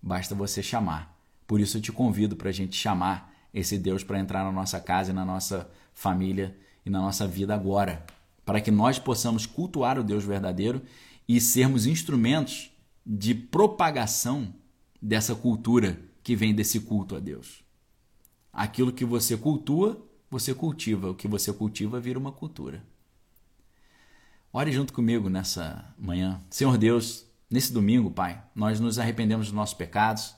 [0.00, 1.14] Basta você chamar.
[1.46, 4.80] Por isso eu te convido para a gente chamar esse Deus para entrar na nossa
[4.80, 6.56] casa e na nossa família
[6.86, 8.06] e na nossa vida agora,
[8.46, 10.80] para que nós possamos cultuar o Deus verdadeiro
[11.28, 12.70] e sermos instrumentos
[13.04, 14.54] de propagação
[15.00, 17.62] dessa cultura que vem desse culto a Deus.
[18.52, 21.10] Aquilo que você cultua, você cultiva.
[21.10, 22.82] O que você cultiva vira uma cultura.
[24.52, 26.42] Ore junto comigo nessa manhã.
[26.50, 30.34] Senhor Deus, nesse domingo, Pai, nós nos arrependemos dos nossos pecados.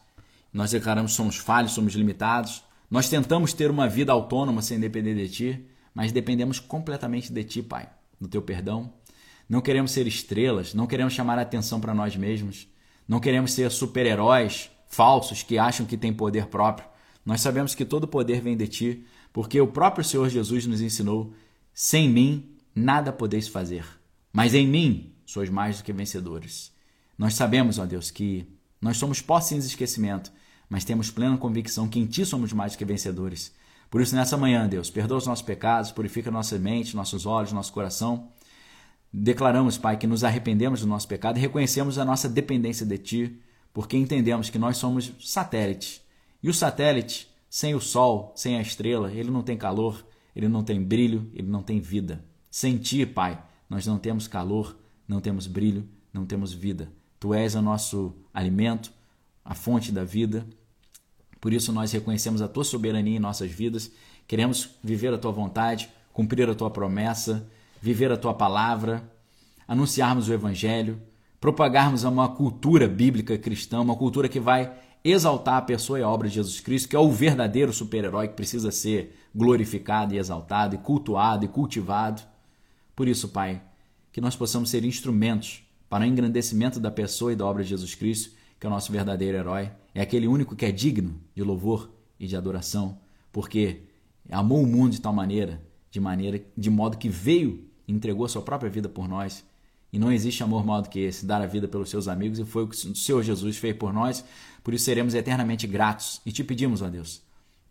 [0.52, 2.64] Nós declaramos que somos falhos, somos limitados.
[2.90, 7.62] Nós tentamos ter uma vida autônoma sem depender de Ti, mas dependemos completamente de Ti,
[7.62, 7.88] Pai,
[8.20, 8.92] do Teu perdão.
[9.50, 12.68] Não queremos ser estrelas, não queremos chamar a atenção para nós mesmos,
[13.08, 16.86] não queremos ser super-heróis falsos que acham que têm poder próprio.
[17.26, 21.34] Nós sabemos que todo poder vem de ti, porque o próprio Senhor Jesus nos ensinou:
[21.74, 23.84] sem mim nada podeis fazer,
[24.32, 26.72] mas em mim sois mais do que vencedores.
[27.18, 28.46] Nós sabemos, ó Deus, que
[28.80, 30.30] nós somos posses de esquecimento,
[30.68, 33.52] mas temos plena convicção que em ti somos mais do que vencedores.
[33.90, 37.72] Por isso, nessa manhã, Deus, perdoa os nossos pecados, purifica nossa mente, nossos olhos, nosso
[37.72, 38.28] coração.
[39.12, 43.40] Declaramos, Pai, que nos arrependemos do nosso pecado e reconhecemos a nossa dependência de Ti
[43.72, 46.02] porque entendemos que nós somos satélites.
[46.42, 50.62] E o satélite, sem o Sol, sem a estrela, ele não tem calor, ele não
[50.62, 52.24] tem brilho, ele não tem vida.
[52.50, 56.90] Sem ti, Pai, nós não temos calor, não temos brilho, não temos vida.
[57.18, 58.92] Tu és o nosso alimento,
[59.44, 60.46] a fonte da vida.
[61.40, 63.90] Por isso nós reconhecemos a tua soberania em nossas vidas,
[64.26, 67.48] queremos viver a tua vontade, cumprir a tua promessa,
[67.80, 69.02] viver a tua palavra,
[69.66, 71.00] anunciarmos o evangelho,
[71.40, 76.28] propagarmos uma cultura bíblica cristã, uma cultura que vai exaltar a pessoa e a obra
[76.28, 80.78] de Jesus Cristo, que é o verdadeiro super-herói que precisa ser glorificado e exaltado, e
[80.78, 82.22] cultuado e cultivado.
[82.94, 83.62] Por isso, Pai,
[84.12, 87.94] que nós possamos ser instrumentos para o engrandecimento da pessoa e da obra de Jesus
[87.94, 91.90] Cristo, que é o nosso verdadeiro herói, é aquele único que é digno de louvor
[92.18, 92.98] e de adoração,
[93.32, 93.84] porque
[94.30, 98.42] amou o mundo de tal maneira, de maneira, de modo que veio entregou a sua
[98.42, 99.44] própria vida por nós
[99.92, 102.44] e não existe amor maior do que esse, dar a vida pelos seus amigos, e
[102.44, 104.24] foi o que o Senhor Jesus fez por nós,
[104.62, 106.20] por isso seremos eternamente gratos.
[106.24, 107.22] E te pedimos, ó Deus,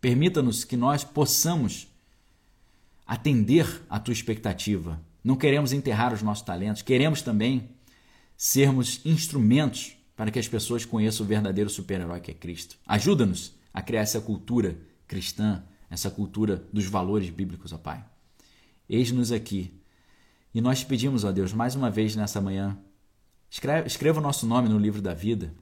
[0.01, 1.87] permita-nos que nós possamos
[3.07, 4.99] atender à tua expectativa.
[5.23, 7.69] Não queremos enterrar os nossos talentos, queremos também
[8.35, 12.77] sermos instrumentos para que as pessoas conheçam o verdadeiro super-herói que é Cristo.
[12.85, 18.03] Ajuda-nos a criar essa cultura cristã, essa cultura dos valores bíblicos, ó Pai.
[18.89, 19.78] Eis-nos aqui
[20.53, 22.77] e nós te pedimos, ó Deus, mais uma vez nessa manhã,
[23.49, 25.53] escreva, escreva o nosso nome no livro da vida,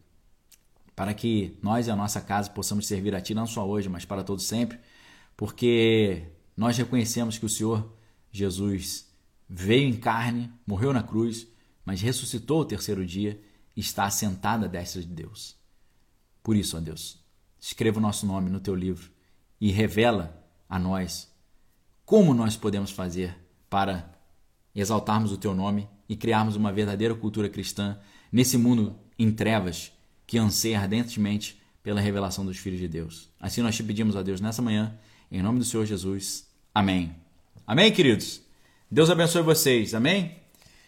[0.95, 4.05] para que nós e a nossa casa possamos servir a Ti não só hoje, mas
[4.05, 4.79] para todo sempre,
[5.35, 6.23] porque
[6.55, 7.93] nós reconhecemos que o Senhor
[8.31, 9.07] Jesus
[9.47, 11.47] veio em carne, morreu na cruz,
[11.85, 13.39] mas ressuscitou o terceiro dia
[13.75, 15.55] e está assentado à destra de Deus.
[16.41, 17.23] Por isso, ó Deus,
[17.59, 19.11] escreva o nosso nome no Teu livro
[19.61, 21.31] e revela a nós
[22.05, 23.37] como nós podemos fazer
[23.69, 24.16] para
[24.79, 27.97] exaltarmos o teu nome e criarmos uma verdadeira cultura cristã
[28.31, 29.91] nesse mundo em trevas
[30.25, 33.29] que anseia ardentemente pela revelação dos filhos de Deus.
[33.39, 34.97] Assim nós te pedimos a Deus nessa manhã,
[35.31, 36.47] em nome do Senhor Jesus.
[36.73, 37.15] Amém.
[37.65, 38.41] Amém, queridos?
[38.89, 39.93] Deus abençoe vocês.
[39.93, 40.35] Amém?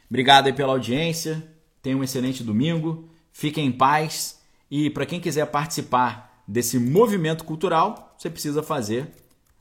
[0.09, 1.45] Obrigado aí pela audiência.
[1.81, 3.09] Tenham um excelente domingo.
[3.31, 4.39] Fiquem em paz.
[4.69, 9.09] E para quem quiser participar desse movimento cultural, você precisa fazer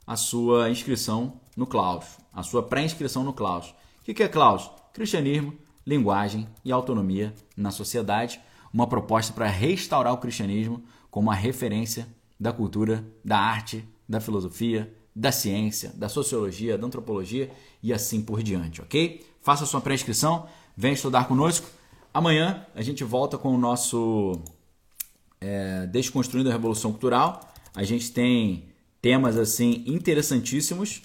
[0.05, 3.73] a sua inscrição no Claus, a sua pré-inscrição no Claus.
[4.09, 4.71] O que é Claus?
[4.91, 5.53] Cristianismo,
[5.85, 8.41] linguagem e autonomia na sociedade,
[8.73, 12.07] uma proposta para restaurar o cristianismo como a referência
[12.39, 17.51] da cultura, da arte, da filosofia, da ciência, da sociologia, da antropologia
[17.83, 19.23] e assim por diante, ok?
[19.43, 21.67] Faça sua pré-inscrição, venha estudar conosco.
[22.11, 24.41] Amanhã a gente volta com o nosso
[25.39, 27.41] é, Desconstruindo a Revolução Cultural.
[27.75, 31.03] A gente tem temas assim interessantíssimos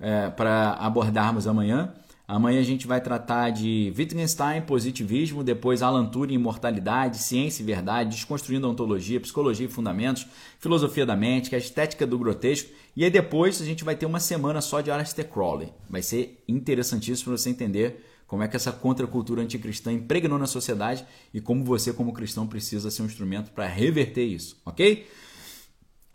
[0.00, 1.92] é, para abordarmos amanhã.
[2.28, 8.10] Amanhã a gente vai tratar de Wittgenstein, positivismo, depois Alan Turing, imortalidade, ciência e verdade,
[8.10, 10.26] desconstruindo a ontologia, psicologia e fundamentos,
[10.58, 12.70] filosofia da mente, é a estética do grotesco.
[12.96, 15.72] E aí depois a gente vai ter uma semana só de Aleister Crowley.
[15.88, 21.06] Vai ser interessantíssimo para você entender como é que essa contracultura anticristã impregnou na sociedade
[21.32, 25.06] e como você, como cristão, precisa ser um instrumento para reverter isso, ok?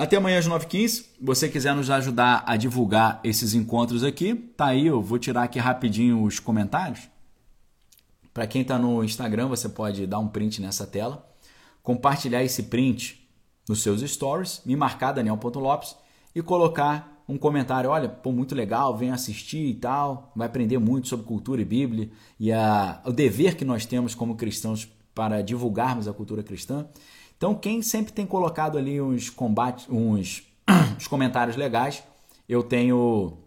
[0.01, 1.05] Até amanhã às 9h15.
[1.21, 5.59] Você quiser nos ajudar a divulgar esses encontros aqui, tá aí, eu vou tirar aqui
[5.59, 7.07] rapidinho os comentários.
[8.33, 11.23] Para quem está no Instagram, você pode dar um print nessa tela,
[11.83, 13.29] compartilhar esse print
[13.69, 15.95] nos seus stories, me marcar Daniel.lopes
[16.33, 21.09] e colocar um comentário, olha, pô, muito legal, vem assistir e tal, vai aprender muito
[21.09, 26.07] sobre cultura e Bíblia e a, o dever que nós temos como cristãos para divulgarmos
[26.07, 26.87] a cultura cristã.
[27.41, 30.43] Então, quem sempre tem colocado ali uns combates, uns,
[30.95, 32.03] uns comentários legais,
[32.47, 33.39] eu tenho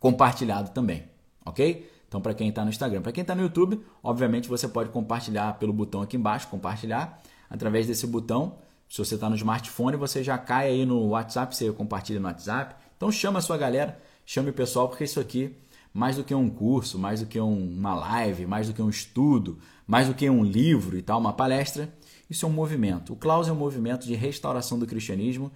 [0.00, 1.04] compartilhado também,
[1.44, 1.88] ok?
[2.08, 5.56] Então, para quem está no Instagram, para quem está no YouTube, obviamente você pode compartilhar
[5.56, 8.58] pelo botão aqui embaixo, compartilhar através desse botão.
[8.88, 12.74] Se você está no smartphone, você já cai aí no WhatsApp, você compartilha no WhatsApp.
[12.96, 15.54] Então, chama a sua galera, chame o pessoal, porque isso aqui
[15.94, 19.60] mais do que um curso, mais do que uma live, mais do que um estudo,
[19.86, 21.88] mais do que um livro e tal, uma palestra,
[22.28, 23.12] isso é um movimento.
[23.12, 25.52] O Klaus é um movimento de restauração do cristianismo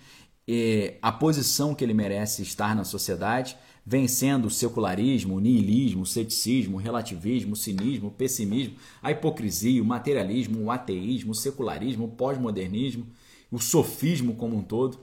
[0.47, 6.07] e a posição que ele merece estar na sociedade, vencendo o secularismo, o niilismo, o
[6.07, 12.05] ceticismo, o relativismo, o cinismo, o pessimismo, a hipocrisia, o materialismo, o ateísmo, o secularismo,
[12.05, 13.07] o pós-modernismo,
[13.51, 14.99] o sofismo como um todo.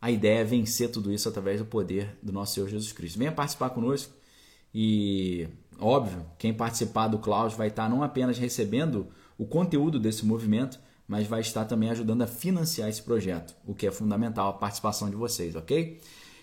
[0.00, 3.18] A ideia é vencer tudo isso através do poder do nosso Senhor Jesus Cristo.
[3.18, 4.12] Venha participar conosco
[4.74, 5.48] e,
[5.78, 9.06] óbvio, quem participar do Klaus vai estar não apenas recebendo
[9.38, 13.86] o conteúdo desse movimento, mas vai estar também ajudando a financiar esse projeto, o que
[13.86, 16.00] é fundamental a participação de vocês, ok?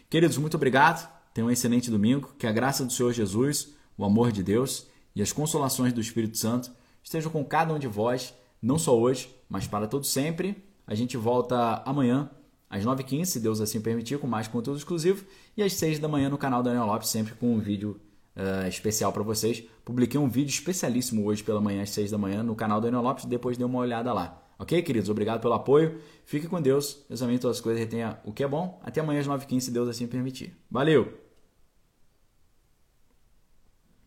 [0.10, 1.10] Queridos, muito obrigado.
[1.34, 2.34] Tenham um excelente domingo.
[2.38, 6.38] Que a graça do Senhor Jesus, o amor de Deus e as consolações do Espírito
[6.38, 6.72] Santo
[7.04, 10.64] estejam com cada um de vós, não só hoje, mas para todo sempre.
[10.86, 12.30] A gente volta amanhã
[12.70, 15.26] às 9h15, se Deus assim permitir, com mais conteúdo exclusivo,
[15.56, 18.00] e às 6 da manhã no canal Daniel Lopes, sempre com um vídeo
[18.36, 19.64] uh, especial para vocês.
[19.84, 23.26] Publiquei um vídeo especialíssimo hoje pela manhã, às 6 da manhã, no canal Daniel Lopes,
[23.26, 24.41] depois dê uma olhada lá.
[24.62, 25.10] Ok, queridos?
[25.10, 26.00] Obrigado pelo apoio.
[26.24, 27.04] Fique com Deus.
[27.10, 28.80] Examine todas as coisas, retenha o que é bom.
[28.84, 30.56] Até amanhã às 9h15, se Deus assim permitir.
[30.70, 31.21] Valeu!